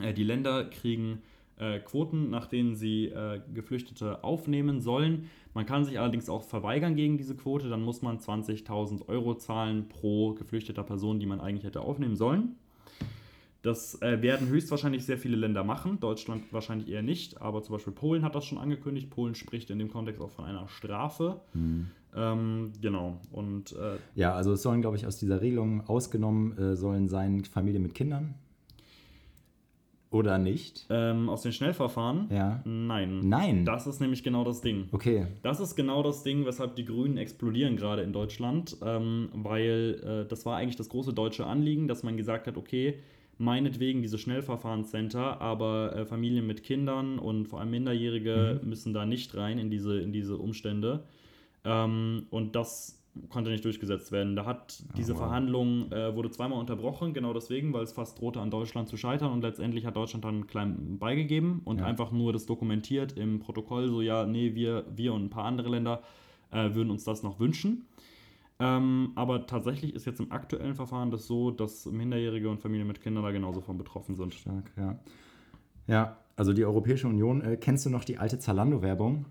äh, 0.00 0.12
die 0.12 0.24
Länder 0.24 0.64
kriegen 0.64 1.22
Quoten, 1.84 2.30
nach 2.30 2.46
denen 2.46 2.74
sie 2.76 3.12
Geflüchtete 3.52 4.22
aufnehmen 4.22 4.80
sollen. 4.80 5.28
Man 5.54 5.66
kann 5.66 5.84
sich 5.84 5.98
allerdings 5.98 6.28
auch 6.28 6.42
verweigern 6.42 6.94
gegen 6.94 7.18
diese 7.18 7.34
Quote, 7.34 7.68
dann 7.68 7.82
muss 7.82 8.00
man 8.00 8.18
20.000 8.18 9.08
Euro 9.08 9.34
zahlen 9.34 9.88
pro 9.88 10.34
geflüchteter 10.34 10.84
Person, 10.84 11.18
die 11.18 11.26
man 11.26 11.40
eigentlich 11.40 11.64
hätte 11.64 11.80
aufnehmen 11.80 12.16
sollen. 12.16 12.54
Das 13.62 14.00
äh, 14.02 14.22
werden 14.22 14.48
höchstwahrscheinlich 14.48 15.04
sehr 15.04 15.18
viele 15.18 15.36
Länder 15.36 15.64
machen, 15.64 15.98
Deutschland 15.98 16.44
wahrscheinlich 16.52 16.88
eher 16.88 17.02
nicht, 17.02 17.42
aber 17.42 17.62
zum 17.62 17.74
Beispiel 17.74 17.92
Polen 17.92 18.22
hat 18.22 18.36
das 18.36 18.44
schon 18.44 18.58
angekündigt. 18.58 19.10
Polen 19.10 19.34
spricht 19.34 19.70
in 19.70 19.80
dem 19.80 19.90
Kontext 19.90 20.22
auch 20.22 20.30
von 20.30 20.44
einer 20.44 20.68
Strafe. 20.68 21.40
Mhm. 21.54 21.88
Ähm, 22.14 22.72
genau. 22.80 23.20
Und, 23.32 23.72
äh, 23.72 23.96
ja, 24.14 24.32
also 24.32 24.52
es 24.52 24.62
sollen, 24.62 24.80
glaube 24.80 24.96
ich, 24.96 25.06
aus 25.06 25.18
dieser 25.18 25.40
Regelung 25.40 25.86
ausgenommen 25.88 26.56
äh, 26.56 26.76
sollen 26.76 27.08
sein 27.08 27.44
Familien 27.44 27.82
mit 27.82 27.94
Kindern, 27.94 28.34
oder 30.10 30.38
nicht? 30.38 30.86
Ähm, 30.88 31.28
aus 31.28 31.42
den 31.42 31.52
Schnellverfahren? 31.52 32.28
Ja. 32.30 32.62
Nein. 32.64 33.20
Nein. 33.28 33.64
Das 33.64 33.86
ist 33.86 34.00
nämlich 34.00 34.22
genau 34.22 34.44
das 34.44 34.60
Ding. 34.60 34.88
Okay. 34.92 35.26
Das 35.42 35.60
ist 35.60 35.76
genau 35.76 36.02
das 36.02 36.22
Ding, 36.22 36.46
weshalb 36.46 36.76
die 36.76 36.84
Grünen 36.84 37.18
explodieren 37.18 37.76
gerade 37.76 38.02
in 38.02 38.12
Deutschland, 38.12 38.76
ähm, 38.82 39.28
weil 39.34 40.00
äh, 40.24 40.28
das 40.28 40.46
war 40.46 40.56
eigentlich 40.56 40.76
das 40.76 40.88
große 40.88 41.12
deutsche 41.12 41.46
Anliegen, 41.46 41.88
dass 41.88 42.02
man 42.02 42.16
gesagt 42.16 42.46
hat, 42.46 42.56
okay, 42.56 42.94
meinetwegen 43.38 44.02
diese 44.02 44.18
Schnellverfahrenscenter, 44.18 45.40
aber 45.40 45.94
äh, 45.94 46.06
Familien 46.06 46.46
mit 46.46 46.62
Kindern 46.62 47.18
und 47.18 47.46
vor 47.46 47.60
allem 47.60 47.70
Minderjährige 47.70 48.60
mhm. 48.62 48.68
müssen 48.68 48.92
da 48.94 49.04
nicht 49.06 49.36
rein 49.36 49.58
in 49.58 49.70
diese, 49.70 50.00
in 50.00 50.12
diese 50.12 50.36
Umstände. 50.38 51.04
Ähm, 51.64 52.26
und 52.30 52.56
das 52.56 52.97
konnte 53.28 53.50
nicht 53.50 53.64
durchgesetzt 53.64 54.12
werden. 54.12 54.36
Da 54.36 54.44
hat 54.44 54.82
diese 54.96 55.12
oh, 55.12 55.16
wow. 55.16 55.22
Verhandlung 55.22 55.90
äh, 55.92 56.14
wurde 56.14 56.30
zweimal 56.30 56.58
unterbrochen, 56.58 57.12
genau 57.12 57.32
deswegen, 57.32 57.72
weil 57.72 57.82
es 57.82 57.92
fast 57.92 58.20
drohte 58.20 58.40
an 58.40 58.50
Deutschland 58.50 58.88
zu 58.88 58.96
scheitern 58.96 59.32
und 59.32 59.42
letztendlich 59.42 59.86
hat 59.86 59.96
Deutschland 59.96 60.24
dann 60.24 60.46
klein 60.46 60.98
beigegeben 60.98 61.60
und 61.64 61.80
ja. 61.80 61.86
einfach 61.86 62.12
nur 62.12 62.32
das 62.32 62.46
dokumentiert 62.46 63.12
im 63.18 63.40
Protokoll, 63.40 63.88
so 63.88 64.00
ja, 64.00 64.26
nee, 64.26 64.54
wir, 64.54 64.84
wir 64.94 65.12
und 65.14 65.24
ein 65.24 65.30
paar 65.30 65.44
andere 65.44 65.68
Länder 65.68 66.02
äh, 66.50 66.74
würden 66.74 66.90
uns 66.90 67.04
das 67.04 67.22
noch 67.22 67.40
wünschen. 67.40 67.86
Ähm, 68.60 69.12
aber 69.14 69.46
tatsächlich 69.46 69.94
ist 69.94 70.04
jetzt 70.04 70.18
im 70.18 70.32
aktuellen 70.32 70.74
Verfahren 70.74 71.10
das 71.10 71.26
so, 71.26 71.50
dass 71.50 71.86
Minderjährige 71.86 72.50
und 72.50 72.60
Familien 72.60 72.88
mit 72.88 73.00
Kindern 73.00 73.22
da 73.22 73.30
genauso 73.30 73.60
von 73.60 73.78
betroffen 73.78 74.16
sind. 74.16 74.34
Stark, 74.34 74.72
ja. 74.76 74.98
Ja, 75.86 76.18
also 76.36 76.52
die 76.52 76.64
Europäische 76.64 77.08
Union, 77.08 77.40
äh, 77.40 77.56
kennst 77.56 77.86
du 77.86 77.90
noch 77.90 78.04
die 78.04 78.18
alte 78.18 78.38
Zalando-Werbung? 78.38 79.26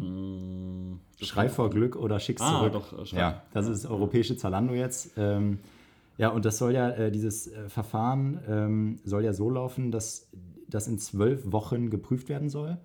Hm, 0.00 1.00
Schrei 1.20 1.48
vor 1.48 1.70
Glück 1.70 1.96
oder 1.96 2.20
schick's 2.20 2.42
ah, 2.42 2.58
zurück. 2.58 2.72
Doch, 2.72 3.12
äh, 3.12 3.16
ja, 3.16 3.42
das 3.52 3.68
ist 3.68 3.86
europäische 3.86 4.36
Zalando 4.36 4.74
jetzt. 4.74 5.12
Ähm, 5.16 5.58
ja, 6.18 6.28
und 6.28 6.44
das 6.44 6.58
soll 6.58 6.74
ja, 6.74 6.90
äh, 6.90 7.10
dieses 7.10 7.48
äh, 7.48 7.68
Verfahren 7.68 8.40
ähm, 8.48 8.98
soll 9.04 9.24
ja 9.24 9.32
so 9.32 9.50
laufen, 9.50 9.90
dass 9.90 10.28
das 10.68 10.88
in 10.88 10.98
zwölf 10.98 11.52
Wochen 11.52 11.90
geprüft 11.90 12.28
werden 12.28 12.48
soll. 12.48 12.78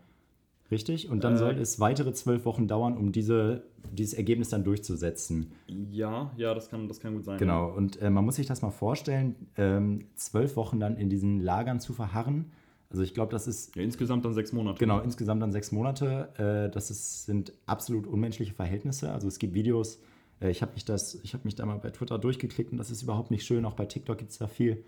Richtig? 0.69 1.09
Und 1.09 1.23
dann 1.23 1.35
äh, 1.35 1.37
soll 1.37 1.57
es 1.57 1.79
weitere 1.79 2.13
zwölf 2.13 2.45
Wochen 2.45 2.67
dauern, 2.67 2.97
um 2.97 3.11
diese, 3.11 3.63
dieses 3.91 4.13
Ergebnis 4.13 4.49
dann 4.49 4.63
durchzusetzen. 4.63 5.51
Ja, 5.91 6.31
ja, 6.35 6.53
das 6.53 6.69
kann, 6.69 6.87
das 6.87 6.99
kann 6.99 7.13
gut 7.13 7.23
sein. 7.23 7.37
Genau, 7.37 7.69
und 7.69 8.01
äh, 8.01 8.09
man 8.09 8.25
muss 8.25 8.35
sich 8.35 8.47
das 8.47 8.61
mal 8.61 8.71
vorstellen, 8.71 9.35
ähm, 9.55 10.05
zwölf 10.15 10.57
Wochen 10.57 10.79
dann 10.79 10.97
in 10.97 11.09
diesen 11.09 11.39
Lagern 11.39 11.79
zu 11.79 11.93
verharren 11.93 12.51
Also 12.89 13.03
ich 13.03 13.13
glaube, 13.13 13.31
das 13.31 13.47
ist. 13.47 13.75
Ja, 13.75 13.81
insgesamt 13.81 14.25
dann 14.25 14.33
sechs 14.33 14.53
Monate. 14.53 14.79
Genau, 14.79 14.99
insgesamt 14.99 15.41
dann 15.41 15.51
sechs 15.51 15.71
Monate. 15.71 16.29
Äh, 16.37 16.71
das 16.71 16.89
ist, 16.89 17.25
sind 17.25 17.53
absolut 17.65 18.07
unmenschliche 18.07 18.53
Verhältnisse. 18.53 19.11
Also 19.11 19.27
es 19.27 19.39
gibt 19.39 19.53
Videos, 19.53 19.99
äh, 20.41 20.49
ich 20.49 20.61
habe 20.61 20.73
mich, 20.73 20.85
hab 20.87 21.45
mich 21.45 21.55
da 21.55 21.65
mal 21.65 21.79
bei 21.79 21.89
Twitter 21.89 22.17
durchgeklickt 22.17 22.71
und 22.71 22.77
das 22.77 22.91
ist 22.91 23.01
überhaupt 23.03 23.31
nicht 23.31 23.45
schön. 23.45 23.65
Auch 23.65 23.73
bei 23.73 23.85
TikTok 23.85 24.17
gibt 24.17 24.31
es 24.31 24.37
da 24.37 24.47
viel, 24.47 24.83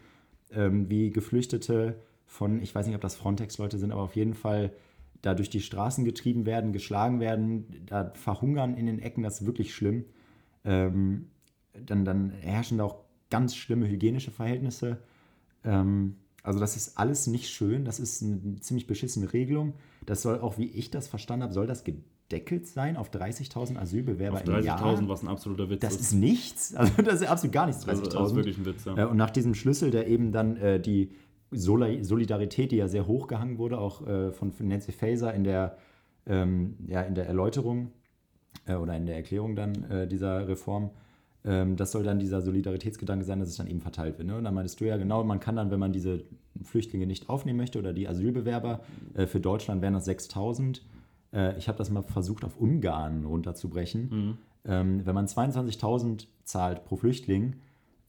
ähm, 0.51 0.89
wie 0.89 1.09
Geflüchtete 1.09 1.99
von, 2.25 2.61
ich 2.61 2.73
weiß 2.73 2.85
nicht, 2.85 2.95
ob 2.95 3.01
das 3.01 3.15
Frontex-Leute 3.15 3.77
sind, 3.77 3.91
aber 3.91 4.01
auf 4.01 4.15
jeden 4.15 4.33
Fall 4.33 4.71
da 5.21 5.33
durch 5.33 5.49
die 5.49 5.61
Straßen 5.61 6.05
getrieben 6.05 6.45
werden, 6.45 6.71
geschlagen 6.71 7.19
werden, 7.19 7.83
da 7.85 8.11
verhungern 8.13 8.75
in 8.75 8.85
den 8.85 8.99
Ecken, 8.99 9.23
das 9.23 9.41
ist 9.41 9.47
wirklich 9.47 9.73
schlimm. 9.73 10.05
Ähm, 10.63 11.27
dann, 11.73 12.05
dann 12.05 12.29
herrschen 12.29 12.77
da 12.77 12.85
auch 12.85 13.03
ganz 13.29 13.55
schlimme 13.55 13.87
hygienische 13.87 14.31
Verhältnisse. 14.31 14.97
Ähm, 15.63 16.15
also 16.43 16.59
das 16.59 16.75
ist 16.75 16.97
alles 16.97 17.27
nicht 17.27 17.49
schön, 17.49 17.85
das 17.85 17.99
ist 17.99 18.23
eine 18.23 18.59
ziemlich 18.59 18.87
beschissene 18.87 19.31
Regelung. 19.33 19.73
Das 20.05 20.21
soll 20.21 20.39
auch, 20.39 20.57
wie 20.57 20.67
ich 20.67 20.91
das 20.91 21.07
verstanden 21.07 21.43
habe, 21.43 21.53
soll 21.53 21.67
das 21.67 21.83
gedeckelt 21.83 22.67
sein 22.67 22.97
auf 22.97 23.11
30.000 23.11 23.77
Asylbewerber 23.77 24.37
auf 24.37 24.43
30 24.43 24.59
im 24.59 24.65
Jahr. 24.65 24.83
30.000, 24.83 25.07
was 25.09 25.21
ein 25.23 25.27
absoluter 25.27 25.69
Witz 25.69 25.81
das 25.81 25.93
ist. 25.93 25.99
Das 25.99 26.07
ist 26.07 26.13
nichts, 26.13 26.75
also 26.75 27.01
das 27.01 27.21
ist 27.21 27.27
absolut 27.27 27.53
gar 27.53 27.65
nichts, 27.65 27.85
30.000. 27.85 27.89
Also 27.89 28.03
das 28.03 28.29
ist 28.29 28.35
wirklich 28.35 28.57
ein 28.57 28.65
Witz, 28.65 28.85
ja. 28.85 28.97
Äh, 28.97 29.05
und 29.05 29.17
nach 29.17 29.31
diesem 29.31 29.53
Schlüssel, 29.53 29.91
der 29.91 30.07
eben 30.07 30.31
dann 30.31 30.57
äh, 30.57 30.79
die 30.79 31.11
Solidarität, 31.51 32.71
die 32.71 32.77
ja 32.77 32.87
sehr 32.87 33.07
hochgehangen 33.07 33.57
wurde, 33.57 33.79
auch 33.79 34.05
äh, 34.07 34.31
von 34.31 34.53
Nancy 34.59 34.91
Faeser 34.91 35.33
in 35.33 35.43
der, 35.43 35.77
ähm, 36.27 36.77
ja, 36.87 37.01
in 37.01 37.15
der 37.15 37.27
Erläuterung 37.27 37.91
äh, 38.65 38.75
oder 38.75 38.95
in 38.95 39.05
der 39.05 39.15
Erklärung 39.15 39.55
dann 39.55 39.83
äh, 39.89 40.07
dieser 40.07 40.47
Reform, 40.47 40.91
das 41.43 41.93
soll 41.93 42.03
dann 42.03 42.19
dieser 42.19 42.41
Solidaritätsgedanke 42.41 43.23
sein, 43.23 43.39
dass 43.39 43.47
es 43.47 43.55
dann 43.55 43.67
eben 43.67 43.79
verteilt 43.79 44.17
wird. 44.17 44.27
Ne? 44.27 44.37
Und 44.37 44.43
dann 44.43 44.53
meintest 44.53 44.81
du 44.81 44.85
ja 44.85 44.97
genau, 44.97 45.23
man 45.23 45.39
kann 45.39 45.55
dann, 45.55 45.71
wenn 45.71 45.79
man 45.79 45.93
diese 45.93 46.23
Flüchtlinge 46.63 47.07
nicht 47.07 47.29
aufnehmen 47.29 47.57
möchte 47.57 47.79
oder 47.79 47.93
die 47.93 48.07
Asylbewerber, 48.07 48.81
äh, 49.13 49.25
für 49.25 49.39
Deutschland 49.39 49.81
wären 49.81 49.93
das 49.93 50.05
6000. 50.05 50.83
Äh, 51.33 51.57
ich 51.57 51.67
habe 51.67 51.77
das 51.77 51.89
mal 51.89 52.03
versucht, 52.03 52.43
auf 52.43 52.59
Ungarn 52.59 53.25
runterzubrechen. 53.25 54.09
Mhm. 54.09 54.37
Ähm, 54.65 55.05
wenn 55.05 55.15
man 55.15 55.27
22.000 55.27 56.27
zahlt 56.43 56.83
pro 56.83 56.97
Flüchtling 56.97 57.55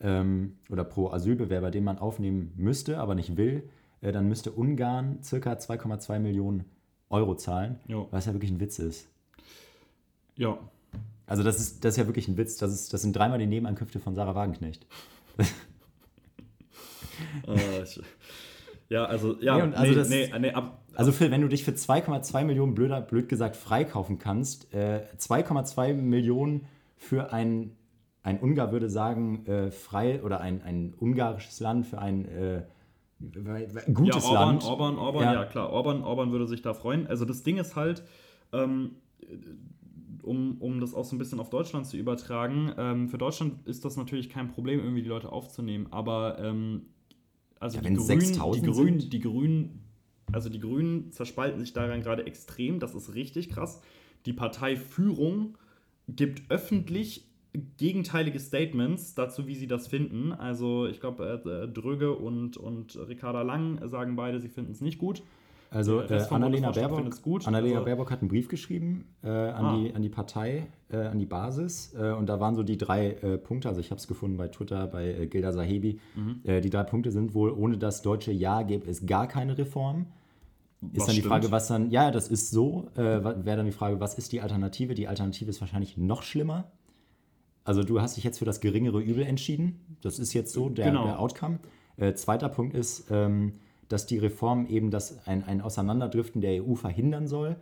ähm, 0.00 0.56
oder 0.68 0.84
pro 0.84 1.10
Asylbewerber, 1.10 1.70
den 1.70 1.84
man 1.84 1.98
aufnehmen 1.98 2.52
müsste, 2.56 2.98
aber 2.98 3.14
nicht 3.14 3.36
will, 3.36 3.62
äh, 4.00 4.12
dann 4.12 4.28
müsste 4.28 4.50
Ungarn 4.50 5.22
circa 5.22 5.52
2,2 5.52 6.18
Millionen 6.18 6.64
Euro 7.08 7.34
zahlen, 7.36 7.78
jo. 7.86 8.08
was 8.10 8.26
ja 8.26 8.32
wirklich 8.32 8.50
ein 8.50 8.60
Witz 8.60 8.78
ist. 8.78 9.08
Ja, 10.36 10.58
also 11.30 11.44
das 11.44 11.60
ist, 11.60 11.84
das 11.84 11.92
ist 11.92 11.96
ja 11.96 12.06
wirklich 12.08 12.26
ein 12.26 12.36
Witz. 12.36 12.56
Das, 12.56 12.72
ist, 12.72 12.92
das 12.92 13.02
sind 13.02 13.14
dreimal 13.14 13.38
die 13.38 13.46
Nebenankünfte 13.46 14.00
von 14.00 14.16
Sarah 14.16 14.34
Wagenknecht. 14.34 14.84
oh, 17.46 17.54
ja, 18.88 19.04
also, 19.04 19.40
ja, 19.40 19.64
nee, 19.64 19.76
also, 19.76 19.92
nee, 19.92 19.94
das, 19.94 20.08
nee, 20.08 20.32
nee, 20.40 20.50
ab, 20.50 20.82
also 20.96 21.12
für, 21.12 21.30
wenn 21.30 21.40
du 21.40 21.46
dich 21.46 21.62
für 21.62 21.70
2,2 21.70 22.42
Millionen, 22.42 22.74
blöder, 22.74 23.00
blöd 23.00 23.28
gesagt, 23.28 23.54
freikaufen 23.54 24.18
kannst, 24.18 24.74
äh, 24.74 25.02
2,2 25.18 25.94
Millionen 25.94 26.66
für 26.96 27.32
ein, 27.32 27.76
ein 28.24 28.40
Ungar 28.40 28.72
würde 28.72 28.90
sagen, 28.90 29.46
äh, 29.46 29.70
frei 29.70 30.24
oder 30.24 30.40
ein, 30.40 30.62
ein 30.62 30.94
ungarisches 30.98 31.60
Land 31.60 31.86
für 31.86 32.00
ein 32.00 32.24
äh, 32.24 32.62
gutes 33.94 34.24
ja, 34.24 34.30
Orban, 34.30 34.48
Land. 34.48 34.64
Orban, 34.64 34.98
Orban, 34.98 35.22
ja. 35.22 35.34
ja. 35.34 35.44
klar, 35.44 35.70
Orban, 35.70 36.02
Orban 36.02 36.32
würde 36.32 36.48
sich 36.48 36.60
da 36.60 36.74
freuen. 36.74 37.06
Also 37.06 37.24
das 37.24 37.44
Ding 37.44 37.58
ist 37.58 37.76
halt, 37.76 38.02
ähm, 38.52 38.96
um, 40.24 40.58
um 40.58 40.80
das 40.80 40.94
auch 40.94 41.04
so 41.04 41.14
ein 41.14 41.18
bisschen 41.18 41.40
auf 41.40 41.50
Deutschland 41.50 41.86
zu 41.86 41.96
übertragen, 41.96 42.72
ähm, 42.76 43.08
für 43.08 43.18
Deutschland 43.18 43.66
ist 43.66 43.84
das 43.84 43.96
natürlich 43.96 44.30
kein 44.30 44.48
Problem, 44.48 44.80
irgendwie 44.80 45.02
die 45.02 45.08
Leute 45.08 45.30
aufzunehmen, 45.30 45.88
aber 45.90 46.38
ähm, 46.38 46.86
also 47.58 47.76
ja, 47.76 47.82
die, 47.82 47.94
Grünen, 47.94 48.52
die, 48.54 48.70
Grünen, 48.70 48.98
die 48.98 49.20
Grünen, 49.20 49.84
also 50.32 50.48
die 50.48 50.60
Grünen 50.60 51.12
zerspalten 51.12 51.60
sich 51.60 51.72
daran 51.72 52.02
gerade 52.02 52.26
extrem, 52.26 52.80
das 52.80 52.94
ist 52.94 53.14
richtig 53.14 53.50
krass. 53.50 53.82
Die 54.26 54.32
Parteiführung 54.32 55.58
gibt 56.08 56.50
öffentlich 56.50 57.26
gegenteilige 57.76 58.38
Statements 58.38 59.14
dazu, 59.14 59.46
wie 59.46 59.54
sie 59.54 59.66
das 59.66 59.88
finden. 59.88 60.32
Also 60.32 60.86
ich 60.86 61.00
glaube, 61.00 61.42
äh, 61.44 61.68
Dröge 61.68 62.14
und, 62.14 62.56
und 62.56 62.96
Ricarda 63.08 63.42
Lang 63.42 63.86
sagen 63.88 64.16
beide, 64.16 64.40
sie 64.40 64.48
finden 64.48 64.72
es 64.72 64.80
nicht 64.80 64.98
gut. 64.98 65.22
Also 65.72 66.00
äh, 66.00 66.26
Annalena, 66.30 66.72
Baerbock. 66.72 67.46
Annalena 67.46 67.76
also, 67.76 67.84
Baerbock 67.84 68.10
hat 68.10 68.20
einen 68.20 68.28
Brief 68.28 68.48
geschrieben 68.48 69.04
äh, 69.22 69.28
an, 69.28 69.64
ah. 69.64 69.76
die, 69.76 69.94
an 69.94 70.02
die 70.02 70.08
Partei, 70.08 70.66
äh, 70.90 70.96
an 70.96 71.20
die 71.20 71.26
Basis. 71.26 71.94
Äh, 71.94 72.10
und 72.10 72.26
da 72.26 72.40
waren 72.40 72.56
so 72.56 72.64
die 72.64 72.76
drei 72.76 73.12
äh, 73.12 73.38
Punkte, 73.38 73.68
also 73.68 73.80
ich 73.80 73.92
habe 73.92 74.00
es 74.00 74.08
gefunden 74.08 74.36
bei 74.36 74.48
Twitter, 74.48 74.88
bei 74.88 75.14
äh, 75.14 75.26
Gilda 75.28 75.52
Sahebi. 75.52 76.00
Mhm. 76.16 76.60
die 76.62 76.70
drei 76.70 76.82
Punkte 76.82 77.12
sind 77.12 77.34
wohl, 77.34 77.50
ohne 77.52 77.78
das 77.78 78.02
deutsche 78.02 78.32
Ja 78.32 78.62
gäbe 78.62 78.90
es 78.90 79.06
gar 79.06 79.28
keine 79.28 79.56
Reform. 79.56 80.06
Ist 80.80 81.00
was 81.00 81.06
dann 81.06 81.14
die 81.14 81.20
stimmt? 81.20 81.32
Frage, 81.34 81.50
was 81.52 81.68
dann, 81.68 81.90
ja, 81.90 82.10
das 82.10 82.28
ist 82.28 82.50
so, 82.50 82.88
wäre 82.94 83.44
dann 83.44 83.66
die 83.66 83.72
Frage, 83.72 84.00
was 84.00 84.14
ist 84.14 84.32
die 84.32 84.40
Alternative? 84.40 84.94
Die 84.94 85.08
Alternative 85.08 85.50
ist 85.50 85.60
wahrscheinlich 85.60 85.98
noch 85.98 86.22
schlimmer. 86.22 86.72
Also 87.64 87.82
du 87.82 88.00
hast 88.00 88.16
dich 88.16 88.24
jetzt 88.24 88.38
für 88.38 88.46
das 88.46 88.60
geringere 88.60 89.00
Übel 89.00 89.24
entschieden. 89.24 89.78
Das 90.00 90.18
ist 90.18 90.32
jetzt 90.32 90.52
so 90.54 90.70
der, 90.70 90.86
genau. 90.86 91.04
der 91.04 91.20
Outcome. 91.20 91.58
zweiter 92.14 92.48
Punkt 92.48 92.74
ist, 92.74 93.10
ähm, 93.10 93.52
dass 93.90 94.06
die 94.06 94.18
Reform 94.18 94.66
eben 94.66 94.90
das, 94.90 95.26
ein, 95.26 95.44
ein 95.44 95.60
Auseinanderdriften 95.60 96.40
der 96.40 96.64
EU 96.64 96.76
verhindern 96.76 97.26
soll. 97.26 97.56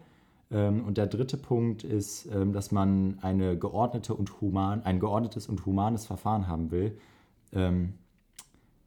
Ähm, 0.53 0.85
und 0.85 0.99
der 0.99 1.07
dritte 1.07 1.39
Punkt 1.39 1.85
ist, 1.85 2.27
ähm, 2.27 2.53
dass 2.53 2.71
man 2.71 3.19
eine 3.23 3.59
geordnete 3.59 4.15
und 4.15 4.41
human, 4.41 4.83
ein 4.83 5.01
geordnetes 5.01 5.49
und 5.49 5.65
humanes 5.65 6.07
Verfahren 6.07 6.47
haben 6.47 6.71
will. 6.71 6.99
Ähm, 7.53 7.95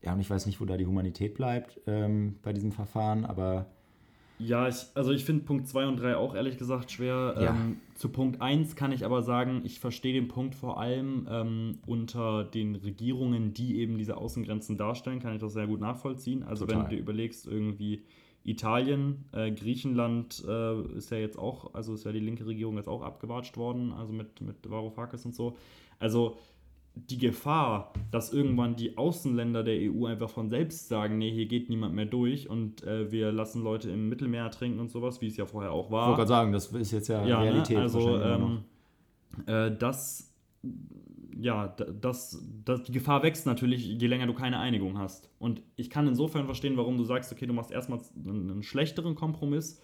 ja, 0.04 0.14
und 0.14 0.20
ich 0.20 0.30
weiß 0.30 0.46
nicht, 0.46 0.62
wo 0.62 0.66
da 0.66 0.78
die 0.78 0.86
Humanität 0.88 1.36
bleibt 1.36 1.80
bei 1.86 2.54
diesem 2.54 2.72
Verfahren, 2.72 3.24
aber 3.24 3.68
ja, 4.44 4.68
ich, 4.68 4.86
also 4.96 5.12
ich 5.12 5.24
finde 5.24 5.44
Punkt 5.44 5.68
2 5.68 5.88
und 5.88 5.98
3 5.98 6.16
auch 6.18 6.36
ehrlich 6.36 6.58
gesagt 6.58 6.92
schwer. 6.92 7.36
Ja. 7.40 7.50
Ähm, 7.52 7.78
zu 7.96 8.10
Punkt 8.10 8.42
1 8.42 8.76
kann 8.76 8.92
ich 8.92 9.06
aber 9.06 9.22
sagen, 9.22 9.62
ich 9.64 9.80
verstehe 9.80 10.14
den 10.14 10.28
Punkt 10.28 10.56
vor 10.56 10.80
allem 10.80 11.28
ähm, 11.30 11.80
unter 11.86 12.44
den 12.44 12.76
Regierungen, 12.76 13.54
die 13.54 13.80
eben 13.80 13.98
diese 13.98 14.18
Außengrenzen 14.18 14.78
darstellen, 14.78 15.20
kann 15.20 15.34
ich 15.34 15.42
das 15.42 15.54
sehr 15.54 15.68
gut 15.68 15.80
nachvollziehen. 15.80 16.44
Also 16.44 16.66
Total. 16.66 16.82
wenn 16.82 16.90
du 16.90 16.96
dir 16.96 17.02
überlegst, 17.02 17.46
irgendwie 17.46 18.04
Italien, 18.44 19.26
äh, 19.34 19.52
Griechenland 19.52 20.44
äh, 20.48 20.82
ist 20.98 21.12
ja 21.12 21.18
jetzt 21.18 21.38
auch, 21.38 21.76
also 21.76 21.94
ist 21.94 22.06
ja 22.06 22.12
die 22.12 22.20
linke 22.20 22.46
Regierung 22.46 22.78
jetzt 22.78 22.88
auch 22.88 23.04
abgewatscht 23.04 23.56
worden, 23.58 23.94
also 23.94 24.14
mit, 24.14 24.42
mit 24.42 24.68
Varoufakis 24.68 25.26
und 25.26 25.36
so. 25.36 25.56
Also 26.00 26.38
die 26.94 27.18
Gefahr, 27.18 27.94
dass 28.12 28.34
irgendwann 28.34 28.76
die 28.76 28.98
Außenländer 28.98 29.64
der 29.64 29.76
EU 29.80 30.06
einfach 30.06 30.30
von 30.30 30.50
selbst 30.50 30.90
sagen, 30.90 31.18
nee, 31.18 31.32
hier 31.32 31.46
geht 31.46 31.70
niemand 31.70 31.96
mehr 31.96 32.06
durch 32.06 32.50
und 32.50 32.84
äh, 32.84 33.12
wir 33.12 33.32
lassen 33.32 33.64
Leute 33.64 33.90
im 33.90 34.10
Mittelmeer 34.10 34.52
trinken 34.52 34.80
und 34.80 34.90
sowas, 34.90 35.22
wie 35.22 35.28
es 35.28 35.38
ja 35.38 35.46
vorher 35.46 35.72
auch 35.72 35.90
war. 35.90 36.04
Ich 36.04 36.08
wollte 36.08 36.18
gerade 36.18 36.28
sagen, 36.28 36.52
das 36.52 36.68
ist 36.68 36.92
jetzt 36.92 37.08
ja, 37.08 37.26
ja 37.26 37.40
ne, 37.40 37.46
Realität. 37.46 37.78
Ne? 37.78 37.84
Also 37.84 38.18
ähm, 38.20 38.64
äh, 39.46 39.72
das, 39.72 40.34
ja, 41.40 41.70
das, 41.70 42.44
das, 42.66 42.84
die 42.84 42.92
Gefahr 42.92 43.24
wächst 43.24 43.46
natürlich, 43.46 43.86
je 43.86 44.08
länger 44.08 44.28
du 44.28 44.34
keine 44.34 44.60
Einigung 44.60 44.98
hast. 44.98 45.30
Und 45.40 45.62
ich 45.78 45.90
kann 45.90 46.08
insofern 46.08 46.46
verstehen, 46.46 46.76
warum 46.76 46.98
du 46.98 47.06
sagst, 47.06 47.32
okay, 47.32 47.46
du 47.46 47.54
machst 47.54 47.72
erstmal 47.72 48.00
einen, 48.16 48.52
einen 48.52 48.64
schlechteren 48.64 49.16
Kompromiss 49.16 49.82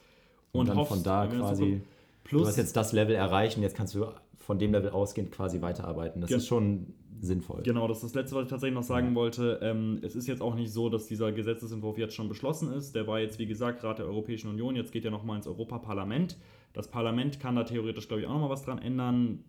und, 0.52 0.62
und 0.62 0.70
dann 0.70 0.78
hoffst, 0.78 0.94
von 0.94 1.04
da 1.04 1.26
quasi, 1.28 1.82
plus, 2.26 2.42
du 2.42 2.48
hast 2.50 2.58
jetzt 2.58 2.76
das 2.76 2.92
Level 2.92 3.16
erreichen, 3.16 3.62
jetzt 3.62 3.78
kannst 3.78 3.96
du 3.96 4.08
von 4.48 4.58
dem 4.58 4.72
Level 4.72 4.92
ausgehend 4.92 5.32
quasi 5.32 5.62
weiterarbeiten. 5.62 6.22
Das 6.22 6.30
ja. 6.30 6.38
ist 6.38 6.48
schon 6.48 6.94
sinnvoll. 7.20 7.64
Genau, 7.64 7.86
das 7.86 7.98
ist 7.98 8.06
das 8.06 8.14
Letzte, 8.14 8.38
was 8.38 8.44
ich 8.44 8.50
tatsächlich 8.50 8.76
noch 8.76 8.84
sagen 8.84 9.10
ja. 9.10 9.16
wollte. 9.16 9.60
Ähm, 9.62 10.00
es 10.04 10.16
ist 10.16 10.26
jetzt 10.26 10.42
auch 10.42 10.56
nicht 10.56 10.72
so, 10.72 10.88
dass 10.88 11.06
dieser 11.06 11.34
Gesetzesentwurf 11.34 11.98
jetzt 11.98 12.16
schon 12.16 12.30
beschlossen 12.30 12.72
ist. 12.72 12.96
Der 12.96 13.08
war 13.08 13.20
jetzt, 13.20 13.40
wie 13.40 13.46
gesagt, 13.46 13.84
Rat 13.84 14.00
der 14.00 14.06
Europäischen 14.06 14.50
Union. 14.50 14.78
Jetzt 14.78 14.94
geht 14.94 15.04
er 15.04 15.12
nochmal 15.12 15.36
ins 15.36 15.48
Europaparlament. 15.48 16.38
Das 16.72 16.90
Parlament 16.90 17.42
kann 17.42 17.58
da 17.58 17.66
theoretisch, 17.66 18.08
glaube 18.08 18.22
ich, 18.22 18.28
auch 18.28 18.32
nochmal 18.32 18.52
was 18.52 18.64
dran 18.64 18.80
ändern. 18.80 19.44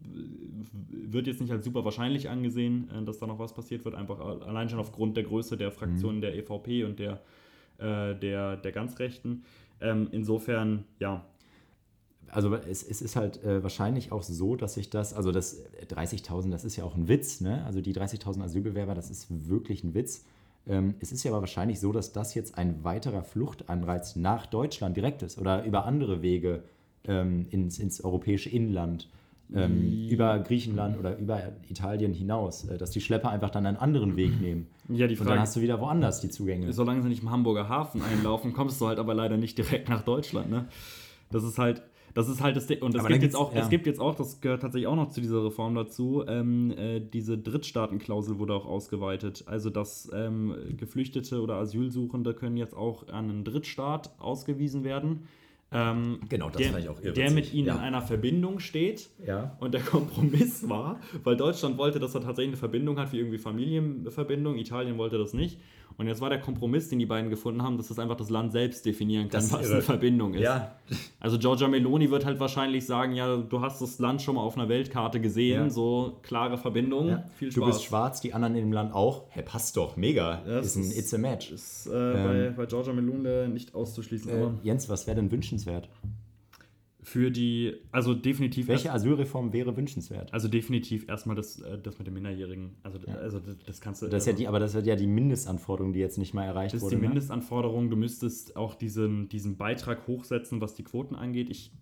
Wird 0.90 1.28
jetzt 1.28 1.40
nicht 1.40 1.52
als 1.52 1.64
super 1.64 1.84
wahrscheinlich 1.84 2.28
angesehen, 2.28 2.90
äh, 2.92 3.04
dass 3.04 3.18
da 3.18 3.28
noch 3.28 3.38
was 3.38 3.54
passiert 3.54 3.84
wird. 3.84 3.94
Einfach 3.94 4.18
allein 4.18 4.68
schon 4.68 4.80
aufgrund 4.80 5.16
der 5.16 5.22
Größe 5.22 5.56
der 5.56 5.70
Fraktionen 5.70 6.16
mhm. 6.16 6.22
der 6.22 6.34
EVP 6.34 6.82
und 6.82 6.98
der, 6.98 7.22
äh, 7.78 8.16
der, 8.16 8.56
der 8.56 8.72
ganz 8.72 8.98
Rechten. 8.98 9.44
Ähm, 9.80 10.08
insofern, 10.10 10.86
ja, 10.98 11.24
also 12.30 12.54
es, 12.54 12.82
es, 12.82 13.02
ist 13.02 13.16
halt 13.16 13.42
äh, 13.44 13.62
wahrscheinlich 13.62 14.12
auch 14.12 14.22
so, 14.22 14.56
dass 14.56 14.74
sich 14.74 14.90
das, 14.90 15.14
also 15.14 15.32
das 15.32 15.64
30.000, 15.90 16.50
das 16.50 16.64
ist 16.64 16.76
ja 16.76 16.84
auch 16.84 16.94
ein 16.94 17.08
Witz, 17.08 17.40
ne? 17.40 17.64
Also 17.64 17.80
die 17.80 17.94
30.000 17.94 18.42
Asylbewerber, 18.42 18.94
das 18.94 19.10
ist 19.10 19.26
wirklich 19.48 19.84
ein 19.84 19.94
Witz. 19.94 20.24
Ähm, 20.66 20.94
es 21.00 21.12
ist 21.12 21.24
ja 21.24 21.30
aber 21.30 21.40
wahrscheinlich 21.40 21.80
so, 21.80 21.92
dass 21.92 22.12
das 22.12 22.34
jetzt 22.34 22.58
ein 22.58 22.84
weiterer 22.84 23.22
Fluchtanreiz 23.22 24.16
nach 24.16 24.46
Deutschland 24.46 24.96
direkt 24.96 25.22
ist 25.22 25.38
oder 25.38 25.64
über 25.64 25.86
andere 25.86 26.22
Wege 26.22 26.62
ähm, 27.04 27.46
ins, 27.50 27.78
ins 27.78 28.02
europäische 28.02 28.50
Inland. 28.50 29.08
Ähm, 29.54 30.06
über 30.10 30.38
Griechenland 30.40 30.98
oder 30.98 31.16
über 31.16 31.40
Italien 31.70 32.12
hinaus, 32.12 32.64
äh, 32.64 32.76
dass 32.76 32.90
die 32.90 33.00
Schlepper 33.00 33.30
einfach 33.30 33.48
dann 33.48 33.64
einen 33.64 33.78
anderen 33.78 34.14
Weg 34.14 34.38
nehmen. 34.42 34.66
Ja, 34.90 35.06
die 35.06 35.16
Frage, 35.16 35.30
Und 35.30 35.36
dann 35.36 35.40
hast 35.40 35.56
du 35.56 35.62
wieder 35.62 35.80
woanders 35.80 36.20
die 36.20 36.28
Zugänge. 36.28 36.70
Solange 36.74 37.00
sie 37.00 37.08
nicht 37.08 37.22
im 37.22 37.30
Hamburger 37.30 37.66
Hafen 37.66 38.02
einlaufen, 38.02 38.52
kommst 38.52 38.78
du 38.78 38.86
halt 38.86 38.98
aber 38.98 39.14
leider 39.14 39.38
nicht 39.38 39.56
direkt 39.56 39.88
nach 39.88 40.02
Deutschland. 40.02 40.50
Ne? 40.50 40.66
Das 41.30 41.44
ist 41.44 41.56
halt, 41.56 41.82
Das 42.14 42.28
ist 42.28 42.42
halt 42.42 42.56
das 42.56 42.68
und 42.70 42.94
es 42.94 43.06
gibt 43.06 43.22
jetzt 43.22 43.36
auch, 43.36 43.54
ja. 43.54 43.60
es 43.60 43.68
gibt 43.68 43.86
jetzt 43.86 44.00
auch, 44.00 44.14
das 44.14 44.40
gehört 44.40 44.62
tatsächlich 44.62 44.86
auch 44.86 44.96
noch 44.96 45.10
zu 45.10 45.20
dieser 45.20 45.44
Reform 45.44 45.74
dazu, 45.74 46.24
ähm, 46.26 46.72
äh, 46.72 47.00
diese 47.00 47.38
Drittstaatenklausel 47.38 48.38
wurde 48.38 48.54
auch 48.54 48.66
ausgeweitet. 48.66 49.44
Also 49.46 49.70
dass 49.70 50.10
ähm, 50.14 50.54
Geflüchtete 50.76 51.40
oder 51.40 51.54
Asylsuchende 51.56 52.34
können 52.34 52.56
jetzt 52.56 52.76
auch 52.76 53.08
an 53.08 53.30
einen 53.30 53.44
Drittstaat 53.44 54.10
ausgewiesen 54.18 54.84
werden. 54.84 55.28
Ähm, 55.70 56.20
genau, 56.28 56.48
das 56.48 56.62
der, 56.62 56.78
ich 56.78 56.88
auch 56.88 57.00
irre. 57.02 57.12
Der 57.12 57.30
mit 57.30 57.52
ihnen 57.52 57.68
ja. 57.68 57.74
in 57.74 57.80
einer 57.80 58.00
Verbindung 58.00 58.58
steht. 58.58 59.10
Ja. 59.26 59.56
Und 59.60 59.74
der 59.74 59.82
Kompromiss 59.82 60.68
war, 60.68 61.00
weil 61.24 61.36
Deutschland 61.36 61.76
wollte, 61.76 61.98
dass 61.98 62.14
er 62.14 62.22
tatsächlich 62.22 62.52
eine 62.52 62.56
Verbindung 62.56 62.98
hat, 62.98 63.12
wie 63.12 63.18
irgendwie 63.18 63.38
Familienverbindung, 63.38 64.56
Italien 64.56 64.96
wollte 64.96 65.18
das 65.18 65.34
nicht. 65.34 65.60
Und 65.98 66.06
jetzt 66.06 66.20
war 66.20 66.30
der 66.30 66.40
Kompromiss, 66.40 66.88
den 66.88 67.00
die 67.00 67.06
beiden 67.06 67.28
gefunden 67.28 67.62
haben, 67.62 67.76
dass 67.76 67.88
das 67.88 67.98
einfach 67.98 68.16
das 68.16 68.30
Land 68.30 68.52
selbst 68.52 68.86
definieren 68.86 69.28
kann, 69.28 69.42
was 69.50 69.62
irre. 69.62 69.72
eine 69.72 69.82
Verbindung 69.82 70.34
ist. 70.34 70.42
Ja. 70.42 70.76
Also 71.18 71.40
Giorgia 71.40 71.66
Meloni 71.66 72.08
wird 72.08 72.24
halt 72.24 72.38
wahrscheinlich 72.38 72.86
sagen, 72.86 73.14
ja, 73.14 73.36
du 73.36 73.60
hast 73.60 73.82
das 73.82 73.98
Land 73.98 74.22
schon 74.22 74.36
mal 74.36 74.42
auf 74.42 74.56
einer 74.56 74.68
Weltkarte 74.68 75.20
gesehen, 75.20 75.64
ja. 75.64 75.70
so 75.70 76.20
klare 76.22 76.56
Verbindung. 76.56 77.08
Ja. 77.08 77.24
Viel 77.34 77.50
Spaß. 77.50 77.60
Du 77.60 77.66
bist 77.66 77.82
schwarz, 77.82 78.20
die 78.20 78.32
anderen 78.32 78.54
in 78.54 78.60
dem 78.60 78.72
Land 78.72 78.94
auch. 78.94 79.24
Hey, 79.30 79.42
passt 79.42 79.76
doch, 79.76 79.96
mega. 79.96 80.40
Das 80.46 80.66
ist 80.66 80.76
ein 80.76 80.96
It's 80.96 81.12
a 81.12 81.18
Match. 81.18 81.50
Ist 81.50 81.88
äh, 81.88 81.90
ähm, 81.90 82.54
bei, 82.56 82.62
bei 82.62 82.66
Giorgia 82.66 82.92
Meloni 82.92 83.48
nicht 83.48 83.74
auszuschließen. 83.74 84.30
Äh, 84.30 84.50
Jens, 84.62 84.88
was 84.88 85.08
wäre 85.08 85.16
denn 85.16 85.32
wünschenswert? 85.32 85.88
Für 87.08 87.30
die, 87.30 87.74
also 87.90 88.12
definitiv. 88.12 88.68
Welche 88.68 88.92
Asylreform 88.92 89.54
wäre 89.54 89.74
wünschenswert? 89.76 90.32
Also 90.34 90.46
definitiv 90.46 91.08
erstmal 91.08 91.36
das, 91.36 91.58
äh, 91.60 91.78
das 91.78 91.98
mit 91.98 92.06
den 92.06 92.12
Minderjährigen. 92.12 92.76
Also, 92.82 92.98
ja. 93.06 93.14
also 93.14 93.40
das, 93.40 93.56
das, 93.64 93.80
kannst 93.80 94.02
du. 94.02 94.08
Das 94.08 94.24
ist 94.24 94.26
ja 94.26 94.34
die, 94.34 94.46
aber 94.46 94.60
das 94.60 94.74
wird 94.74 94.86
ja 94.86 94.94
die 94.94 95.06
Mindestanforderung, 95.06 95.94
die 95.94 96.00
jetzt 96.00 96.18
nicht 96.18 96.34
mal 96.34 96.44
erreicht 96.44 96.74
wurde. 96.74 96.80
Das 96.80 96.82
ist 96.82 96.90
die 96.90 96.96
ne? 96.96 97.08
Mindestanforderung. 97.08 97.88
Du 97.88 97.96
müsstest 97.96 98.56
auch 98.56 98.74
diesen, 98.74 99.30
diesen 99.30 99.56
Beitrag 99.56 100.06
hochsetzen, 100.06 100.60
was 100.60 100.74
die 100.74 100.84
Quoten 100.84 101.14
angeht. 101.14 101.48
Ich 101.48 101.72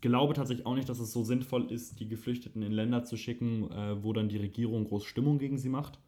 glaube 0.00 0.34
tatsächlich 0.34 0.66
auch 0.66 0.74
nicht, 0.74 0.88
dass 0.88 0.98
es 0.98 1.12
so 1.12 1.22
sinnvoll 1.22 1.70
ist, 1.70 2.00
die 2.00 2.08
Geflüchteten 2.08 2.62
in 2.62 2.72
Länder 2.72 3.04
zu 3.04 3.16
schicken, 3.16 3.70
äh, 3.70 4.02
wo 4.02 4.12
dann 4.12 4.28
die 4.28 4.38
Regierung 4.38 4.84
groß 4.84 5.04
Stimmung 5.04 5.38
gegen 5.38 5.58
sie 5.58 5.68
macht. 5.68 6.00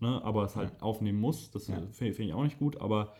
Ne? 0.00 0.24
Aber 0.24 0.44
es 0.44 0.56
halt 0.56 0.70
ja. 0.70 0.80
aufnehmen 0.80 1.20
muss. 1.20 1.50
Das 1.50 1.68
ja. 1.68 1.74
finde 1.92 2.14
find 2.14 2.28
ich 2.30 2.32
auch 2.32 2.44
nicht 2.44 2.58
gut. 2.58 2.80
Aber 2.80 3.12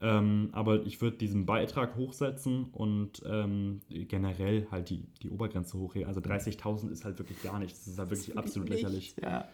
ähm, 0.00 0.50
aber 0.52 0.84
ich 0.84 1.00
würde 1.00 1.16
diesen 1.16 1.46
Beitrag 1.46 1.96
hochsetzen 1.96 2.64
und 2.64 3.22
ähm, 3.26 3.80
generell 3.88 4.66
halt 4.70 4.90
die, 4.90 5.04
die 5.22 5.30
Obergrenze 5.30 5.78
hochheben. 5.78 6.06
Also 6.08 6.20
30.000 6.20 6.90
ist 6.90 7.04
halt 7.04 7.18
wirklich 7.18 7.42
gar 7.42 7.58
nichts. 7.58 7.84
Das 7.84 7.94
ist 7.94 7.98
halt 7.98 8.10
wirklich, 8.10 8.28
ist 8.28 8.36
absolut 8.36 8.68
nichts. 8.68 8.82
lächerlich. 8.82 9.16
Ja. 9.22 9.48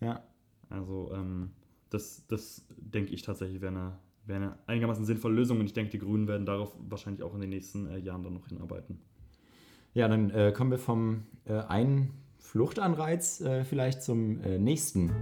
ja. 0.00 0.22
Also 0.70 1.10
ähm, 1.14 1.50
das, 1.90 2.26
das 2.28 2.66
denke 2.76 3.12
ich 3.12 3.22
tatsächlich 3.22 3.60
wäre 3.60 3.72
eine, 3.72 3.98
wär 4.26 4.36
eine 4.36 4.58
einigermaßen 4.66 5.04
sinnvolle 5.04 5.34
Lösung 5.34 5.60
und 5.60 5.66
ich 5.66 5.74
denke, 5.74 5.90
die 5.90 5.98
Grünen 5.98 6.28
werden 6.28 6.46
darauf 6.46 6.74
wahrscheinlich 6.88 7.22
auch 7.22 7.34
in 7.34 7.40
den 7.40 7.50
nächsten 7.50 7.86
äh, 7.88 7.98
Jahren 7.98 8.22
dann 8.22 8.34
noch 8.34 8.48
hinarbeiten. 8.48 9.00
Ja, 9.92 10.08
dann 10.08 10.30
äh, 10.30 10.52
kommen 10.54 10.70
wir 10.70 10.78
vom 10.78 11.24
äh, 11.44 11.54
einen 11.54 12.12
Fluchtanreiz 12.38 13.40
äh, 13.42 13.64
vielleicht 13.64 14.02
zum 14.02 14.40
äh, 14.42 14.58
nächsten. 14.58 15.12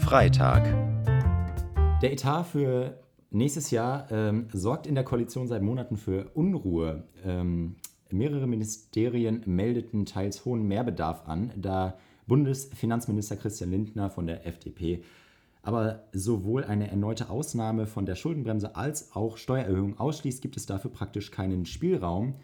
Freitag. 0.00 0.64
Der 2.02 2.12
Etat 2.12 2.44
für 2.44 2.98
Nächstes 3.32 3.70
Jahr 3.70 4.10
ähm, 4.10 4.48
sorgt 4.52 4.86
in 4.86 4.94
der 4.94 5.04
Koalition 5.04 5.48
seit 5.48 5.62
Monaten 5.62 5.96
für 5.96 6.30
Unruhe. 6.34 7.04
Ähm, 7.24 7.76
mehrere 8.10 8.46
Ministerien 8.46 9.42
meldeten 9.46 10.06
teils 10.06 10.44
hohen 10.44 10.68
Mehrbedarf 10.68 11.26
an, 11.26 11.50
da 11.56 11.96
Bundesfinanzminister 12.26 13.36
Christian 13.36 13.70
Lindner 13.70 14.10
von 14.10 14.26
der 14.26 14.46
FDP 14.46 15.02
aber 15.62 16.02
sowohl 16.12 16.64
eine 16.64 16.90
erneute 16.90 17.30
Ausnahme 17.30 17.86
von 17.86 18.04
der 18.04 18.16
Schuldenbremse 18.16 18.74
als 18.74 19.14
auch 19.14 19.36
Steuererhöhung 19.36 19.98
ausschließt, 19.98 20.42
gibt 20.42 20.56
es 20.56 20.66
dafür 20.66 20.90
praktisch 20.90 21.30
keinen 21.30 21.66
Spielraum. 21.66 22.34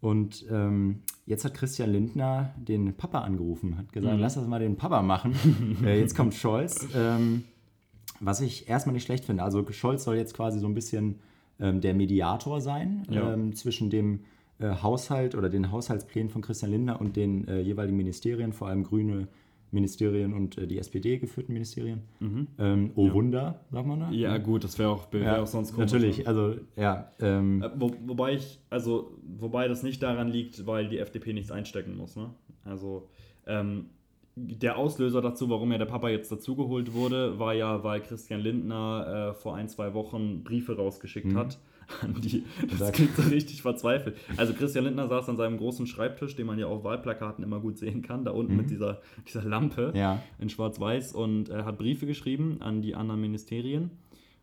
Und 0.00 0.46
ähm, 0.50 1.02
jetzt 1.26 1.44
hat 1.44 1.54
Christian 1.54 1.92
Lindner 1.92 2.54
den 2.56 2.96
Papa 2.96 3.20
angerufen, 3.20 3.78
hat 3.78 3.92
gesagt, 3.92 4.16
mhm. 4.16 4.20
lass 4.20 4.34
das 4.34 4.48
mal 4.48 4.58
den 4.58 4.76
Papa 4.76 5.02
machen. 5.02 5.36
äh, 5.84 6.00
jetzt 6.00 6.16
kommt 6.16 6.34
Scholz. 6.34 6.88
Ähm, 6.96 7.44
was 8.22 8.40
ich 8.40 8.68
erstmal 8.68 8.94
nicht 8.94 9.04
schlecht 9.04 9.24
finde. 9.24 9.42
Also 9.42 9.64
Scholz 9.70 10.04
soll 10.04 10.16
jetzt 10.16 10.34
quasi 10.34 10.58
so 10.58 10.66
ein 10.66 10.74
bisschen 10.74 11.16
ähm, 11.60 11.80
der 11.80 11.92
Mediator 11.92 12.60
sein 12.60 13.04
ja. 13.10 13.34
ähm, 13.34 13.54
zwischen 13.54 13.90
dem 13.90 14.20
äh, 14.58 14.68
Haushalt 14.82 15.34
oder 15.34 15.48
den 15.48 15.72
Haushaltsplänen 15.72 16.30
von 16.30 16.40
Christian 16.40 16.70
Lindner 16.70 17.00
und 17.00 17.16
den 17.16 17.48
äh, 17.48 17.60
jeweiligen 17.60 17.96
Ministerien, 17.96 18.52
vor 18.52 18.68
allem 18.68 18.84
grüne 18.84 19.28
Ministerien 19.72 20.34
und 20.34 20.58
äh, 20.58 20.66
die 20.66 20.78
SPD 20.78 21.18
geführten 21.18 21.52
Ministerien. 21.52 22.02
Mhm. 22.20 22.46
Ähm, 22.58 22.90
oh 22.94 23.06
ja. 23.06 23.14
Wunder, 23.14 23.60
sagt 23.70 23.86
man 23.86 24.00
da? 24.00 24.10
Ja, 24.10 24.38
gut, 24.38 24.64
das 24.64 24.78
wäre 24.78 24.90
auch, 24.90 25.12
wär 25.12 25.22
ja, 25.22 25.42
auch 25.42 25.46
sonst 25.46 25.72
komisch. 25.72 25.92
Natürlich, 25.92 26.18
ne? 26.18 26.26
also 26.26 26.54
ja. 26.76 27.10
Ähm, 27.20 27.62
äh, 27.62 27.70
Wo, 27.76 27.90
wobei 28.06 28.34
ich, 28.34 28.60
also, 28.70 29.16
wobei 29.22 29.68
das 29.68 29.82
nicht 29.82 30.02
daran 30.02 30.28
liegt, 30.28 30.66
weil 30.66 30.88
die 30.88 30.98
FDP 30.98 31.32
nichts 31.32 31.50
einstecken 31.50 31.96
muss, 31.96 32.16
ne? 32.16 32.30
Also, 32.64 33.08
ähm, 33.46 33.86
der 34.34 34.78
Auslöser 34.78 35.20
dazu, 35.20 35.50
warum 35.50 35.72
ja 35.72 35.78
der 35.78 35.86
Papa 35.86 36.08
jetzt 36.08 36.32
dazugeholt 36.32 36.94
wurde, 36.94 37.38
war 37.38 37.52
ja, 37.52 37.84
weil 37.84 38.00
Christian 38.00 38.40
Lindner 38.40 39.30
äh, 39.30 39.34
vor 39.34 39.56
ein, 39.56 39.68
zwei 39.68 39.92
Wochen 39.94 40.42
Briefe 40.42 40.76
rausgeschickt 40.76 41.26
mhm. 41.26 41.38
hat. 41.38 41.58
An 42.00 42.14
die, 42.22 42.44
das 42.78 42.92
klingt 42.92 43.14
so 43.16 43.22
richtig 43.22 43.60
verzweifelt. 43.60 44.16
Also 44.38 44.54
Christian 44.54 44.84
Lindner 44.84 45.08
saß 45.08 45.28
an 45.28 45.36
seinem 45.36 45.58
großen 45.58 45.86
Schreibtisch, 45.86 46.36
den 46.36 46.46
man 46.46 46.58
ja 46.58 46.66
auf 46.66 46.84
Wahlplakaten 46.84 47.44
immer 47.44 47.60
gut 47.60 47.76
sehen 47.76 48.00
kann, 48.00 48.24
da 48.24 48.30
unten 48.30 48.52
mhm. 48.52 48.58
mit 48.58 48.70
dieser, 48.70 49.02
dieser 49.28 49.42
Lampe 49.42 49.92
ja. 49.94 50.22
in 50.38 50.48
Schwarz-Weiß 50.48 51.12
und 51.12 51.50
äh, 51.50 51.64
hat 51.64 51.76
Briefe 51.76 52.06
geschrieben 52.06 52.58
an 52.60 52.80
die 52.80 52.94
anderen 52.94 53.20
Ministerien 53.20 53.90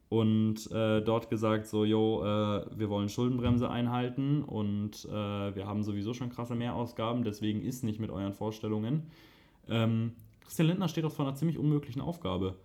und 0.10 0.72
äh, 0.72 1.02
dort 1.02 1.30
gesagt, 1.30 1.68
so, 1.68 1.86
jo, 1.86 2.24
äh, 2.24 2.66
wir 2.76 2.90
wollen 2.90 3.10
Schuldenbremse 3.10 3.70
einhalten 3.70 4.44
und 4.44 5.06
äh, 5.06 5.56
wir 5.56 5.68
haben 5.68 5.84
sowieso 5.84 6.14
schon 6.14 6.30
krasse 6.30 6.56
Mehrausgaben, 6.56 7.24
deswegen 7.24 7.62
ist 7.62 7.84
nicht 7.84 8.00
mit 8.00 8.10
euren 8.10 8.34
Vorstellungen. 8.34 9.04
Ähm, 9.70 10.14
Christian 10.44 10.68
Lindner 10.68 10.88
steht 10.88 11.06
auch 11.06 11.12
vor 11.12 11.26
einer 11.26 11.36
ziemlich 11.36 11.58
unmöglichen 11.58 12.02
Aufgabe. 12.02 12.56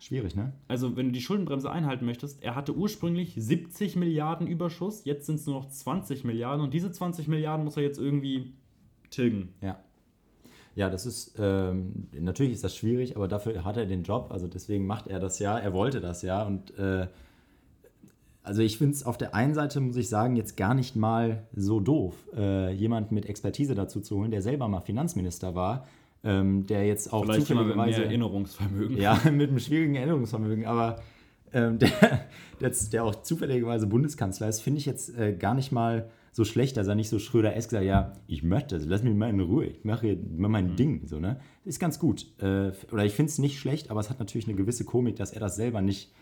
Schwierig, 0.00 0.36
ne? 0.36 0.52
Also, 0.68 0.96
wenn 0.96 1.06
du 1.06 1.12
die 1.12 1.20
Schuldenbremse 1.20 1.70
einhalten 1.70 2.06
möchtest, 2.06 2.42
er 2.42 2.54
hatte 2.54 2.74
ursprünglich 2.76 3.34
70 3.36 3.96
Milliarden 3.96 4.46
Überschuss, 4.46 5.04
jetzt 5.04 5.26
sind 5.26 5.36
es 5.36 5.46
nur 5.46 5.56
noch 5.56 5.68
20 5.68 6.22
Milliarden 6.24 6.64
und 6.64 6.72
diese 6.72 6.92
20 6.92 7.26
Milliarden 7.26 7.64
muss 7.64 7.76
er 7.76 7.82
jetzt 7.82 7.98
irgendwie 7.98 8.52
tilgen. 9.10 9.54
Ja. 9.60 9.78
Ja, 10.76 10.88
das 10.88 11.06
ist, 11.06 11.34
ähm, 11.40 12.06
natürlich 12.12 12.52
ist 12.52 12.62
das 12.62 12.76
schwierig, 12.76 13.16
aber 13.16 13.26
dafür 13.26 13.64
hat 13.64 13.76
er 13.76 13.86
den 13.86 14.04
Job, 14.04 14.28
also 14.30 14.46
deswegen 14.46 14.86
macht 14.86 15.08
er 15.08 15.18
das 15.18 15.40
ja, 15.40 15.58
er 15.58 15.72
wollte 15.72 16.00
das 16.00 16.22
ja 16.22 16.44
und 16.44 16.78
äh, 16.78 17.08
also 18.44 18.62
ich 18.62 18.78
finde 18.78 18.94
es 18.94 19.02
auf 19.02 19.18
der 19.18 19.34
einen 19.34 19.54
Seite, 19.54 19.80
muss 19.80 19.96
ich 19.96 20.08
sagen, 20.08 20.36
jetzt 20.36 20.56
gar 20.56 20.74
nicht 20.74 20.94
mal 20.94 21.42
so 21.52 21.80
doof, 21.80 22.14
äh, 22.36 22.72
jemand 22.72 23.10
mit 23.10 23.26
Expertise 23.26 23.74
dazu 23.74 24.00
zu 24.00 24.18
holen, 24.18 24.30
der 24.30 24.40
selber 24.40 24.68
mal 24.68 24.80
Finanzminister 24.80 25.56
war, 25.56 25.84
ähm, 26.24 26.66
der 26.66 26.86
jetzt 26.86 27.12
auch 27.12 27.24
Vielleicht 27.24 27.46
zufälligerweise... 27.46 28.00
Mit 28.00 28.08
Erinnerungsvermögen. 28.08 28.96
Ja, 28.96 29.20
mit 29.32 29.50
einem 29.50 29.58
schwierigen 29.58 29.94
Erinnerungsvermögen, 29.94 30.66
aber 30.66 31.00
ähm, 31.52 31.78
der, 31.78 31.90
der, 32.60 32.72
der, 32.92 33.04
auch 33.04 33.22
zufälligerweise 33.22 33.86
Bundeskanzler 33.86 34.48
ist, 34.48 34.60
finde 34.60 34.78
ich 34.78 34.86
jetzt 34.86 35.16
äh, 35.16 35.34
gar 35.34 35.54
nicht 35.54 35.72
mal 35.72 36.10
so 36.32 36.44
schlecht, 36.44 36.76
dass 36.76 36.86
er 36.86 36.94
nicht 36.94 37.08
so 37.08 37.18
Schröder-esk 37.18 37.70
sagt, 37.70 37.84
ja, 37.84 38.12
ich 38.26 38.42
möchte 38.42 38.76
das, 38.76 38.86
lass 38.86 39.02
mich 39.02 39.14
mal 39.14 39.30
in 39.30 39.40
Ruhe, 39.40 39.66
ich 39.66 39.84
mache 39.84 40.16
mach 40.36 40.48
mein 40.48 40.72
mhm. 40.72 40.76
Ding, 40.76 41.06
so, 41.06 41.18
ne? 41.18 41.40
Ist 41.64 41.80
ganz 41.80 41.98
gut. 41.98 42.26
Äh, 42.40 42.72
oder 42.92 43.04
ich 43.04 43.14
finde 43.14 43.30
es 43.30 43.38
nicht 43.38 43.58
schlecht, 43.58 43.90
aber 43.90 44.00
es 44.00 44.10
hat 44.10 44.18
natürlich 44.18 44.46
eine 44.46 44.56
gewisse 44.56 44.84
Komik, 44.84 45.16
dass 45.16 45.32
er 45.32 45.40
das 45.40 45.56
selber 45.56 45.80
nicht 45.80 46.12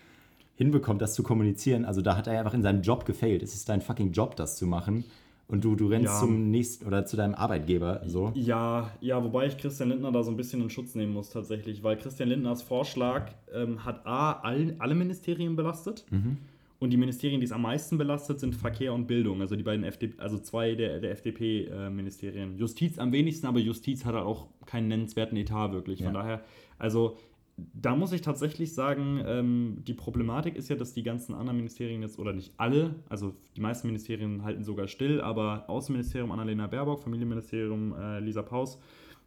hinbekommt, 0.55 1.01
das 1.01 1.13
zu 1.13 1.21
kommunizieren. 1.21 1.85
Also 1.85 2.01
da 2.01 2.17
hat 2.17 2.27
er 2.27 2.39
einfach 2.39 2.55
in 2.55 2.63
seinem 2.63 2.81
Job 2.81 3.05
gefailt. 3.05 3.43
Es 3.43 3.53
ist 3.53 3.69
dein 3.69 3.81
fucking 3.81 4.11
Job, 4.11 4.35
das 4.35 4.57
zu 4.57 4.65
machen 4.65 5.05
und 5.47 5.63
du, 5.63 5.75
du 5.75 5.87
rennst 5.87 6.07
ja. 6.07 6.19
zum 6.19 6.51
nächsten 6.51 6.85
oder 6.85 7.05
zu 7.05 7.15
deinem 7.15 7.33
Arbeitgeber. 7.33 8.01
So. 8.05 8.31
Ja, 8.35 8.91
ja, 8.99 9.23
wobei 9.23 9.47
ich 9.47 9.57
Christian 9.57 9.89
Lindner 9.89 10.11
da 10.11 10.21
so 10.23 10.31
ein 10.31 10.37
bisschen 10.37 10.61
in 10.61 10.69
Schutz 10.69 10.93
nehmen 10.93 11.13
muss 11.13 11.29
tatsächlich, 11.29 11.83
weil 11.83 11.97
Christian 11.97 12.29
Lindners 12.29 12.61
Vorschlag 12.61 13.31
ähm, 13.53 13.85
hat 13.85 14.05
A, 14.05 14.33
all, 14.33 14.75
alle 14.79 14.95
Ministerien 14.95 15.55
belastet. 15.55 16.05
Mhm. 16.11 16.37
Und 16.79 16.91
die 16.91 16.97
Ministerien, 16.97 17.39
die 17.39 17.45
es 17.45 17.51
am 17.51 17.63
meisten 17.63 17.97
belastet, 17.97 18.39
sind 18.39 18.55
Verkehr 18.55 18.93
und 18.93 19.07
Bildung. 19.07 19.41
Also 19.41 19.55
die 19.55 19.63
beiden 19.63 19.83
FDP, 19.83 20.21
also 20.21 20.37
zwei 20.37 20.75
der, 20.75 20.99
der 20.99 21.11
FDP-Ministerien. 21.11 22.55
Äh, 22.55 22.59
Justiz 22.59 22.99
am 22.99 23.11
wenigsten, 23.11 23.47
aber 23.47 23.59
Justiz 23.59 24.05
hat 24.05 24.13
halt 24.13 24.25
auch 24.25 24.47
keinen 24.65 24.87
nennenswerten 24.89 25.37
Etat 25.37 25.71
wirklich. 25.71 26.03
Von 26.03 26.13
ja. 26.13 26.21
daher, 26.21 26.41
also 26.77 27.17
da 27.57 27.95
muss 27.95 28.11
ich 28.11 28.21
tatsächlich 28.21 28.75
sagen, 28.75 29.23
ähm, 29.25 29.77
die 29.87 29.95
Problematik 29.95 30.55
ist 30.55 30.69
ja, 30.69 30.75
dass 30.75 30.93
die 30.93 31.01
ganzen 31.01 31.33
anderen 31.33 31.57
Ministerien 31.57 32.03
jetzt, 32.03 32.19
oder 32.19 32.31
nicht 32.31 32.53
alle, 32.57 32.95
also 33.09 33.33
die 33.55 33.61
meisten 33.61 33.87
Ministerien 33.87 34.43
halten 34.43 34.63
sogar 34.63 34.87
still, 34.87 35.21
aber 35.21 35.65
Außenministerium 35.67 36.31
Annalena 36.31 36.67
Baerbock, 36.67 36.99
Familienministerium 36.99 37.95
äh, 37.99 38.19
Lisa 38.19 38.43
Paus, 38.43 38.79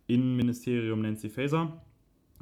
Innenministerium 0.06 1.02
Nancy 1.02 1.28
Faeser, 1.28 1.82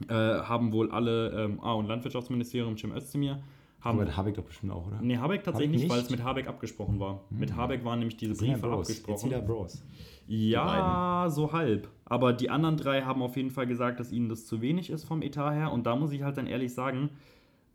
äh, 0.09 0.13
haben 0.13 0.73
wohl 0.73 0.91
alle, 0.91 1.31
ähm, 1.31 1.61
ah, 1.63 1.73
und 1.73 1.87
Landwirtschaftsministerium 1.87 2.77
Cem 2.77 2.93
Özdemir, 2.93 3.43
haben. 3.81 4.01
Aber 4.01 4.17
Habeck 4.17 4.35
doch 4.35 4.45
bestimmt 4.45 4.73
auch, 4.73 4.87
oder? 4.87 5.01
Nee, 5.01 5.19
Habeck 5.19 5.45
tatsächlich 5.45 5.69
Habeck 5.71 5.83
nicht, 5.83 5.91
weil 5.91 6.01
es 6.01 6.11
mit 6.11 6.23
Habeck 6.23 6.49
abgesprochen 6.49 6.99
war. 6.99 7.25
Hm. 7.31 7.39
Mit 7.39 7.57
Habeck 7.57 7.85
waren 7.85 7.99
nämlich 7.99 8.17
diese 8.17 8.35
Briefe 8.35 8.67
ja 8.67 8.73
abgesprochen. 8.73 9.13
Jetzt 9.13 9.25
wieder 9.25 9.41
Bros. 9.41 9.83
Ja, 10.27 11.27
so 11.31 11.53
halb. 11.53 11.89
Aber 12.05 12.33
die 12.33 12.51
anderen 12.51 12.77
drei 12.77 13.03
haben 13.03 13.23
auf 13.23 13.37
jeden 13.37 13.51
Fall 13.51 13.67
gesagt, 13.67 13.99
dass 13.99 14.13
ihnen 14.13 14.29
das 14.29 14.47
zu 14.47 14.61
wenig 14.61 14.91
ist 14.91 15.05
vom 15.05 15.23
Etat 15.23 15.53
her. 15.53 15.73
Und 15.73 15.87
da 15.87 15.97
muss 15.97 16.13
ich 16.13 16.23
halt 16.23 16.37
dann 16.37 16.47
ehrlich 16.47 16.75
sagen, 16.75 17.11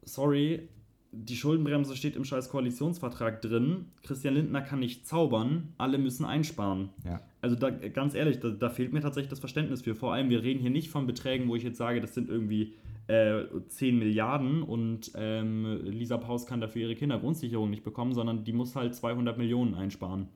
sorry, 0.04 0.68
die 1.12 1.36
Schuldenbremse 1.36 1.96
steht 1.96 2.16
im 2.16 2.26
scheiß 2.26 2.50
Koalitionsvertrag 2.50 3.42
drin. 3.42 3.86
Christian 4.02 4.34
Lindner 4.34 4.62
kann 4.62 4.80
nicht 4.80 5.08
zaubern, 5.08 5.74
alle 5.78 6.00
müssen 6.00 6.26
einsparen. 6.26 6.90
Ja. 7.06 7.22
Also 7.40 7.56
da, 7.56 7.70
ganz 7.70 8.16
ehrlich, 8.16 8.40
da, 8.40 8.50
da, 8.50 8.70
fehlt 8.70 8.94
mir 8.94 9.02
tatsächlich 9.02 9.30
das 9.30 9.40
Verständnis 9.40 9.84
für. 9.84 9.94
Vor 9.94 10.14
allem, 10.14 10.30
wir 10.30 10.42
reden 10.42 10.60
hier 10.60 10.72
nicht 10.72 10.90
von 10.90 11.06
Beträgen, 11.06 11.48
wo 11.50 11.56
ich 11.56 11.64
jetzt 11.64 11.78
sage, 11.78 12.02
das 12.02 12.16
sind 12.16 12.30
irgendwie 12.30 12.74
äh, 13.08 13.44
10 13.68 14.00
Milliarden 14.00 14.64
und 14.64 15.12
ähm, 15.16 15.82
Lisa 15.84 16.18
Paus 16.18 16.46
kann 16.46 16.62
dafür 16.62 16.84
ihre 16.84 16.96
Kindergrundsicherung 16.96 17.70
nicht 17.70 17.84
bekommen, 17.84 18.14
sondern 18.14 18.44
die 18.44 18.54
muss 18.54 18.76
halt 18.76 18.96
200 18.96 19.38
Millionen 19.38 19.76
einsparen. 19.76 20.30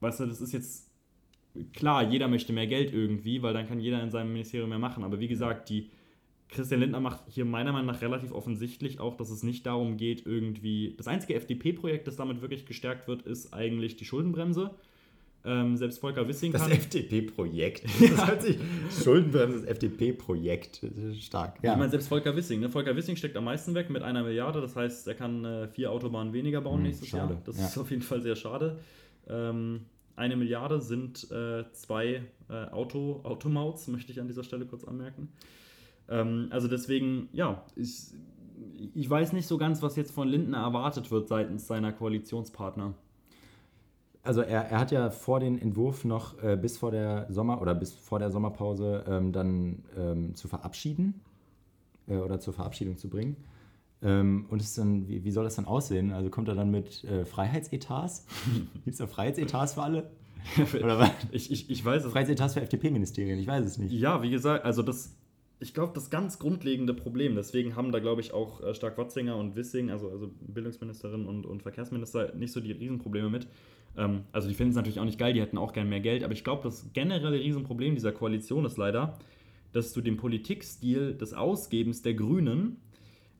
Weißt 0.00 0.20
du, 0.20 0.26
das 0.26 0.40
ist 0.40 0.52
jetzt 0.52 0.90
klar, 1.72 2.02
jeder 2.02 2.28
möchte 2.28 2.52
mehr 2.52 2.66
Geld 2.66 2.92
irgendwie, 2.92 3.42
weil 3.42 3.54
dann 3.54 3.66
kann 3.66 3.80
jeder 3.80 4.02
in 4.02 4.10
seinem 4.10 4.32
Ministerium 4.32 4.68
mehr 4.68 4.78
machen. 4.78 5.04
Aber 5.04 5.20
wie 5.20 5.28
gesagt, 5.28 5.70
die 5.70 5.90
Christian 6.48 6.80
Lindner 6.80 7.00
macht 7.00 7.20
hier 7.28 7.44
meiner 7.44 7.72
Meinung 7.72 7.86
nach 7.86 8.02
relativ 8.02 8.32
offensichtlich 8.32 9.00
auch, 9.00 9.16
dass 9.16 9.30
es 9.30 9.42
nicht 9.42 9.66
darum 9.66 9.96
geht, 9.96 10.26
irgendwie. 10.26 10.94
Das 10.96 11.08
einzige 11.08 11.34
FDP-Projekt, 11.34 12.06
das 12.06 12.16
damit 12.16 12.42
wirklich 12.42 12.66
gestärkt 12.66 13.08
wird, 13.08 13.22
ist 13.22 13.52
eigentlich 13.52 13.96
die 13.96 14.04
Schuldenbremse. 14.04 14.74
Ähm, 15.46 15.76
selbst 15.76 15.98
Volker 15.98 16.26
Wissing 16.26 16.52
Das 16.52 16.62
kann. 16.62 16.72
FDP-Projekt. 16.72 17.82
Das 18.00 18.26
hört 18.26 18.42
sich. 18.42 18.56
Schuldenbremse, 19.02 19.60
das 19.60 19.66
FDP-Projekt. 19.68 20.80
Stark. 21.20 21.56
Ich 21.62 21.68
meine, 21.68 21.90
selbst 21.90 22.08
Volker 22.08 22.34
Wissing. 22.34 22.60
Ne? 22.60 22.70
Volker 22.70 22.96
Wissing 22.96 23.16
steckt 23.16 23.36
am 23.36 23.44
meisten 23.44 23.74
weg 23.74 23.90
mit 23.90 24.02
einer 24.02 24.22
Milliarde. 24.22 24.60
Das 24.60 24.74
heißt, 24.74 25.06
er 25.06 25.14
kann 25.14 25.44
äh, 25.44 25.68
vier 25.68 25.90
Autobahnen 25.90 26.32
weniger 26.32 26.60
bauen 26.62 26.76
Hm, 26.78 26.82
nächstes 26.84 27.08
schade, 27.08 27.34
Jahr. 27.34 27.42
Das 27.44 27.58
ja. 27.58 27.66
ist 27.66 27.76
auf 27.78 27.90
jeden 27.90 28.02
Fall 28.02 28.22
sehr 28.22 28.36
schade. 28.36 28.78
Ähm, 29.28 29.82
eine 30.16 30.36
Milliarde 30.36 30.80
sind 30.80 31.30
äh, 31.30 31.64
zwei 31.72 32.22
äh, 32.48 32.66
Auto, 32.70 33.20
Automauts, 33.24 33.88
möchte 33.88 34.12
ich 34.12 34.20
an 34.20 34.28
dieser 34.28 34.44
Stelle 34.44 34.64
kurz 34.64 34.84
anmerken. 34.84 35.28
Ähm, 36.08 36.48
also 36.50 36.68
deswegen, 36.68 37.28
ja, 37.32 37.64
ich, 37.76 38.12
ich 38.94 39.10
weiß 39.10 39.32
nicht 39.32 39.46
so 39.46 39.58
ganz, 39.58 39.82
was 39.82 39.96
jetzt 39.96 40.12
von 40.12 40.28
Lindner 40.28 40.58
erwartet 40.58 41.10
wird 41.10 41.28
seitens 41.28 41.66
seiner 41.66 41.92
Koalitionspartner. 41.92 42.94
Also 44.24 44.40
er, 44.40 44.62
er 44.70 44.80
hat 44.80 44.90
ja 44.90 45.10
vor 45.10 45.38
den 45.38 45.60
Entwurf 45.60 46.04
noch 46.04 46.42
äh, 46.42 46.56
bis 46.56 46.78
vor 46.78 46.90
der 46.90 47.26
Sommer 47.30 47.60
oder 47.60 47.74
bis 47.74 47.92
vor 47.92 48.18
der 48.18 48.30
Sommerpause 48.30 49.04
ähm, 49.06 49.32
dann 49.32 49.84
ähm, 49.96 50.34
zu 50.34 50.48
verabschieden 50.48 51.20
äh, 52.08 52.16
oder 52.16 52.40
zur 52.40 52.54
Verabschiedung 52.54 52.96
zu 52.96 53.08
bringen. 53.10 53.36
Ähm, 54.02 54.46
und 54.48 54.62
ist 54.62 54.76
dann, 54.78 55.08
wie, 55.08 55.24
wie 55.24 55.30
soll 55.30 55.44
das 55.44 55.56
dann 55.56 55.66
aussehen? 55.66 56.12
Also 56.12 56.30
kommt 56.30 56.48
er 56.48 56.54
dann 56.54 56.70
mit 56.70 57.04
äh, 57.04 57.26
Freiheitsetats? 57.26 58.26
Gibt 58.84 58.88
es 58.88 58.96
da 58.96 59.06
Freiheitsetats 59.06 59.74
für 59.74 59.82
alle? 59.82 60.10
Oder 60.74 60.98
was? 60.98 61.10
Ich, 61.30 61.50
ich, 61.50 61.70
ich 61.70 61.84
weiß 61.84 62.04
es 62.04 62.12
Freiheitsetats 62.12 62.54
für 62.54 62.62
FDP-Ministerien? 62.62 63.38
Ich 63.38 63.46
weiß 63.46 63.64
es 63.64 63.78
nicht. 63.78 63.92
Ja, 63.92 64.22
wie 64.22 64.30
gesagt, 64.30 64.64
also 64.64 64.82
das, 64.82 65.14
ich 65.64 65.72
glaube, 65.72 65.92
das 65.94 66.10
ganz 66.10 66.38
grundlegende 66.38 66.92
Problem, 66.92 67.34
deswegen 67.36 67.74
haben 67.74 67.90
da, 67.90 67.98
glaube 67.98 68.20
ich, 68.20 68.34
auch 68.34 68.60
äh, 68.60 68.74
Stark-Watzinger 68.74 69.34
und 69.34 69.56
Wissing, 69.56 69.90
also, 69.90 70.10
also 70.10 70.30
Bildungsministerin 70.46 71.24
und, 71.24 71.46
und 71.46 71.62
Verkehrsminister, 71.62 72.34
nicht 72.34 72.52
so 72.52 72.60
die 72.60 72.72
Riesenprobleme 72.72 73.30
mit. 73.30 73.48
Ähm, 73.96 74.24
also 74.30 74.46
die 74.46 74.54
finden 74.54 74.72
es 74.72 74.76
natürlich 74.76 75.00
auch 75.00 75.06
nicht 75.06 75.18
geil, 75.18 75.32
die 75.32 75.40
hätten 75.40 75.56
auch 75.56 75.72
gern 75.72 75.88
mehr 75.88 76.00
Geld, 76.00 76.22
aber 76.22 76.34
ich 76.34 76.44
glaube, 76.44 76.62
das 76.64 76.92
generelle 76.92 77.40
Riesenproblem 77.40 77.94
dieser 77.94 78.12
Koalition 78.12 78.66
ist 78.66 78.76
leider, 78.76 79.18
dass 79.72 79.94
du 79.94 80.02
den 80.02 80.18
Politikstil 80.18 81.14
des 81.14 81.32
Ausgebens 81.32 82.02
der 82.02 82.12
Grünen 82.12 82.76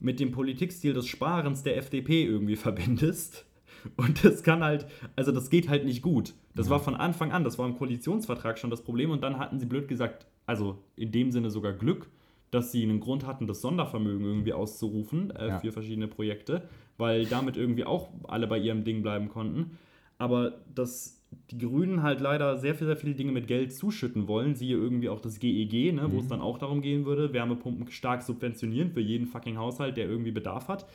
mit 0.01 0.19
dem 0.19 0.33
Politikstil 0.33 0.95
des 0.95 1.07
Sparens 1.07 1.63
der 1.63 1.77
FDP 1.77 2.25
irgendwie 2.25 2.57
verbindest. 2.57 3.45
Und 3.97 4.25
das 4.25 4.43
kann 4.43 4.65
halt, 4.65 4.87
also 5.15 5.31
das 5.31 5.51
geht 5.51 5.69
halt 5.69 5.85
nicht 5.85 6.01
gut. 6.01 6.33
Das 6.55 6.71
war 6.71 6.81
von 6.81 6.95
Anfang 6.95 7.33
an, 7.33 7.45
das 7.45 7.59
war 7.59 7.67
im 7.67 7.77
Koalitionsvertrag 7.77 8.59
schon 8.59 8.71
das 8.71 8.83
Problem 8.83 9.11
und 9.11 9.23
dann 9.23 9.39
hatten 9.39 9.59
sie 9.59 9.67
blöd 9.67 9.89
gesagt, 9.89 10.27
also 10.47 10.83
in 10.97 11.13
dem 11.13 11.33
Sinne 11.33 11.51
sogar 11.51 11.73
Glück, 11.73 12.09
dass 12.55 12.73
sie 12.73 12.83
einen 12.83 13.01
Grund 13.01 13.27
hatten, 13.27 13.47
das 13.47 13.61
Sondervermögen 13.61 14.25
irgendwie 14.25 14.53
auszurufen 14.53 15.31
äh, 15.37 15.49
Ja. 15.49 15.59
für 15.61 15.73
verschiedene 15.73 16.09
Projekte, 16.09 16.63
weil 16.97 17.27
damit 17.27 17.57
irgendwie 17.57 17.85
auch 17.85 18.09
alle 18.29 18.47
bei 18.47 18.59
ihrem 18.59 18.85
Ding 18.85 19.03
bleiben 19.03 19.29
konnten. 19.29 19.77
Aber 20.19 20.61
dass 20.75 21.21
die 21.51 21.59
Grünen 21.59 22.03
halt 22.05 22.21
leider 22.21 22.57
sehr, 22.59 22.77
viel, 22.77 22.87
sehr 22.87 22.97
viele 22.97 23.15
Dinge 23.15 23.33
mit 23.33 23.49
Geld 23.49 23.73
zuschütten 23.73 24.29
wollen, 24.29 24.55
siehe 24.55 24.77
irgendwie 24.77 25.09
auch 25.09 25.21
das 25.21 25.41
GEG, 25.41 25.93
ne, 25.93 26.07
Mhm. 26.07 26.13
wo 26.13 26.21
es 26.21 26.29
dann 26.29 26.41
auch 26.41 26.59
darum 26.59 26.81
gehen 26.81 27.05
würde, 27.07 27.33
Wärmepumpen 27.33 27.91
stark 27.91 28.23
subventionieren 28.23 28.91
für 28.93 29.01
jeden 29.01 29.27
fucking 29.27 29.59
Haushalt, 29.59 29.97
der 29.97 30.09
irgendwie 30.09 30.31
Bedarf 30.31 30.69
hat. 30.69 30.87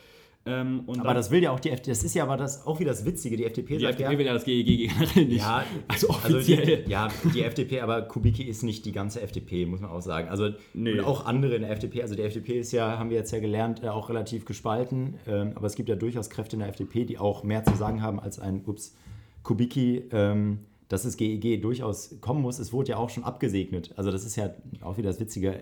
Ähm, 0.45 0.83
Aber 0.87 1.03
dann- 1.03 1.15
das 1.15 1.31
will 1.31 1.43
ja 1.43 1.51
auch 1.51 1.59
die 1.59 1.69
FDP. 1.69 1.91
Das 1.91 2.03
ist 2.03 2.15
ja 2.15 2.23
aber 2.23 2.37
das 2.37 2.65
auch 2.65 2.79
wieder 2.79 2.91
das 2.91 3.05
Witzige. 3.05 3.35
Die 3.37 3.45
FDP 3.45 3.75
die 3.77 3.83
sagt 3.83 3.95
FDP 3.99 4.11
ja, 4.13 4.17
will 4.17 4.25
ja 4.25 4.33
das 4.33 4.45
GEG 4.45 4.65
generell 4.87 5.25
nicht. 5.25 5.37
Ja, 5.37 5.63
also 5.87 6.07
also 6.09 6.37
offiziell. 6.37 6.83
die, 6.85 6.89
ja, 6.89 7.09
die 7.33 7.43
FDP, 7.43 7.81
aber 7.81 8.03
Kubicki 8.03 8.43
ist 8.43 8.63
nicht 8.63 8.85
die 8.85 8.91
ganze 8.93 9.21
FDP, 9.21 9.65
muss 9.65 9.81
man 9.81 9.89
auch 9.91 10.01
sagen. 10.01 10.29
Also 10.29 10.49
Nee. 10.73 10.93
und 10.93 11.01
auch 11.05 11.25
andere 11.25 11.55
in 11.55 11.61
der 11.63 11.71
FDP. 11.71 12.01
Also 12.01 12.15
die 12.15 12.21
FDP 12.23 12.59
ist 12.59 12.71
ja, 12.71 12.97
haben 12.97 13.09
wir 13.09 13.17
jetzt 13.17 13.31
ja 13.31 13.39
gelernt, 13.39 13.83
äh, 13.83 13.89
auch 13.89 14.09
relativ 14.09 14.45
gespalten. 14.45 15.15
Ähm, 15.27 15.51
aber 15.55 15.67
es 15.67 15.75
gibt 15.75 15.89
ja 15.89 15.95
durchaus 15.95 16.29
Kräfte 16.29 16.55
in 16.55 16.61
der 16.61 16.69
FDP, 16.69 17.03
die 17.05 17.17
auch 17.17 17.43
mehr 17.43 17.63
zu 17.65 17.75
sagen 17.75 18.01
haben 18.01 18.19
als 18.19 18.39
ein 18.39 18.63
Ups 18.65 18.95
Kubicki. 19.43 20.03
Ähm, 20.11 20.59
dass 20.87 21.03
das 21.03 21.17
GEG 21.17 21.61
durchaus 21.61 22.15
kommen 22.19 22.41
muss. 22.41 22.57
Es 22.57 22.73
wurde 22.73 22.89
ja 22.89 22.97
auch 22.97 23.11
schon 23.11 23.23
abgesegnet. 23.23 23.93
Also 23.95 24.09
das 24.09 24.25
ist 24.25 24.35
ja 24.37 24.49
auch 24.81 24.97
wieder 24.97 25.09
das 25.09 25.19
Witzige. 25.19 25.61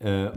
Äh, 0.00 0.30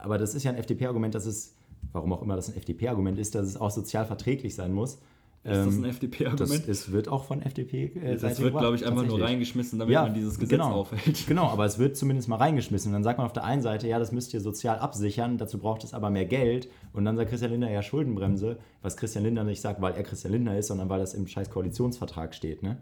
aber 0.00 0.18
das 0.18 0.34
ist 0.34 0.42
ja 0.42 0.50
ein 0.50 0.56
FDP-Argument, 0.56 1.14
dass 1.14 1.26
es, 1.26 1.54
warum 1.92 2.12
auch 2.12 2.22
immer 2.22 2.36
das 2.36 2.48
ein 2.48 2.56
FDP-Argument 2.56 3.18
ist, 3.18 3.34
dass 3.34 3.46
es 3.46 3.56
auch 3.56 3.70
sozial 3.70 4.04
verträglich 4.06 4.54
sein 4.54 4.72
muss. 4.72 4.98
Ist 5.44 5.50
das 5.56 5.66
ein 5.74 5.82
Ähm, 5.82 5.90
FDP-Argument? 5.90 6.68
es 6.68 6.92
wird 6.92 7.08
auch 7.08 7.24
von 7.24 7.42
FDP. 7.42 7.86
Äh, 8.00 8.16
Das 8.16 8.40
wird, 8.40 8.56
glaube 8.56 8.76
ich, 8.76 8.86
einfach 8.86 9.04
nur 9.04 9.20
reingeschmissen, 9.20 9.76
damit 9.80 9.92
Ja, 9.92 10.02
man 10.04 10.14
dieses 10.14 10.34
Gesetz 10.38 10.50
genau. 10.50 10.70
aufhält. 10.72 11.26
Genau, 11.26 11.48
aber 11.48 11.64
es 11.64 11.80
wird 11.80 11.96
zumindest 11.96 12.28
mal 12.28 12.36
reingeschmissen. 12.36 12.90
Und 12.90 12.92
dann 12.92 13.02
sagt 13.02 13.18
man 13.18 13.26
auf 13.26 13.32
der 13.32 13.42
einen 13.42 13.60
Seite, 13.60 13.88
ja, 13.88 13.98
das 13.98 14.12
müsst 14.12 14.32
ihr 14.34 14.40
sozial 14.40 14.78
absichern, 14.78 15.38
dazu 15.38 15.58
braucht 15.58 15.82
es 15.82 15.94
aber 15.94 16.10
mehr 16.10 16.26
Geld. 16.26 16.68
Und 16.92 17.04
dann 17.04 17.16
sagt 17.16 17.30
Christian 17.30 17.50
Lindner 17.50 17.72
ja 17.72 17.82
Schuldenbremse, 17.82 18.58
was 18.82 18.96
Christian 18.96 19.24
Lindner 19.24 19.42
nicht 19.42 19.60
sagt, 19.60 19.80
weil 19.82 19.94
er 19.94 20.04
Christian 20.04 20.32
Lindner 20.32 20.56
ist, 20.56 20.68
sondern 20.68 20.88
weil 20.88 21.00
das 21.00 21.12
im 21.12 21.26
scheiß 21.26 21.50
Koalitionsvertrag 21.50 22.36
steht. 22.36 22.62
Ne? 22.62 22.76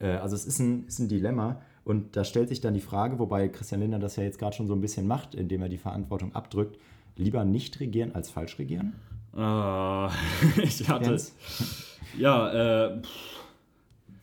Äh, 0.00 0.08
Also 0.16 0.34
es 0.34 0.44
ist 0.44 0.58
ein, 0.58 0.86
ist 0.88 0.98
ein 0.98 1.06
Dilemma. 1.08 1.60
Und 1.84 2.16
da 2.16 2.24
stellt 2.24 2.48
sich 2.48 2.60
dann 2.60 2.74
die 2.74 2.80
Frage, 2.80 3.20
wobei 3.20 3.46
Christian 3.48 3.80
Lindner 3.80 4.00
das 4.00 4.16
ja 4.16 4.24
jetzt 4.24 4.40
gerade 4.40 4.56
schon 4.56 4.66
so 4.66 4.74
ein 4.74 4.80
bisschen 4.80 5.06
macht, 5.06 5.36
indem 5.36 5.62
er 5.62 5.68
die 5.68 5.78
Verantwortung 5.78 6.34
abdrückt, 6.34 6.78
lieber 7.16 7.44
nicht 7.44 7.80
regieren 7.80 8.14
als 8.14 8.30
falsch 8.30 8.58
regieren? 8.58 8.94
Ah, 9.34 10.10
ich 10.62 10.88
hatte. 10.88 11.10
Jens? 11.10 11.34
Ja, 12.18 12.88
äh, 12.88 13.02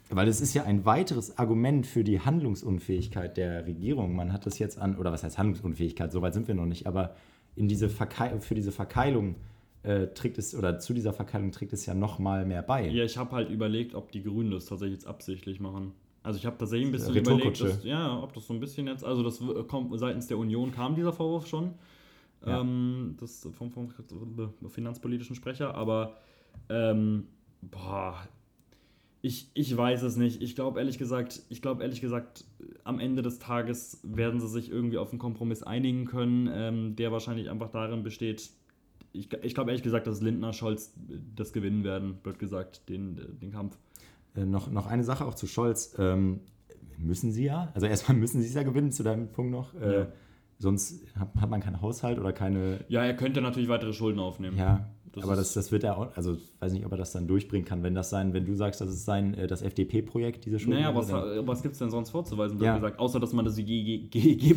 Weil 0.09 0.27
es 0.27 0.41
ist 0.41 0.53
ja 0.53 0.63
ein 0.63 0.85
weiteres 0.85 1.37
Argument 1.37 1.87
für 1.87 2.03
die 2.03 2.19
Handlungsunfähigkeit 2.19 3.37
der 3.37 3.65
Regierung. 3.65 4.15
Man 4.15 4.33
hat 4.33 4.45
das 4.45 4.59
jetzt 4.59 4.77
an, 4.77 4.97
oder 4.97 5.11
was 5.11 5.23
heißt 5.23 5.37
Handlungsunfähigkeit, 5.37 6.11
so 6.11 6.21
weit 6.21 6.33
sind 6.33 6.47
wir 6.47 6.55
noch 6.55 6.65
nicht, 6.65 6.87
aber 6.87 7.15
in 7.55 7.67
diese 7.67 7.89
für 7.89 8.55
diese 8.55 8.71
Verkeilung 8.71 9.35
äh, 9.83 10.07
trägt 10.07 10.37
es, 10.37 10.55
oder 10.55 10.79
zu 10.79 10.93
dieser 10.93 11.13
Verkeilung 11.13 11.51
trägt 11.51 11.73
es 11.73 11.85
ja 11.85 11.93
noch 11.93 12.19
mal 12.19 12.45
mehr 12.45 12.61
bei. 12.61 12.87
ja, 12.87 13.03
ich 13.03 13.17
habe 13.17 13.31
halt 13.31 13.49
überlegt, 13.49 13.95
ob 13.95 14.11
die 14.11 14.23
Grünen 14.23 14.51
das 14.51 14.65
tatsächlich 14.65 14.99
jetzt 14.99 15.07
absichtlich 15.07 15.59
machen. 15.59 15.93
Also 16.21 16.37
ich 16.37 16.45
habe 16.45 16.57
tatsächlich 16.57 16.87
ein 16.87 16.91
bisschen 16.91 17.15
überlegt, 17.15 17.61
dass, 17.61 17.83
ja, 17.83 18.21
ob 18.21 18.33
das 18.33 18.45
so 18.45 18.53
ein 18.53 18.59
bisschen 18.59 18.87
jetzt, 18.87 19.03
also 19.05 19.23
das 19.23 19.39
kommt 19.67 19.97
seitens 19.97 20.27
der 20.27 20.37
Union 20.37 20.71
kam 20.71 20.95
dieser 20.95 21.13
Vorwurf 21.13 21.47
schon, 21.47 21.73
Ja. 22.45 22.61
ähm, 22.61 23.15
das 23.19 23.47
vom, 23.51 23.71
vom 23.71 23.89
finanzpolitischen 24.69 25.35
Sprecher, 25.35 25.75
aber 25.75 26.17
ähm, 26.69 27.27
boah, 27.61 28.15
ich, 29.21 29.51
ich 29.53 29.75
weiß 29.75 30.03
es 30.03 30.15
nicht. 30.15 30.41
Ich 30.41 30.55
glaube 30.55 30.79
ehrlich 30.79 30.97
gesagt, 30.97 31.41
ich 31.49 31.61
glaube 31.61 31.83
ehrlich 31.83 31.99
gesagt, 31.99 32.45
am 32.85 32.99
Ende 32.99 33.21
des 33.21 33.39
Tages 33.39 33.99
werden 34.03 34.39
sie 34.39 34.47
sich 34.47 34.71
irgendwie 34.71 34.97
auf 34.97 35.09
einen 35.11 35.19
Kompromiss 35.19 35.61
einigen 35.63 36.05
können, 36.05 36.49
ähm, 36.51 36.95
der 36.95 37.11
wahrscheinlich 37.11 37.49
einfach 37.49 37.69
darin 37.69 38.03
besteht. 38.03 38.49
Ich, 39.11 39.33
ich 39.43 39.53
glaube 39.55 39.71
ehrlich 39.71 39.83
gesagt, 39.83 40.07
dass 40.07 40.21
Lindner 40.21 40.53
Scholz 40.53 40.93
das 41.35 41.51
gewinnen 41.51 41.83
werden, 41.83 42.19
wird 42.23 42.39
gesagt, 42.39 42.87
den, 42.87 43.19
den 43.41 43.51
Kampf. 43.51 43.77
Äh, 44.35 44.45
noch, 44.45 44.71
noch 44.71 44.87
eine 44.87 45.03
Sache 45.03 45.25
auch 45.25 45.35
zu 45.35 45.47
Scholz. 45.47 45.95
Ähm, 45.97 46.39
müssen 46.97 47.31
sie 47.31 47.45
ja, 47.45 47.71
also 47.73 47.87
erstmal 47.87 48.17
müssen 48.19 48.41
sie 48.41 48.47
es 48.47 48.53
ja 48.53 48.63
gewinnen, 48.63 48.91
zu 48.91 49.03
deinem 49.03 49.27
Punkt 49.29 49.51
noch. 49.51 49.73
Äh, 49.73 49.93
Ja. 49.93 50.07
Sonst 50.61 51.03
hat, 51.17 51.49
man 51.49 51.61
keinen 51.61 51.81
Haushalt 51.81 52.19
oder 52.19 52.33
keine. 52.33 52.79
Ja, 52.89 53.03
er 53.03 53.15
könnte 53.15 53.41
natürlich 53.41 53.69
weitere 53.69 53.93
Schulden 53.93 54.19
aufnehmen. 54.19 54.57
Ja, 54.57 54.85
Das 55.13 55.23
aber 55.23 55.37
das, 55.37 55.53
das 55.53 55.71
wird 55.71 55.85
er 55.85 55.97
auch, 55.97 56.15
also 56.17 56.37
weiß 56.59 56.73
nicht, 56.73 56.85
ob 56.85 56.91
er 56.91 56.97
das 56.97 57.13
dann 57.13 57.27
durchbringen 57.27 57.65
kann, 57.65 57.81
wenn 57.81 57.95
das 57.95 58.09
sein, 58.09 58.33
wenn 58.33 58.45
du 58.45 58.53
sagst, 58.55 58.81
das 58.81 58.89
ist 58.89 59.05
sein, 59.05 59.33
äh, 59.35 59.47
das 59.47 59.61
FDP-Projekt, 59.61 60.43
diese 60.45 60.59
Schulden. 60.59 60.81
Naja, 60.81 60.93
was, 60.93 61.09
was 61.47 61.61
gibt 61.61 61.73
es 61.73 61.79
denn 61.79 61.89
sonst 61.89 62.09
vorzuweisen, 62.09 62.59
Ja. 62.61 62.75
gesagt, 62.75 62.99
außer 62.99 63.21
dass 63.21 63.31
man 63.31 63.45
das 63.45 63.55
GEG 63.55 64.09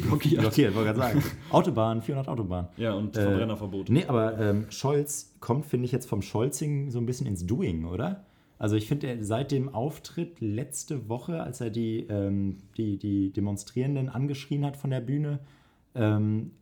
blockiert. 0.02 0.42
Ich 0.58 0.74
wollte 0.74 0.92
gerade 0.92 0.98
sagen. 0.98 1.22
Autobahn, 1.50 2.02
400 2.02 2.28
Autobahn. 2.28 2.68
Ja, 2.76 2.94
und 2.94 3.16
Äh, 3.16 3.22
Verbrennerverbot. 3.22 3.88
Nee, 3.88 4.04
aber 4.06 4.36
ähm, 4.40 4.66
Scholz 4.70 5.32
kommt, 5.38 5.66
finde 5.66 5.84
ich, 5.86 5.92
jetzt 5.92 6.06
vom 6.08 6.20
Scholzing 6.20 6.90
so 6.90 6.98
ein 6.98 7.06
bisschen 7.06 7.28
ins 7.28 7.46
Doing, 7.46 7.84
oder? 7.84 8.24
Also 8.58 8.74
ich 8.76 8.86
finde, 8.88 9.18
seit 9.24 9.50
dem 9.52 9.68
Auftritt 9.72 10.40
letzte 10.40 11.08
Woche, 11.08 11.42
als 11.42 11.60
er 11.60 11.70
die, 11.70 12.06
ähm, 12.08 12.58
die, 12.76 12.96
die 12.98 13.32
Demonstrierenden 13.32 14.08
angeschrien 14.08 14.64
hat 14.64 14.76
von 14.76 14.90
der 14.90 15.00
Bühne, 15.00 15.38
ähm, 15.94 16.52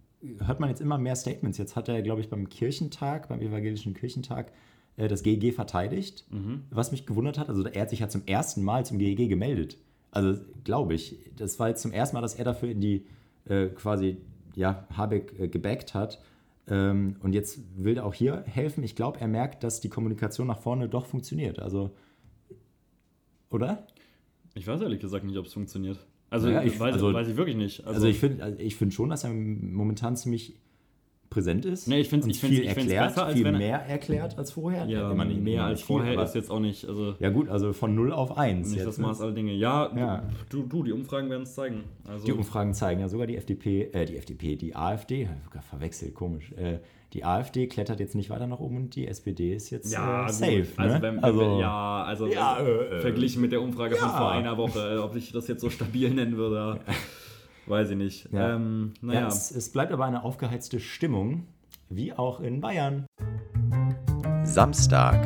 hört 0.44 0.60
man 0.60 0.68
jetzt 0.68 0.80
immer 0.80 0.98
mehr 0.98 1.16
Statements. 1.16 1.58
Jetzt 1.58 1.76
hat 1.76 1.88
er, 1.88 2.02
glaube 2.02 2.20
ich, 2.20 2.28
beim 2.28 2.48
Kirchentag, 2.48 3.28
beim 3.28 3.40
evangelischen 3.40 3.94
Kirchentag, 3.94 4.52
äh, 4.96 5.08
das 5.08 5.22
GEG 5.22 5.54
verteidigt, 5.54 6.26
was 6.70 6.92
mich 6.92 7.06
gewundert 7.06 7.38
hat. 7.38 7.48
Also 7.48 7.64
er 7.64 7.82
hat 7.82 7.90
sich 7.90 8.00
ja 8.00 8.08
zum 8.08 8.22
ersten 8.26 8.62
Mal 8.62 8.84
zum 8.84 8.98
GEG 8.98 9.28
gemeldet. 9.28 9.78
Also 10.10 10.40
glaube 10.64 10.94
ich, 10.94 11.18
das 11.36 11.58
war 11.58 11.68
jetzt 11.68 11.82
zum 11.82 11.92
ersten 11.92 12.16
Mal, 12.16 12.22
dass 12.22 12.34
er 12.34 12.44
dafür 12.44 12.70
in 12.70 12.80
die 12.80 13.06
äh, 13.46 13.68
quasi, 13.68 14.18
ja, 14.54 14.86
Habeck 14.96 15.38
äh, 15.38 15.48
gebackt 15.48 15.94
hat. 15.94 16.20
Ähm, 16.68 17.16
und 17.20 17.32
jetzt 17.32 17.60
will 17.76 17.96
er 17.96 18.04
auch 18.06 18.14
hier 18.14 18.42
helfen. 18.46 18.84
Ich 18.84 18.94
glaube, 18.94 19.20
er 19.20 19.28
merkt, 19.28 19.64
dass 19.64 19.80
die 19.80 19.88
Kommunikation 19.88 20.46
nach 20.46 20.60
vorne 20.60 20.88
doch 20.88 21.06
funktioniert. 21.06 21.58
Also, 21.58 21.90
oder? 23.50 23.86
Ich 24.54 24.66
weiß 24.66 24.80
ehrlich 24.80 25.00
gesagt 25.00 25.24
nicht, 25.24 25.38
ob 25.38 25.46
es 25.46 25.52
funktioniert. 25.52 25.98
Also, 26.30 26.48
Ja, 26.48 26.62
ich, 26.62 26.78
weiß, 26.78 26.94
also- 26.94 27.12
weiß 27.12 27.28
ich 27.28 27.36
wirklich 27.36 27.56
nicht. 27.56 27.86
Also, 27.86 28.06
ich 28.06 28.18
finde 28.18 28.44
also 28.44 28.58
ich 28.58 28.76
find 28.76 28.94
schon, 28.94 29.10
dass 29.10 29.24
er 29.24 29.30
momentan 29.30 30.16
ziemlich 30.16 30.54
präsent 31.30 31.64
ist. 31.64 31.86
Nee, 31.86 31.96
ich 32.00 32.00
ich 32.02 32.08
find's- 32.10 32.38
viel 32.40 32.64
erklärt, 32.64 33.08
besser, 33.14 33.26
als 33.26 33.34
viel 33.36 33.44
wenn 33.44 33.56
mehr 33.58 33.78
erklärt 33.86 34.36
als 34.36 34.50
vorher. 34.50 34.84
ja, 34.86 35.10
Immer 35.12 35.24
nicht- 35.24 35.40
mehr 35.40 35.64
als 35.64 35.80
viel, 35.80 35.86
vorher 35.96 36.12
aber- 36.14 36.24
ist 36.24 36.34
jetzt 36.34 36.50
auch 36.50 36.58
nicht. 36.60 36.84
Also, 36.88 37.14
Ja 37.20 37.30
gut, 37.30 37.48
also 37.48 37.72
von 37.72 37.94
0 37.94 38.12
auf 38.12 38.36
1. 38.36 38.68
nicht 38.70 38.78
jetzt, 38.78 38.86
das 38.88 38.98
ne? 38.98 39.06
Maß 39.06 39.20
aller 39.20 39.32
Dinge. 39.32 39.52
Ja, 39.52 39.90
Ja. 39.96 40.24
Du, 40.50 40.64
du, 40.64 40.82
die 40.82 40.92
Umfragen 40.92 41.30
werden 41.30 41.44
es 41.44 41.54
zeigen. 41.54 41.84
Also, 42.06 42.26
Die 42.26 42.32
Umfragen 42.32 42.74
zeigen 42.74 43.00
ja 43.00 43.08
sogar 43.08 43.26
die 43.28 43.36
FDP, 43.36 43.90
äh, 43.92 44.04
die 44.06 44.16
FDP, 44.16 44.56
die 44.56 44.74
AfD, 44.74 45.28
verwechselt, 45.68 46.14
komisch. 46.14 46.52
Äh, 46.52 46.78
die 47.12 47.24
AfD 47.24 47.66
klettert 47.66 47.98
jetzt 48.00 48.14
nicht 48.14 48.30
weiter 48.30 48.46
nach 48.46 48.60
oben 48.60 48.76
und 48.76 48.94
die 48.96 49.06
SPD 49.08 49.54
ist 49.54 49.70
jetzt 49.70 49.92
Ja, 49.92 50.26
äh, 50.28 50.32
safe. 50.32 50.66
Also, 50.76 50.94
ne? 50.96 51.02
wenn, 51.02 51.16
wenn, 51.16 51.24
also 51.24 51.58
ja, 51.60 52.04
also 52.04 52.26
Ja, 52.26 52.60
äh, 52.60 53.00
verglichen 53.00 53.40
mit 53.42 53.52
der 53.52 53.62
Umfrage 53.62 53.96
von 53.96 54.08
Ja. 54.08 54.16
vor 54.16 54.30
einer 54.32 54.56
Woche, 54.56 55.00
ob 55.02 55.14
ich 55.16 55.32
das 55.32 55.46
jetzt 55.48 55.60
so 55.60 55.70
stabil 55.70 56.10
nennen 56.10 56.36
würde, 56.36 56.80
weiß 57.70 57.90
ich 57.90 57.96
nicht. 57.96 58.32
Ja. 58.32 58.56
Ähm, 58.56 58.92
ja, 59.00 59.06
naja, 59.06 59.26
es, 59.28 59.50
es 59.52 59.70
bleibt 59.70 59.92
aber 59.92 60.04
eine 60.04 60.24
aufgeheizte 60.24 60.80
Stimmung, 60.80 61.46
wie 61.88 62.12
auch 62.12 62.40
in 62.40 62.60
Bayern. 62.60 63.06
Samstag. 64.42 65.24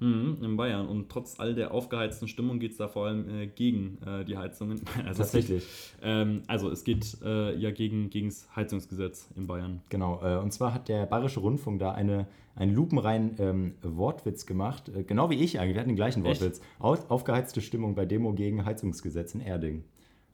mhm, 0.00 0.38
in 0.42 0.56
Bayern. 0.56 0.86
Und 0.86 1.08
trotz 1.08 1.40
all 1.40 1.54
der 1.54 1.72
aufgeheizten 1.72 2.28
Stimmung 2.28 2.58
geht 2.58 2.72
es 2.72 2.76
da 2.76 2.88
vor 2.88 3.06
allem 3.06 3.28
äh, 3.28 3.46
gegen 3.46 3.98
äh, 4.06 4.24
die 4.24 4.36
Heizungen. 4.36 4.82
Also 5.06 5.22
Tatsächlich. 5.22 5.64
Es 5.64 5.92
geht, 5.94 6.00
ähm, 6.02 6.42
also 6.46 6.70
es 6.70 6.84
geht 6.84 7.16
äh, 7.24 7.56
ja 7.56 7.70
gegen 7.70 8.10
das 8.10 8.48
Heizungsgesetz 8.54 9.28
in 9.36 9.46
Bayern. 9.46 9.80
Genau, 9.88 10.20
äh, 10.22 10.36
und 10.36 10.52
zwar 10.52 10.74
hat 10.74 10.88
der 10.88 11.06
Bayerische 11.06 11.40
Rundfunk 11.40 11.80
da 11.80 11.92
eine, 11.92 12.26
einen 12.54 12.74
lupenreinen 12.74 13.36
ähm, 13.38 13.74
Wortwitz 13.82 14.44
gemacht, 14.44 14.90
äh, 14.90 15.02
genau 15.02 15.30
wie 15.30 15.36
ich 15.36 15.58
eigentlich, 15.58 15.74
wir 15.74 15.80
hatten 15.80 15.90
den 15.90 15.96
gleichen 15.96 16.24
Echt? 16.26 16.42
Wortwitz. 16.42 16.60
Auf, 16.78 17.10
aufgeheizte 17.10 17.62
Stimmung 17.62 17.94
bei 17.94 18.04
Demo 18.04 18.34
gegen 18.34 18.66
Heizungsgesetz 18.66 19.34
in 19.34 19.40
Erding. 19.40 19.84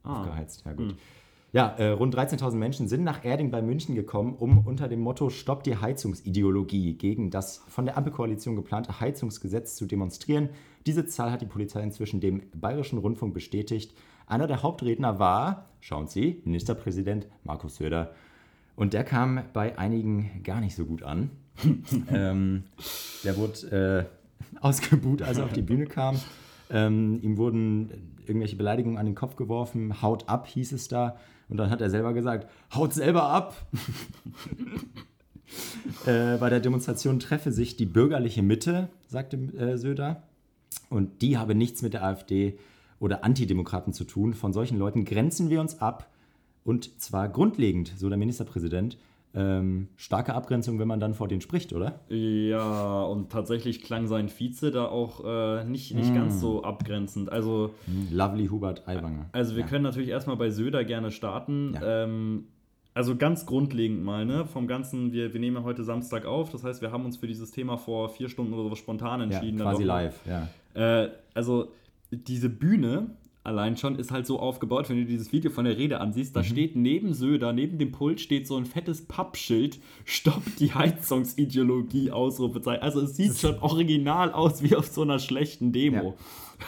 Ah. 0.06 0.20
Aufgeheizt, 0.20 0.64
ja 0.64 0.72
gut. 0.72 0.96
Ja, 1.52 1.68
äh, 1.78 1.88
rund 1.88 2.14
13.000 2.14 2.56
Menschen 2.56 2.88
sind 2.88 3.02
nach 3.02 3.24
Erding 3.24 3.50
bei 3.50 3.62
München 3.62 3.94
gekommen, 3.94 4.34
um 4.38 4.66
unter 4.66 4.88
dem 4.88 5.00
Motto 5.00 5.30
Stopp 5.30 5.64
die 5.64 5.76
Heizungsideologie 5.76 6.94
gegen 6.94 7.30
das 7.30 7.62
von 7.68 7.86
der 7.86 7.96
Ampelkoalition 7.96 8.56
geplante 8.56 9.00
Heizungsgesetz 9.00 9.76
zu 9.76 9.86
demonstrieren. 9.86 10.50
Diese 10.86 11.06
Zahl 11.06 11.30
hat 11.30 11.40
die 11.40 11.46
Polizei 11.46 11.82
inzwischen 11.82 12.20
dem 12.20 12.42
Bayerischen 12.54 12.98
Rundfunk 12.98 13.32
bestätigt. 13.32 13.94
Einer 14.26 14.46
der 14.46 14.62
Hauptredner 14.62 15.18
war, 15.18 15.70
schauen 15.80 16.08
Sie, 16.08 16.42
Ministerpräsident 16.44 17.26
Markus 17.44 17.76
Söder. 17.76 18.12
Und 18.74 18.92
der 18.92 19.04
kam 19.04 19.40
bei 19.54 19.78
einigen 19.78 20.42
gar 20.44 20.60
nicht 20.60 20.76
so 20.76 20.84
gut 20.84 21.02
an. 21.02 21.30
ähm, 22.12 22.64
der 23.24 23.36
wurde 23.38 24.08
äh, 24.10 24.60
ausgebuht, 24.60 25.22
als 25.22 25.38
er 25.38 25.44
auf 25.44 25.52
die 25.52 25.62
Bühne 25.62 25.86
kam. 25.86 26.20
Ähm, 26.70 27.20
ihm 27.22 27.36
wurden 27.36 28.16
irgendwelche 28.26 28.56
Beleidigungen 28.56 28.98
an 28.98 29.06
den 29.06 29.14
Kopf 29.14 29.36
geworfen. 29.36 30.02
Haut 30.02 30.28
ab, 30.28 30.46
hieß 30.46 30.72
es 30.72 30.88
da. 30.88 31.16
Und 31.48 31.58
dann 31.58 31.70
hat 31.70 31.80
er 31.80 31.90
selber 31.90 32.12
gesagt, 32.12 32.48
haut 32.74 32.92
selber 32.92 33.24
ab. 33.24 33.54
äh, 36.06 36.36
bei 36.38 36.50
der 36.50 36.60
Demonstration 36.60 37.20
treffe 37.20 37.52
sich 37.52 37.76
die 37.76 37.86
bürgerliche 37.86 38.42
Mitte, 38.42 38.88
sagte 39.06 39.36
äh, 39.36 39.78
Söder. 39.78 40.22
Und 40.90 41.22
die 41.22 41.38
habe 41.38 41.54
nichts 41.54 41.82
mit 41.82 41.94
der 41.94 42.04
AfD 42.04 42.58
oder 42.98 43.24
Antidemokraten 43.24 43.92
zu 43.92 44.04
tun. 44.04 44.34
Von 44.34 44.52
solchen 44.52 44.78
Leuten 44.78 45.04
grenzen 45.04 45.50
wir 45.50 45.60
uns 45.60 45.80
ab. 45.80 46.10
Und 46.64 47.00
zwar 47.00 47.28
grundlegend, 47.28 47.92
so 47.96 48.08
der 48.08 48.18
Ministerpräsident. 48.18 48.98
Ähm, 49.38 49.88
starke 49.96 50.34
Abgrenzung, 50.34 50.78
wenn 50.78 50.88
man 50.88 50.98
dann 50.98 51.12
vor 51.12 51.28
denen 51.28 51.42
spricht, 51.42 51.74
oder? 51.74 52.00
Ja, 52.08 53.02
und 53.02 53.30
tatsächlich 53.30 53.82
klang 53.82 54.06
sein 54.06 54.30
Vize 54.30 54.70
da 54.70 54.86
auch 54.86 55.22
äh, 55.24 55.64
nicht, 55.64 55.94
nicht 55.94 56.10
Mm. 56.10 56.14
ganz 56.14 56.40
so 56.40 56.62
abgrenzend. 56.64 57.30
Also, 57.30 57.74
Lovely 58.10 58.46
Hubert 58.48 58.88
Aiwanger. 58.88 59.26
also 59.32 59.54
wir 59.54 59.62
ja. 59.64 59.68
können 59.68 59.84
natürlich 59.84 60.08
erstmal 60.08 60.36
bei 60.36 60.48
Söder 60.48 60.84
gerne 60.84 61.10
starten. 61.10 61.74
Ja. 61.74 62.04
Ähm, 62.04 62.44
also 62.94 63.14
ganz 63.14 63.44
grundlegend 63.44 64.02
mal, 64.02 64.24
ne? 64.24 64.46
Vom 64.46 64.66
Ganzen, 64.66 65.12
wir, 65.12 65.34
wir 65.34 65.40
nehmen 65.40 65.56
ja 65.58 65.62
heute 65.64 65.84
Samstag 65.84 66.24
auf, 66.24 66.48
das 66.50 66.64
heißt, 66.64 66.80
wir 66.80 66.90
haben 66.92 67.04
uns 67.04 67.18
für 67.18 67.26
dieses 67.26 67.50
Thema 67.50 67.76
vor 67.76 68.08
vier 68.08 68.30
Stunden 68.30 68.54
oder 68.54 68.70
so 68.70 68.74
spontan 68.74 69.20
ja, 69.20 69.26
entschieden. 69.26 69.58
dann 69.58 69.68
quasi 69.68 69.84
live, 69.84 70.18
ja. 70.24 70.48
Äh, 71.04 71.10
also 71.34 71.72
diese 72.10 72.48
Bühne 72.48 73.08
allein 73.46 73.76
schon 73.76 73.96
ist 73.96 74.10
halt 74.10 74.26
so 74.26 74.38
aufgebaut, 74.38 74.88
wenn 74.90 74.98
du 74.98 75.04
dieses 75.06 75.32
Video 75.32 75.50
von 75.50 75.64
der 75.64 75.78
Rede 75.78 76.00
ansiehst, 76.00 76.34
Mhm. 76.34 76.38
da 76.38 76.44
steht 76.44 76.76
neben 76.76 77.14
Söder, 77.14 77.52
neben 77.52 77.78
dem 77.78 77.92
Pult 77.92 78.20
steht 78.20 78.46
so 78.46 78.56
ein 78.56 78.66
fettes 78.66 79.06
Pappschild, 79.06 79.78
stoppt 80.04 80.60
die 80.60 80.74
Heizungsideologie, 80.74 82.10
Ausrufezeichen. 82.10 82.82
Also 82.82 83.00
es 83.00 83.16
sieht 83.16 83.36
schon 83.38 83.58
original 83.60 84.32
aus 84.32 84.62
wie 84.62 84.76
auf 84.76 84.86
so 84.86 85.02
einer 85.02 85.18
schlechten 85.18 85.72
Demo. 85.72 86.14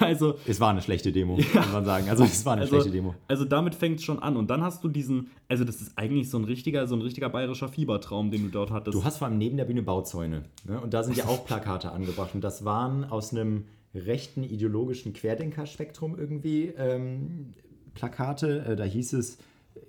Also 0.01 0.35
Es 0.47 0.61
war 0.61 0.69
eine 0.69 0.83
schlechte 0.83 1.13
Demo, 1.13 1.39
kann 1.55 1.73
man 1.73 1.85
sagen. 1.87 2.11
Also 2.11 2.23
es 2.25 2.45
war 2.45 2.53
eine 2.53 2.63
also, 2.63 2.75
schlechte 2.75 2.91
Demo. 2.91 3.15
also 3.27 3.47
damit 3.47 3.75
fängt 3.75 4.01
es 4.01 4.05
schon 4.05 4.19
an. 4.19 4.37
Und 4.37 4.51
dann 4.51 4.63
hast 4.63 4.85
du 4.85 4.89
diesen, 4.89 5.31
also 5.49 5.65
das 5.65 5.81
ist 5.81 5.97
eigentlich 5.97 6.29
so 6.29 6.37
ein 6.39 6.45
richtiger, 6.45 6.87
so 6.87 6.95
ein 6.95 7.01
richtiger 7.01 7.31
bayerischer 7.31 7.69
Fiebertraum, 7.71 8.31
den 8.31 8.43
du 8.43 8.49
dort 8.51 8.71
hattest. 8.71 8.95
Du 8.95 9.05
hast 9.05 9.17
vor 9.17 9.29
allem 9.29 9.39
neben 9.39 9.57
der 9.57 9.65
Bühne 9.65 9.83
Bauzäune. 9.83 10.45
Ne? 10.67 10.79
Und 10.81 10.93
da 10.93 11.03
sind 11.03 11.17
ja 11.17 11.25
auch 11.25 11.45
Plakate 11.47 11.91
angebracht. 11.91 12.35
Und 12.35 12.43
das 12.45 12.67
waren 12.67 13.05
aus 13.05 13.33
einem 13.33 13.65
rechten 14.07 14.43
ideologischen 14.43 15.13
Querdenkerspektrum 15.13 16.19
irgendwie 16.19 16.73
ähm, 16.77 17.53
Plakate. 17.95 18.65
Äh, 18.65 18.77
da 18.77 18.85
hieß 18.85 19.13
es 19.15 19.39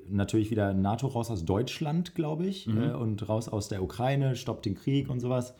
natürlich 0.07 0.51
wieder 0.51 0.74
NATO 0.74 1.07
raus 1.07 1.30
aus 1.32 1.45
Deutschland, 1.45 2.16
glaube 2.16 2.45
ich. 2.47 2.68
Äh, 2.68 2.93
und 2.93 3.28
raus 3.30 3.47
aus 3.49 3.70
der 3.70 3.82
Ukraine, 3.84 4.36
stoppt 4.36 4.66
den 4.66 4.76
Krieg 4.76 5.10
und 5.10 5.20
sowas. 5.20 5.53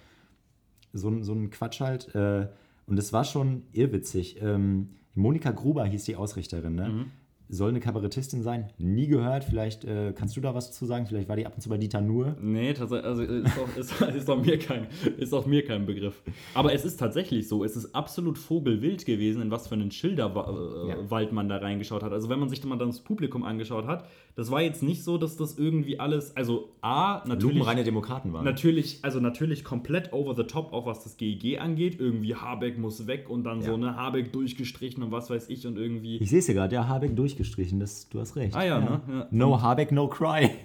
So, 0.94 1.10
ein- 1.10 1.24
so 1.24 1.34
ein 1.34 1.50
Quatsch 1.52 1.82
halt. 1.82 2.14
Äh, 2.16 2.48
und 2.88 2.98
es 2.98 3.14
war 3.14 3.24
schon 3.24 3.64
irrwitzig. 3.72 4.42
Ähm, 4.42 4.90
Monika 5.16 5.52
Gruber 5.52 5.86
hieß 5.86 6.06
die 6.06 6.16
Ausrichterin. 6.16 6.76
Ne? 6.76 7.06
Soll 7.52 7.70
eine 7.70 7.80
Kabarettistin 7.80 8.44
sein? 8.44 8.70
Nie 8.78 9.08
gehört. 9.08 9.44
Vielleicht 9.44 9.84
äh, 9.84 10.14
kannst 10.16 10.38
du 10.38 10.42
da 10.42 10.54
was 10.54 10.72
zu 10.72 10.86
sagen. 10.86 11.08
Vielleicht 11.08 11.28
war 11.28 11.36
die 11.36 11.48
ab 11.48 11.56
und 11.56 11.62
zu 11.62 11.70
bei 11.70 11.80
Dieter 11.80 12.00
Nuhr. 12.00 12.36
Nee, 12.40 12.74
tatsächlich, 12.74 13.08
also 13.08 13.24
ist 13.24 13.58
auch, 13.58 13.78
ist, 13.78 14.02
ist, 14.16 14.30
auch 14.30 14.40
mir 14.40 14.60
kein, 14.60 14.86
ist 15.18 15.34
auch 15.34 15.48
mir 15.48 15.66
kein 15.66 15.88
Begriff. 15.88 16.22
Aber 16.54 16.74
es 16.74 16.86
ist 16.86 16.98
tatsächlich 16.98 17.48
so, 17.48 17.64
es 17.64 17.76
ist 17.76 17.96
absolut 17.96 18.38
vogelwild 18.38 19.04
gewesen, 19.08 19.42
in 19.42 19.50
was 19.50 19.68
für 19.68 19.74
einen 19.74 19.90
Schilderwald 19.90 20.90
Ja. 20.90 21.10
Wald 21.10 21.32
man 21.32 21.50
da 21.50 21.58
reingeschaut 21.58 22.04
hat. 22.04 22.14
Also 22.14 22.30
wenn 22.30 22.40
man 22.40 22.50
sich 22.50 22.64
mal 22.66 22.78
dann 22.78 22.90
das 22.90 23.00
Publikum 23.00 23.44
angeschaut 23.44 23.88
hat, 23.88 24.08
das 24.40 24.52
war 24.52 24.62
jetzt 24.62 24.82
nicht 24.84 25.04
so, 25.04 25.18
dass 25.18 25.36
das 25.36 25.58
irgendwie 25.58 26.00
alles, 26.00 26.34
also 26.38 26.70
A, 26.80 27.22
natürlich... 27.28 27.58
Lupenreine 27.58 27.84
Demokraten 27.84 28.32
waren. 28.32 28.46
Natürlich, 28.46 29.00
also 29.02 29.20
natürlich 29.20 29.66
komplett 29.66 30.14
over 30.14 30.34
the 30.34 30.44
top, 30.44 30.72
auch 30.72 30.86
was 30.86 31.04
das 31.04 31.18
GEG 31.18 31.60
angeht. 31.60 32.00
Irgendwie 32.00 32.36
Habeck 32.36 32.78
muss 32.78 33.06
weg 33.06 33.30
und 33.30 33.44
dann 33.44 33.62
so 33.62 33.72
Ja. 33.72 33.76
eine 33.76 33.96
Habeck 33.98 34.32
durchgestrichen 34.32 35.04
und 35.04 35.12
was 35.12 35.30
weiß 35.30 35.50
ich 35.50 35.68
und 35.68 35.78
irgendwie. 35.78 36.20
Ich 36.20 36.30
sehe 36.30 36.40
es 36.40 36.48
ja 36.48 36.54
gerade, 36.54 36.74
ja, 36.74 36.88
Habeck 36.88 37.18
durchgestrichen, 37.18 37.82
das, 37.82 38.08
du 38.08 38.22
hast 38.22 38.38
recht. 38.38 38.56
Ah 38.56 38.64
ja, 38.64 38.80
ne? 38.80 39.02
Ja. 39.10 39.28
No 39.32 39.62
Habeck, 39.62 39.92
no 39.92 40.08
cry. 40.08 40.50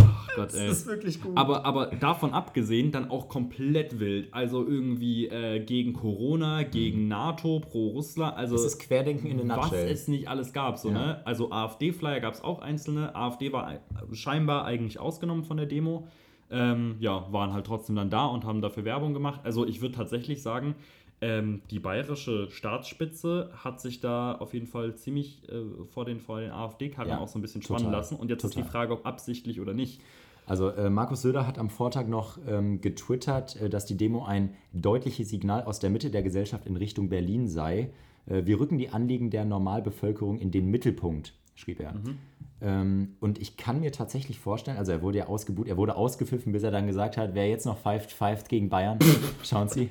Ach 0.00 0.28
Gott, 0.36 0.54
ey. 0.54 0.70
wirklich 0.86 1.20
gut. 1.20 1.36
Aber, 1.36 1.66
aber 1.66 1.86
davon 1.86 2.32
abgesehen, 2.32 2.92
dann 2.92 3.10
auch 3.10 3.28
komplett 3.28 4.00
wild. 4.00 4.32
Also 4.32 4.66
irgendwie 4.66 5.26
äh, 5.28 5.60
gegen 5.60 5.92
Corona, 5.92 6.62
gegen 6.62 7.08
NATO, 7.08 7.60
pro 7.60 7.88
Russland. 7.88 8.36
Also 8.36 8.54
das 8.56 8.64
ist 8.64 8.78
Querdenken 8.78 9.26
in 9.26 9.38
den 9.38 9.48
was 9.50 9.70
es 9.72 10.08
nicht 10.08 10.28
alles 10.28 10.52
gab. 10.54 10.78
So, 10.78 10.88
Ja. 10.88 10.94
ne? 10.94 11.26
Also 11.26 11.50
AfD-Flyer 11.52 12.20
gab 12.20 12.32
es 12.34 12.42
auch 12.42 12.60
einzelne. 12.62 13.11
AfD 13.14 13.52
war 13.52 13.66
ei- 13.68 13.80
scheinbar 14.12 14.64
eigentlich 14.64 14.98
ausgenommen 14.98 15.44
von 15.44 15.56
der 15.56 15.66
Demo. 15.66 16.08
Ähm, 16.50 16.96
ja, 17.00 17.26
waren 17.32 17.52
halt 17.54 17.66
trotzdem 17.66 17.96
dann 17.96 18.10
da 18.10 18.26
und 18.26 18.44
haben 18.44 18.60
dafür 18.60 18.84
Werbung 18.84 19.14
gemacht. 19.14 19.40
Also 19.44 19.66
ich 19.66 19.80
würde 19.80 19.94
tatsächlich 19.94 20.42
sagen, 20.42 20.74
ähm, 21.22 21.62
die 21.70 21.78
bayerische 21.78 22.50
Staatsspitze 22.50 23.50
hat 23.54 23.80
sich 23.80 24.00
da 24.00 24.34
auf 24.34 24.52
jeden 24.54 24.66
Fall 24.66 24.96
ziemlich 24.96 25.48
äh, 25.48 25.84
vor 25.86 26.04
den, 26.04 26.20
vor 26.20 26.40
den 26.40 26.50
AfD-Karren 26.50 27.08
Ja, 27.08 27.18
auch 27.20 27.28
so 27.28 27.38
ein 27.38 27.42
bisschen 27.42 27.60
total, 27.62 27.78
spannen 27.78 27.92
lassen. 27.92 28.16
Und 28.16 28.28
jetzt 28.28 28.44
ist 28.44 28.54
die 28.54 28.60
total. 28.60 28.70
Frage, 28.72 28.92
ob 28.94 29.06
absichtlich 29.06 29.60
oder 29.60 29.72
nicht. 29.72 30.00
Also 30.44 30.70
äh, 30.70 30.90
Markus 30.90 31.22
Söder 31.22 31.46
hat 31.46 31.58
am 31.58 31.70
Vortag 31.70 32.08
noch 32.08 32.36
ähm, 32.48 32.80
getwittert, 32.80 33.56
äh, 33.60 33.70
dass 33.70 33.86
die 33.86 33.96
Demo 33.96 34.24
ein 34.24 34.54
deutliches 34.72 35.28
Signal 35.30 35.62
aus 35.62 35.78
der 35.78 35.88
Mitte 35.90 36.10
der 36.10 36.22
Gesellschaft 36.22 36.66
in 36.66 36.76
Richtung 36.76 37.08
Berlin 37.08 37.46
sei. 37.48 37.92
Äh, 38.26 38.44
wir 38.44 38.58
rücken 38.58 38.76
die 38.76 38.90
Anliegen 38.90 39.30
der 39.30 39.44
Normalbevölkerung 39.44 40.38
in 40.38 40.50
den 40.50 40.66
Mittelpunkt, 40.66 41.32
schrieb 41.54 41.78
er. 41.80 41.92
Ähm, 41.94 42.18
und 42.62 43.38
ich 43.40 43.56
kann 43.56 43.80
mir 43.80 43.90
tatsächlich 43.90 44.38
vorstellen, 44.38 44.76
also 44.78 44.92
er 44.92 45.02
wurde 45.02 45.18
ja 45.18 45.26
ausgebucht, 45.26 45.66
er 45.66 45.76
wurde 45.76 45.96
ausgepfiffen, 45.96 46.52
bis 46.52 46.62
er 46.62 46.70
dann 46.70 46.86
gesagt 46.86 47.16
hat, 47.16 47.34
wer 47.34 47.48
jetzt 47.48 47.66
noch 47.66 47.78
pfeift, 47.78 48.12
pfeift 48.12 48.48
gegen 48.48 48.68
Bayern. 48.68 48.98
Schauen 49.42 49.68
Sie. 49.68 49.90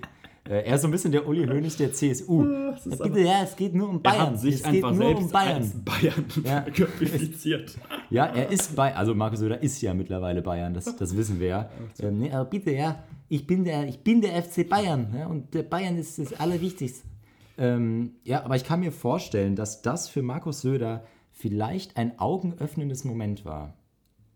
Äh, 0.49 0.63
er 0.65 0.76
ist 0.76 0.82
so 0.82 0.88
ein 0.88 0.91
bisschen 0.91 1.11
der 1.11 1.28
Uli 1.28 1.45
Hoeneß 1.45 1.78
der 1.78 1.93
CSU. 1.93 2.43
ist 2.76 2.86
Ja, 2.88 3.05
bitte, 3.05 3.19
ja, 3.19 3.43
es 3.43 3.55
geht 3.55 3.76
nur 3.76 3.89
um 3.89 3.97
Er 3.97 3.99
Bayern. 3.99 4.19
hat 4.32 4.39
sich 4.39 4.55
es 4.55 4.63
geht 4.63 4.82
nur 4.82 5.15
um 5.17 5.30
Bayern. 5.30 5.84
Bayern 5.86 6.26
Ja. 6.43 6.61
glorifiziert. 6.61 7.78
Ja, 8.09 8.26
er 8.26 8.49
ist 8.51 8.76
bei, 8.76 8.93
also 8.95 9.15
Markus 9.15 9.39
Söder 9.39 9.61
ist 9.63 9.82
ja 9.82 9.93
mittlerweile 9.93 10.41
Bayern, 10.41 10.74
das, 10.74 10.95
das 10.97 11.15
wissen 11.15 11.39
wir 11.39 11.47
ja. 11.47 11.69
Ähm, 11.99 12.17
nee, 12.19 12.32
aber 12.32 12.49
bitte, 12.49 12.72
ja, 12.72 13.03
ich 13.30 13.47
bin 13.47 13.63
der, 13.63 13.88
ich 13.88 14.03
bin 14.03 14.19
der 14.19 14.41
FC 14.43 14.67
Bayern 14.67 15.13
ja, 15.17 15.28
und 15.28 15.53
der 15.53 15.63
Bayern 15.63 15.97
ist 15.97 16.19
das 16.19 16.34
Allerwichtigste. 16.39 17.07
Ähm, 17.57 18.15
ja, 18.24 18.43
aber 18.43 18.55
ich 18.55 18.63
kann 18.65 18.80
mir 18.82 18.91
vorstellen, 18.91 19.55
dass 19.55 19.82
das 19.82 20.09
für 20.09 20.22
Markus 20.24 20.61
Söder 20.61 21.05
vielleicht 21.42 21.98
ein 21.98 22.20
augenöffnendes 22.20 23.04
Moment 23.04 23.44
war. 23.46 23.74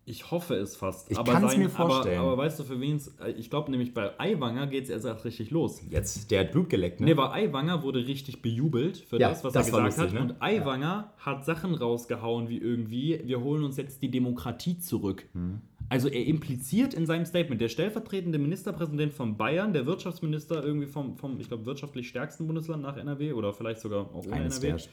Ich 0.08 0.30
hoffe 0.30 0.54
es 0.54 0.76
fast. 0.76 1.10
Ich 1.10 1.18
aber 1.18 1.32
kann's 1.34 1.54
sein- 1.54 1.62
mir 1.62 1.70
vorstellen. 1.70 2.20
Aber, 2.20 2.34
aber 2.34 2.44
weißt 2.44 2.60
du, 2.60 2.64
für 2.64 2.80
wen 2.80 2.96
es. 2.98 3.16
Ich 3.38 3.50
glaube 3.50 3.72
nämlich 3.72 3.92
bei 3.96 4.12
Eiwanger 4.20 4.68
geht 4.68 4.84
es 4.84 4.90
erst 4.92 5.06
erst 5.06 5.26
richtig 5.26 5.50
los. 5.50 5.82
Jetzt, 5.90 6.30
der 6.30 6.42
hat 6.42 6.52
Blut 6.52 6.70
geleckt, 6.70 7.00
ne? 7.00 7.08
Nee, 7.08 7.18
weil 7.18 7.30
Eiwanger 7.32 7.82
wurde 7.82 8.06
richtig 8.06 8.44
bejubelt 8.44 8.98
für 8.98 9.20
Ja, 9.20 9.30
das, 9.30 9.44
was 9.44 9.54
das 9.54 9.68
er 9.70 9.72
gesagt 9.72 9.98
lustig, 9.98 10.20
hat. 10.20 10.28
ne? 10.28 10.34
Und 10.34 10.42
Eiwanger 10.44 11.12
hat 11.18 11.44
Sachen 11.44 11.74
rausgehauen 11.74 12.50
wie 12.50 12.60
irgendwie, 12.60 13.20
wir 13.26 13.42
holen 13.42 13.64
uns 13.64 13.78
jetzt 13.78 14.04
die 14.04 14.12
Demokratie 14.12 14.78
zurück. 14.78 15.26
Hm. 15.34 15.62
Also 15.90 16.08
er 16.08 16.24
impliziert 16.26 16.94
in 16.94 17.08
seinem 17.08 17.26
Statement, 17.26 17.60
der 17.62 17.70
stellvertretende 17.70 18.38
Ministerpräsident 18.38 19.12
von 19.14 19.38
Bayern, 19.38 19.74
der 19.74 19.88
Wirtschaftsminister 19.88 20.64
irgendwie 20.64 20.88
vom, 20.88 21.18
vom 21.18 21.40
ich 21.40 21.48
glaube, 21.48 21.66
wirtschaftlich 21.66 22.08
stärksten 22.10 22.46
Bundesland 22.46 22.84
nach 22.84 22.98
NRW 22.98 23.34
oder 23.34 23.54
vielleicht 23.54 23.82
sogar 23.82 24.02
auch 24.14 24.26
ohne 24.26 24.34
Eines 24.34 24.60
NRW, 24.64 24.78
der. 24.84 24.90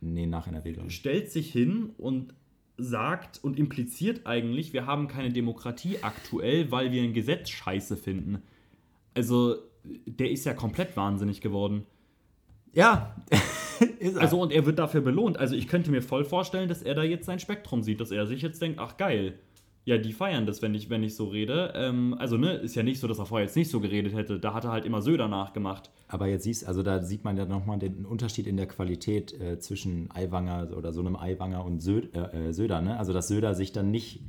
Nee, 0.00 0.26
nach 0.26 0.46
NRW, 0.46 0.72
glaube 0.72 0.88
ich. 0.88 0.96
stellt 0.96 1.30
sich 1.30 1.52
hin 1.52 1.90
und 1.98 2.34
sagt 2.76 3.42
und 3.42 3.58
impliziert 3.58 4.26
eigentlich, 4.26 4.72
wir 4.72 4.86
haben 4.86 5.08
keine 5.08 5.30
Demokratie 5.30 5.98
aktuell, 6.02 6.70
weil 6.70 6.92
wir 6.92 7.02
ein 7.02 7.12
Gesetz 7.12 7.50
scheiße 7.50 7.96
finden. 7.96 8.42
Also, 9.14 9.56
der 9.84 10.30
ist 10.30 10.44
ja 10.44 10.54
komplett 10.54 10.96
wahnsinnig 10.96 11.40
geworden. 11.40 11.86
Ja. 12.72 13.16
Also, 14.16 14.38
und 14.38 14.52
er 14.52 14.66
wird 14.66 14.78
dafür 14.78 15.00
belohnt. 15.00 15.38
Also, 15.38 15.54
ich 15.54 15.66
könnte 15.66 15.90
mir 15.90 16.02
voll 16.02 16.26
vorstellen, 16.26 16.68
dass 16.68 16.82
er 16.82 16.94
da 16.94 17.02
jetzt 17.02 17.24
sein 17.24 17.38
Spektrum 17.38 17.82
sieht, 17.82 17.98
dass 17.98 18.10
er 18.10 18.26
sich 18.26 18.42
jetzt 18.42 18.60
denkt, 18.60 18.78
ach 18.78 18.98
geil. 18.98 19.38
Ja, 19.84 19.96
die 19.96 20.12
feiern 20.12 20.46
das, 20.46 20.60
wenn 20.60 20.74
ich, 20.74 20.90
wenn 20.90 21.02
ich 21.02 21.14
so 21.14 21.28
rede. 21.28 21.72
Ähm, 21.74 22.14
also, 22.18 22.36
ne, 22.36 22.52
ist 22.54 22.74
ja 22.74 22.82
nicht 22.82 23.00
so, 23.00 23.08
dass 23.08 23.18
er 23.18 23.26
vorher 23.26 23.46
jetzt 23.46 23.56
nicht 23.56 23.70
so 23.70 23.80
geredet 23.80 24.14
hätte. 24.14 24.38
Da 24.38 24.52
hat 24.52 24.64
er 24.64 24.72
halt 24.72 24.84
immer 24.84 25.00
Söder 25.00 25.26
nachgemacht. 25.26 25.90
Aber 26.06 26.26
jetzt 26.26 26.44
siehst 26.44 26.66
also 26.66 26.82
da 26.82 27.02
sieht 27.02 27.24
man 27.24 27.36
ja 27.36 27.46
nochmal 27.46 27.78
den 27.78 28.04
Unterschied 28.04 28.46
in 28.46 28.56
der 28.56 28.66
Qualität 28.66 29.32
äh, 29.40 29.58
zwischen 29.58 30.10
Aiwanger 30.12 30.76
oder 30.76 30.92
so 30.92 31.00
einem 31.00 31.16
Aiwanger 31.16 31.64
und 31.64 31.80
Sö 31.80 32.02
äh, 32.12 32.48
äh, 32.48 32.52
Söder, 32.52 32.82
ne? 32.82 32.98
Also 32.98 33.12
dass 33.12 33.28
Söder 33.28 33.54
sich 33.54 33.72
dann 33.72 33.90
nicht 33.90 34.20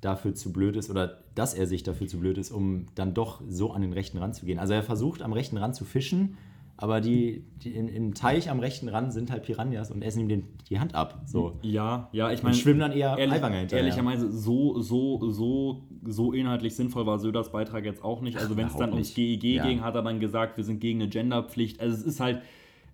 dafür 0.00 0.34
zu 0.34 0.52
blöd 0.52 0.76
ist 0.76 0.90
oder 0.90 1.18
dass 1.34 1.54
er 1.54 1.66
sich 1.66 1.82
dafür 1.82 2.06
zu 2.06 2.18
blöd 2.18 2.38
ist, 2.38 2.50
um 2.50 2.86
dann 2.94 3.14
doch 3.14 3.42
so 3.48 3.72
an 3.72 3.82
den 3.82 3.92
rechten 3.92 4.18
Rand 4.18 4.34
zu 4.34 4.46
gehen. 4.46 4.58
Also 4.58 4.72
er 4.72 4.82
versucht 4.82 5.22
am 5.22 5.32
rechten 5.32 5.56
Rand 5.56 5.74
zu 5.74 5.84
fischen, 5.84 6.36
aber 6.78 7.00
die, 7.00 7.44
die 7.62 7.74
im, 7.74 7.88
im 7.88 8.14
Teich 8.14 8.50
am 8.50 8.60
rechten 8.60 8.88
Rand 8.88 9.12
sind 9.12 9.30
halt 9.30 9.44
Piranhas 9.44 9.90
und 9.90 10.02
essen 10.02 10.20
ihm 10.20 10.28
den, 10.28 10.44
die 10.68 10.78
Hand 10.78 10.94
ab. 10.94 11.22
So. 11.24 11.58
Ja, 11.62 12.08
ja, 12.12 12.30
ich 12.30 12.42
meine. 12.42 12.54
schwimmen 12.54 12.80
dann 12.80 12.92
eher 12.92 13.16
Ehrlich, 13.16 13.36
Aiwanger 13.36 13.56
hinterher. 13.58 13.84
ehrlicherweise, 13.84 14.30
so, 14.30 14.78
so, 14.80 15.30
so, 15.30 15.82
so 16.04 16.32
inhaltlich 16.32 16.76
sinnvoll 16.76 17.06
war 17.06 17.18
Söders 17.18 17.50
Beitrag 17.50 17.84
jetzt 17.84 18.04
auch 18.04 18.20
nicht. 18.20 18.36
Also, 18.36 18.56
wenn 18.56 18.66
es 18.66 18.76
dann 18.76 18.92
ums. 18.92 19.14
GEG 19.14 19.42
Ja. 19.44 19.66
ging, 19.66 19.80
hat 19.82 19.94
er 19.94 20.02
dann 20.02 20.20
gesagt, 20.20 20.58
wir 20.58 20.64
sind 20.64 20.80
gegen 20.80 21.00
eine 21.00 21.08
Genderpflicht. 21.08 21.80
Also, 21.80 21.94
es 21.96 22.02
ist 22.02 22.20
halt, 22.20 22.42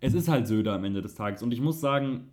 es 0.00 0.14
ist 0.14 0.28
halt 0.28 0.46
Söder 0.46 0.74
am 0.74 0.84
Ende 0.84 1.02
des 1.02 1.16
Tages. 1.16 1.42
Und 1.42 1.52
ich 1.52 1.60
muss 1.60 1.80
sagen, 1.80 2.28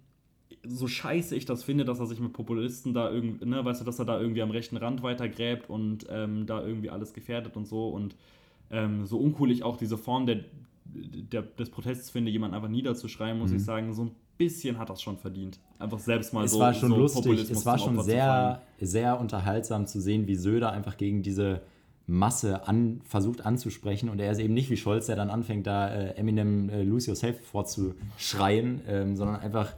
so 0.64 0.88
scheiße 0.88 1.36
ich 1.36 1.46
das 1.46 1.64
finde, 1.64 1.86
dass 1.86 2.00
er 2.00 2.06
sich 2.06 2.20
mit 2.20 2.34
Populisten 2.34 2.94
da 2.94 3.10
irgendwie, 3.10 3.46
ne, 3.46 3.64
weißt 3.64 3.82
du, 3.82 3.86
dass 3.86 3.98
er 3.98 4.06
da 4.06 4.20
irgendwie 4.20 4.42
am 4.42 4.52
rechten 4.52 4.78
Rand 4.78 5.02
weitergräbt 5.02 5.70
und 5.70 6.06
ähm, 6.10 6.46
da 6.46 6.62
irgendwie 6.62 6.90
alles 6.90 7.14
gefährdet 7.14 7.56
und 7.56 7.66
so. 7.68 7.90
Und 7.90 8.16
ähm, 8.72 9.06
so 9.06 9.18
uncool 9.18 9.52
ich 9.52 9.64
auch 9.64 9.78
diese 9.78 9.98
Form 9.98 10.26
der, 10.26 10.42
der, 10.94 11.42
des 11.44 11.70
Protests 11.70 12.10
finde, 12.10 12.32
jemanden 12.32 12.56
einfach 12.56 12.70
niederzuschreiben, 12.70 13.40
muss 13.40 13.52
ich 13.52 13.64
sagen, 13.64 13.94
so 13.94 14.04
ein 14.06 14.12
bisschen 14.38 14.78
hat 14.78 14.90
das 14.90 15.02
schon 15.02 15.18
verdient. 15.18 15.60
Einfach 15.80 16.00
selbst 16.00 16.34
mal 16.34 16.40
Mhm. 16.42 16.46
es 16.46 16.52
so. 16.54 16.60
war 16.60 16.74
schon 16.74 16.90
so 16.90 16.98
lustig, 16.98 17.22
Populismus 17.24 17.58
es 17.60 17.66
war 17.66 17.78
schon 17.78 18.02
sehr, 18.02 18.62
sehr 18.80 19.20
unterhaltsam 19.20 19.86
zu 19.88 20.00
sehen, 20.02 20.28
wie 20.28 20.36
Söder 20.36 20.72
einfach 20.72 20.98
gegen 20.98 21.22
diese 21.24 21.62
Masse 22.08 22.68
an, 22.68 23.02
versucht 23.06 23.46
anzusprechen 23.46 24.10
und 24.10 24.20
er 24.20 24.32
ist 24.32 24.40
eben 24.40 24.54
nicht 24.56 24.70
wie 24.72 24.78
Scholz, 24.78 25.06
der 25.06 25.16
dann 25.16 25.30
anfängt, 25.30 25.68
da 25.68 25.90
äh, 25.94 26.16
Eminem 26.16 26.70
äh, 26.70 26.82
Lose 26.82 27.08
Yourself 27.12 27.40
vorzuschreien, 27.46 28.82
ähm, 28.88 29.16
sondern 29.16 29.38
einfach, 29.42 29.74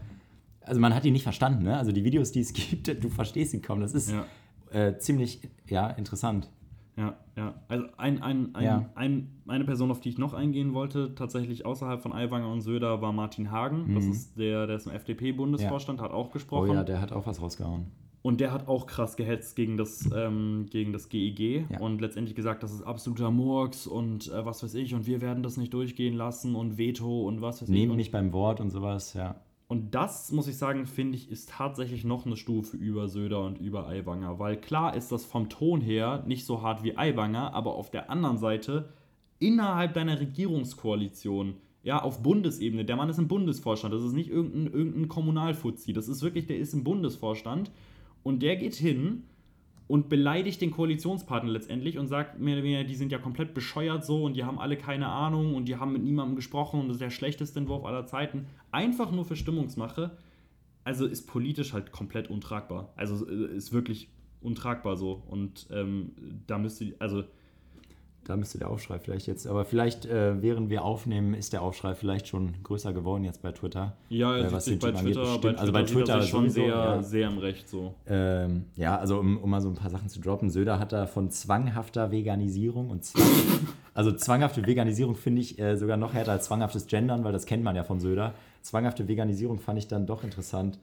also 0.61 0.79
man 0.79 0.93
hat 0.95 1.03
ihn 1.05 1.13
nicht 1.13 1.23
verstanden, 1.23 1.63
ne? 1.63 1.77
also 1.77 1.91
die 1.91 2.03
Videos, 2.03 2.31
die 2.31 2.39
es 2.41 2.53
gibt, 2.53 2.87
du 3.03 3.09
verstehst 3.09 3.53
ihn 3.53 3.61
kaum, 3.61 3.81
das 3.81 3.93
ist 3.93 4.11
Ja. 4.11 4.25
äh, 4.71 4.97
ziemlich, 4.97 5.41
ja, 5.67 5.89
interessant. 5.89 6.49
Ja, 6.97 7.15
ja. 7.37 7.53
Also 7.69 7.85
ein, 7.97 8.21
ein, 8.21 8.53
ein, 8.53 8.63
Ja. 8.63 8.89
ein, 8.95 9.29
eine 9.47 9.63
Person, 9.63 9.91
auf 9.91 10.01
die 10.01 10.09
ich 10.09 10.17
noch 10.17 10.33
eingehen 10.33 10.73
wollte, 10.73 11.15
tatsächlich 11.15 11.65
außerhalb 11.65 12.01
von 12.01 12.11
Aiwanger 12.13 12.51
und 12.51 12.61
Söder, 12.61 13.01
war 13.01 13.13
Martin 13.13 13.49
Hagen. 13.51 13.95
Das 13.95 14.05
ist 14.05 14.37
der, 14.37 14.67
der 14.67 14.75
ist 14.75 14.87
im 14.87 14.91
FDP-Bundesvorstand, 14.93 16.01
hat 16.01 16.11
auch 16.11 16.25
Mhm. 16.25 16.29
Oh 16.29 16.33
gesprochen. 16.33 16.73
ja, 16.73 16.83
der 16.83 17.01
hat 17.01 17.11
auch 17.13 17.25
was 17.25 17.41
rausgehauen. 17.41 17.85
Und 18.23 18.39
der 18.39 18.51
hat 18.51 18.67
auch 18.67 18.85
krass 18.85 19.15
gehetzt 19.15 19.55
gegen 19.55 19.77
das, 19.77 20.07
ähm, 20.15 20.67
gegen 20.69 20.93
das 20.93 21.09
GEG 21.09 21.65
Ja. 21.71 21.79
und 21.79 22.01
letztendlich 22.01 22.35
gesagt, 22.35 22.61
das 22.61 22.71
ist 22.71 22.83
absoluter 22.83 23.31
Murks 23.31 23.87
und 23.87 24.27
äh, 24.31 24.45
was 24.45 24.61
weiß 24.61 24.75
ich 24.75 24.93
und 24.93 25.07
wir 25.07 25.21
werden 25.21 25.41
das 25.41 25.57
nicht 25.57 25.73
durchgehen 25.73 26.13
lassen 26.13 26.53
und 26.53 26.77
Veto 26.77 27.25
und 27.27 27.41
was 27.41 27.61
weiß 27.63 27.69
ich. 27.69 27.73
Nehmen 27.73 27.95
mich 27.95 28.11
beim 28.11 28.31
Wort 28.31 28.59
und 28.61 28.69
sowas, 28.69 29.15
ja. 29.15 29.35
Und 29.71 29.95
das, 29.95 30.33
muss 30.33 30.49
ich 30.49 30.57
sagen, 30.57 30.85
finde 30.85 31.17
ich, 31.17 31.31
ist 31.31 31.47
tatsächlich 31.51 32.03
noch 32.03 32.25
eine 32.25 32.35
Stufe 32.35 32.75
über 32.75 33.07
Söder 33.07 33.45
und 33.45 33.57
über 33.57 33.87
Aiwanger. 33.87 34.37
Weil 34.37 34.59
klar 34.59 34.97
ist 34.97 35.13
das 35.13 35.23
vom 35.23 35.47
Ton 35.47 35.79
her 35.79 36.25
nicht 36.27 36.45
so 36.45 36.61
hart 36.61 36.83
wie 36.83 36.97
Aiwanger, 36.97 37.53
aber 37.53 37.75
auf 37.75 37.89
der 37.89 38.09
anderen 38.09 38.37
Seite, 38.37 38.89
innerhalb 39.39 39.93
deiner 39.93 40.19
Regierungskoalition, 40.19 41.53
ja, 41.83 42.01
auf 42.01 42.21
Bundesebene, 42.21 42.83
der 42.83 42.97
Mann 42.97 43.07
ist 43.07 43.17
im 43.17 43.29
Bundesvorstand, 43.29 43.93
das 43.93 44.03
ist 44.03 44.11
nicht 44.11 44.29
irgendein, 44.29 44.73
irgendein 44.73 45.07
Kommunalfuzzi, 45.07 45.93
das 45.93 46.09
ist 46.09 46.21
wirklich, 46.21 46.47
der 46.47 46.57
ist 46.57 46.73
im 46.73 46.83
Bundesvorstand 46.83 47.71
und 48.23 48.43
der 48.43 48.57
geht 48.57 48.75
hin 48.75 49.23
und 49.91 50.07
beleidigt 50.07 50.61
den 50.61 50.71
Koalitionspartner 50.71 51.51
letztendlich 51.51 51.97
und 51.97 52.07
sagt 52.07 52.39
mehr 52.39 52.55
oder 52.55 52.63
weniger, 52.63 52.85
die 52.85 52.95
sind 52.95 53.11
ja 53.11 53.17
komplett 53.17 53.53
bescheuert 53.53 54.05
so 54.05 54.23
und 54.23 54.37
die 54.37 54.45
haben 54.45 54.57
alle 54.57 54.77
keine 54.77 55.07
Ahnung 55.07 55.53
und 55.53 55.65
die 55.65 55.75
haben 55.75 55.91
mit 55.91 56.01
niemandem 56.01 56.37
gesprochen 56.37 56.79
und 56.79 56.87
das 56.87 56.95
ist 56.95 57.01
der 57.01 57.09
schlechteste 57.09 57.59
Entwurf 57.59 57.83
aller 57.83 58.05
Zeiten. 58.05 58.47
Einfach 58.71 59.11
nur 59.11 59.25
für 59.25 59.35
Stimmungsmache. 59.35 60.11
Also 60.83 61.05
ist 61.05 61.27
politisch 61.27 61.73
halt 61.73 61.91
komplett 61.91 62.29
untragbar. 62.29 62.93
Also 62.95 63.27
äh, 63.29 63.55
ist 63.55 63.71
wirklich 63.71 64.09
untragbar 64.41 64.97
so. 64.97 65.21
Und 65.29 65.67
ähm, 65.71 66.11
da 66.47 66.57
müsste, 66.57 66.95
also 66.99 67.23
Da 68.23 68.35
müsste 68.37 68.57
der 68.57 68.69
Aufschrei 68.69 68.97
vielleicht 68.99 69.27
jetzt, 69.27 69.45
aber 69.45 69.65
vielleicht, 69.65 70.05
äh, 70.05 70.41
während 70.41 70.69
wir 70.69 70.83
aufnehmen, 70.83 71.33
ist 71.33 71.53
der 71.53 71.61
Aufschrei 71.61 71.93
vielleicht 71.95 72.27
schon 72.27 72.53
größer 72.63 72.93
geworden 72.93 73.23
jetzt 73.23 73.41
bei 73.41 73.51
Twitter. 73.51 73.95
ja, 74.09 74.37
Äh, 74.37 74.51
was 74.51 74.65
den 74.65 74.79
bei 74.79 74.87
Typen 74.87 74.99
angeht, 74.99 75.15
Twitter, 75.15 75.31
bestimmt. 75.33 75.59
Also 75.59 75.73
bei 75.73 75.79
er 75.81 75.85
Twitter 75.85 76.21
schon 76.21 76.49
sowieso, 76.49 76.61
sehr, 76.61 76.67
ja. 76.67 77.03
sehr 77.03 77.27
im 77.29 77.37
Recht 77.39 77.69
so. 77.69 77.93
Ähm, 78.07 78.65
ja, 78.75 78.97
also 78.97 79.19
um, 79.19 79.37
um 79.37 79.49
mal 79.49 79.61
so 79.61 79.69
ein 79.69 79.75
paar 79.75 79.89
Sachen 79.89 80.09
zu 80.09 80.19
droppen. 80.19 80.49
Söder 80.49 80.79
hat 80.79 80.91
da 80.93 81.05
von 81.07 81.29
zwanghafter 81.29 82.11
Veganisierung 82.11 82.89
und 82.89 83.03
Zwang, 83.03 83.23
also 83.93 84.11
zwanghafte 84.11 84.65
Veganisierung 84.65 85.15
finde 85.15 85.41
ich 85.41 85.59
äh, 85.59 85.75
sogar 85.75 85.97
noch 85.97 86.13
härter 86.13 86.31
als 86.31 86.45
zwanghaftes 86.45 86.87
Gendern, 86.87 87.23
weil 87.23 87.33
das 87.33 87.45
kennt 87.45 87.63
man 87.63 87.75
ja 87.75 87.83
von 87.83 87.99
Söder. 87.99 88.33
Zwanghafte 88.61 89.07
Veganisierung 89.07 89.59
fand 89.59 89.79
ich 89.79 89.87
dann 89.87 90.05
doch 90.05 90.23
interessant. 90.23 90.79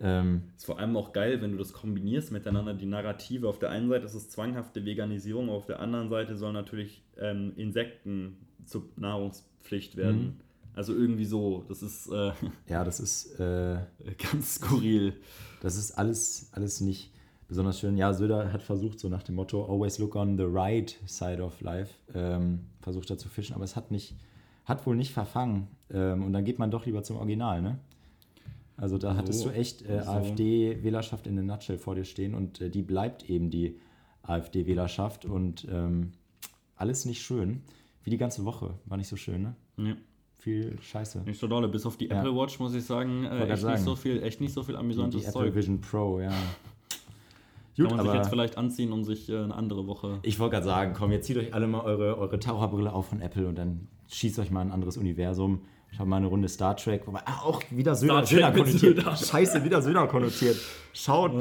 Ähm, 0.00 0.42
Ist 0.56 0.66
vor 0.66 0.78
allem 0.78 0.96
auch 0.96 1.12
geil, 1.12 1.40
wenn 1.40 1.52
du 1.52 1.58
das 1.58 1.72
kombinierst 1.72 2.30
miteinander, 2.32 2.74
die 2.74 2.86
Narrative. 2.86 3.48
Auf 3.48 3.58
der 3.58 3.70
einen 3.70 3.88
Seite 3.88 4.04
ist 4.06 4.14
es 4.14 4.28
zwanghafte 4.28 4.84
Veganisierung, 4.84 5.48
auf 5.50 5.66
der 5.66 5.80
anderen 5.80 6.08
Seite 6.08 6.36
sollen 6.36 6.54
natürlich 6.54 7.02
ähm, 7.18 7.52
Insekten 7.56 8.36
zur 8.66 8.88
Nahrungspflicht 8.96 9.96
werden. 9.96 10.40
Also 10.74 10.92
irgendwie 10.92 11.24
so. 11.24 11.64
Das 11.68 11.82
ist 11.82 12.08
äh, 12.08 12.32
ja, 12.68 12.84
das 12.84 13.00
ist, 13.00 13.38
äh, 13.38 13.78
ganz 14.32 14.56
skurril. 14.56 15.14
das 15.60 15.76
ist 15.76 15.92
alles, 15.92 16.50
alles 16.52 16.80
nicht 16.80 17.13
besonders 17.54 17.78
schön. 17.78 17.96
Ja, 17.96 18.12
Söder 18.12 18.52
hat 18.52 18.62
versucht, 18.62 18.98
so 18.98 19.08
nach 19.08 19.22
dem 19.22 19.36
Motto, 19.36 19.64
always 19.64 19.98
look 19.98 20.16
on 20.16 20.36
the 20.36 20.42
right 20.44 20.98
side 21.06 21.40
of 21.40 21.60
life, 21.60 21.94
ähm, 22.12 22.66
versucht 22.80 23.08
da 23.10 23.16
zu 23.16 23.28
fischen, 23.28 23.54
aber 23.54 23.62
es 23.62 23.76
hat 23.76 23.92
nicht, 23.92 24.16
hat 24.64 24.84
wohl 24.86 24.96
nicht 24.96 25.12
verfangen. 25.12 25.68
Ähm, 25.90 26.24
und 26.24 26.32
dann 26.32 26.44
geht 26.44 26.58
man 26.58 26.72
doch 26.72 26.84
lieber 26.84 27.04
zum 27.04 27.16
Original, 27.18 27.62
ne? 27.62 27.78
Also 28.76 28.98
da 28.98 29.14
hattest 29.14 29.40
So, 29.42 29.50
du 29.50 29.54
echt 29.54 29.82
äh, 29.88 30.02
so. 30.02 30.10
AfD-Wählerschaft 30.10 31.28
in 31.28 31.36
der 31.36 31.44
Nutshell 31.44 31.78
vor 31.78 31.94
dir 31.94 32.04
stehen 32.04 32.34
und 32.34 32.60
äh, 32.60 32.70
die 32.70 32.82
bleibt 32.82 33.30
eben 33.30 33.48
die 33.50 33.78
AfD-Wählerschaft 34.24 35.24
und 35.24 35.66
ähm, 35.70 36.10
alles 36.76 37.04
nicht 37.04 37.22
schön. 37.22 37.62
Wie 38.02 38.10
die 38.10 38.18
ganze 38.18 38.44
Woche. 38.44 38.74
War 38.86 38.96
nicht 38.98 39.06
so 39.08 39.14
schön, 39.16 39.42
ne? 39.42 39.54
Ja, 39.76 39.94
Viel 40.38 40.76
Scheiße. 40.82 41.20
nicht 41.20 41.38
so 41.38 41.46
dolle. 41.46 41.68
Bis 41.68 41.86
auf 41.86 41.96
die 41.96 42.06
Ja. 42.06 42.18
Apple 42.18 42.34
Watch 42.34 42.58
muss 42.58 42.74
ich 42.74 42.84
sagen, 42.84 43.24
äh, 43.24 43.46
echt, 43.48 43.62
sagen. 43.62 43.74
nicht 43.74 43.84
so 43.84 43.94
viel, 43.94 44.22
echt 44.24 44.40
nicht 44.40 44.52
so 44.52 44.62
viel 44.64 44.74
Die, 44.74 44.80
amüsantes 44.80 45.20
die 45.22 45.26
Apple 45.28 45.40
Zeug. 45.44 45.54
Vision 45.54 45.80
Pro, 45.80 46.18
ja. 46.20 46.32
Kann 47.76 47.96
man 47.96 48.06
sich 48.06 48.14
jetzt 48.14 48.28
vielleicht 48.28 48.56
anziehen 48.56 48.92
und 48.92 49.04
sich 49.04 49.28
äh, 49.28 49.36
eine 49.36 49.54
andere 49.54 49.86
Woche. 49.86 50.20
Ich 50.22 50.38
wollte 50.38 50.54
gerade 50.54 50.66
sagen, 50.66 50.94
komm, 50.96 51.12
jetzt 51.12 51.26
zieht 51.26 51.36
euch 51.36 51.54
alle 51.54 51.66
mal 51.66 51.80
eure, 51.80 52.18
eure 52.18 52.38
Taucherbrille 52.38 52.92
auf 52.92 53.08
von 53.08 53.20
Apple 53.20 53.48
und 53.48 53.56
dann 53.56 53.88
schießt 54.08 54.38
euch 54.38 54.50
mal 54.50 54.60
ein 54.60 54.70
anderes 54.70 54.96
Universum. 54.96 55.62
Schaut 55.96 56.08
mal 56.08 56.16
eine 56.16 56.26
Runde 56.26 56.48
Star 56.48 56.76
Trek, 56.76 57.06
wobei 57.06 57.20
ah, 57.24 57.42
auch 57.44 57.62
wieder 57.70 57.94
Söder, 57.94 58.26
Söder 58.26 58.50
konnotiert. 58.50 58.80
Söder. 58.80 59.16
Scheiße, 59.16 59.64
wieder 59.64 59.80
Söder 59.80 60.08
konnotiert. 60.08 60.56
Schaut. 60.92 61.32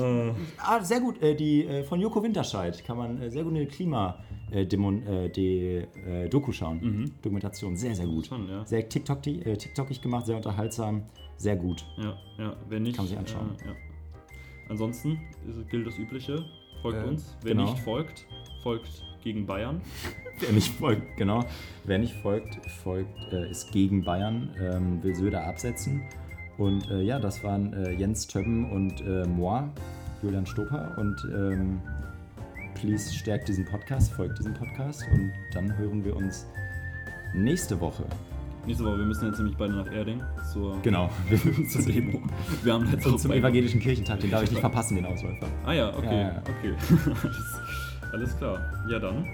Ah, 0.57 0.79
sehr 0.83 0.99
gut. 0.99 1.19
Äh, 1.23 1.35
die 1.35 1.65
äh, 1.65 1.83
von 1.83 1.99
Joko 1.99 2.21
Winterscheid 2.21 2.83
kann 2.85 2.97
man 2.97 3.19
äh, 3.19 3.31
sehr 3.31 3.43
gut 3.43 3.53
eine 3.53 3.65
Klima 3.65 4.19
äh, 4.51 4.61
äh, 4.61 5.77
äh, 6.25 6.51
schauen. 6.51 7.11
Dokumentation, 7.23 7.75
sehr, 7.75 7.95
sehr 7.95 8.05
gut. 8.05 8.27
Schon, 8.27 8.47
ja. 8.47 8.63
Sehr 8.65 8.87
TikTok, 8.87 9.25
äh, 9.25 9.57
TikTokig 9.57 9.99
gemacht, 10.01 10.27
sehr 10.27 10.35
unterhaltsam, 10.35 11.03
sehr 11.37 11.55
gut. 11.55 11.83
Ja, 11.97 12.15
ja, 12.37 12.55
wer 12.69 12.79
nicht. 12.79 12.95
Kann 12.95 13.05
man 13.05 13.09
sich 13.09 13.17
anschauen. 13.17 13.55
Äh, 13.63 13.69
ja. 13.69 13.92
Ansonsten 14.69 15.19
gilt 15.69 15.85
das 15.87 15.97
Übliche. 15.97 16.45
Folgt 16.81 17.03
Äh, 17.05 17.09
uns. 17.09 17.35
Wer 17.41 17.55
genau. 17.55 17.71
nicht 17.71 17.79
folgt, 17.83 18.25
folgt 18.61 19.03
gegen 19.23 19.45
Bayern. 19.45 19.81
Wer 20.39 20.51
nicht 20.51 20.73
folgt, 20.73 21.15
genau. 21.17 21.45
Wer 21.85 21.99
nicht 21.99 22.13
folgt, 22.15 22.57
folgt, 22.83 23.31
äh, 23.31 23.49
ist 23.49 23.71
gegen 23.71 24.03
Bayern, 24.03 24.49
ähm, 24.59 25.03
will 25.03 25.15
Söder 25.15 25.45
absetzen. 25.45 26.01
Und 26.57 26.89
äh, 26.89 27.01
ja, 27.01 27.19
das 27.19 27.43
waren 27.43 27.73
äh, 27.73 27.91
Jens 27.91 28.27
Többen 28.27 28.69
und 28.71 29.01
äh, 29.01 29.25
moi 29.25 29.63
Julian 30.21 30.45
Stoper 30.45 30.95
und 30.97 31.15
ähm, 31.33 31.81
please 32.75 33.13
stärkt 33.13 33.47
diesen 33.47 33.65
Podcast, 33.65 34.11
folgt 34.13 34.39
diesem 34.39 34.53
Podcast 34.53 35.03
und 35.13 35.31
dann 35.53 35.75
hören 35.77 36.03
wir 36.03 36.15
uns 36.15 36.45
nächste 37.33 37.79
Woche. 37.79 38.05
Nächste 38.65 38.85
Woche, 38.85 38.97
wir 38.99 39.05
müssen 39.05 39.25
jetzt 39.27 39.37
nämlich 39.39 39.57
beide 39.57 39.73
nach 39.73 39.91
Erding 39.91 40.21
zur, 40.53 40.81
Genau, 40.83 41.09
zur 41.69 41.81
Demo. 41.83 42.21
Wir 42.63 42.73
haben 42.73 42.89
jetzt 42.91 43.05
auch 43.05 43.17
zum 43.17 43.31
evangelischen 43.33 43.81
Kirchentag, 43.81 44.21
den 44.21 44.31
darf 44.31 44.43
ich 44.43 44.51
nicht 44.51 44.61
verpassen, 44.61 44.95
den 44.95 45.05
Ausläufer. 45.05 45.47
Ah 45.65 45.73
ja, 45.73 45.89
okay, 45.89 46.05
Ja, 46.05 46.21
ja. 46.29 46.43
okay. 46.43 46.73
alles, 47.23 47.59
alles 48.13 48.37
klar. 48.37 48.59
Ja 48.89 48.99
dann, 48.99 49.25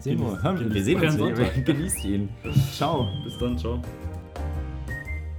Sehen 0.00 0.20
wir, 0.20 0.26
Genießt- 0.28 0.44
wir, 0.44 0.60
wir 0.60 0.68
genießt 0.68 0.84
sehen 0.84 1.00
uns, 1.02 1.16
Sonntag. 1.16 1.64
genießt 1.66 2.04
ihn. 2.04 2.28
Ciao. 2.72 3.08
bis 3.24 3.38
dann, 3.38 3.58
ciao. 3.58 3.80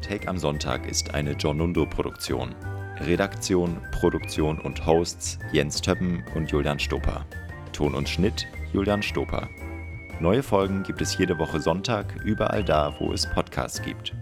Take 0.02 0.28
am 0.28 0.38
Sonntag 0.38 0.86
ist 0.90 1.14
eine 1.14 1.36
Giornundo-Produktion. 1.36 2.56
Redaktion, 3.02 3.78
Produktion 3.92 4.60
und 4.60 4.86
Hosts 4.86 5.40
Jens 5.54 5.80
Töppen 5.82 6.24
und 6.36 6.52
Julian 6.52 6.80
Stoper. 6.80 7.26
Ton 7.72 7.94
und 7.96 8.10
Schnitt 8.10 8.48
Julian 8.74 9.02
Stoper. 9.02 9.48
Neue 10.22 10.44
Folgen 10.44 10.84
gibt 10.84 11.02
es 11.02 11.18
jede 11.18 11.40
Woche 11.40 11.62
Sonntag 11.62 12.14
überall 12.26 12.62
da, 12.62 12.94
wo 13.00 13.14
es 13.14 13.26
Podcasts 13.26 13.82
gibt. 13.82 14.14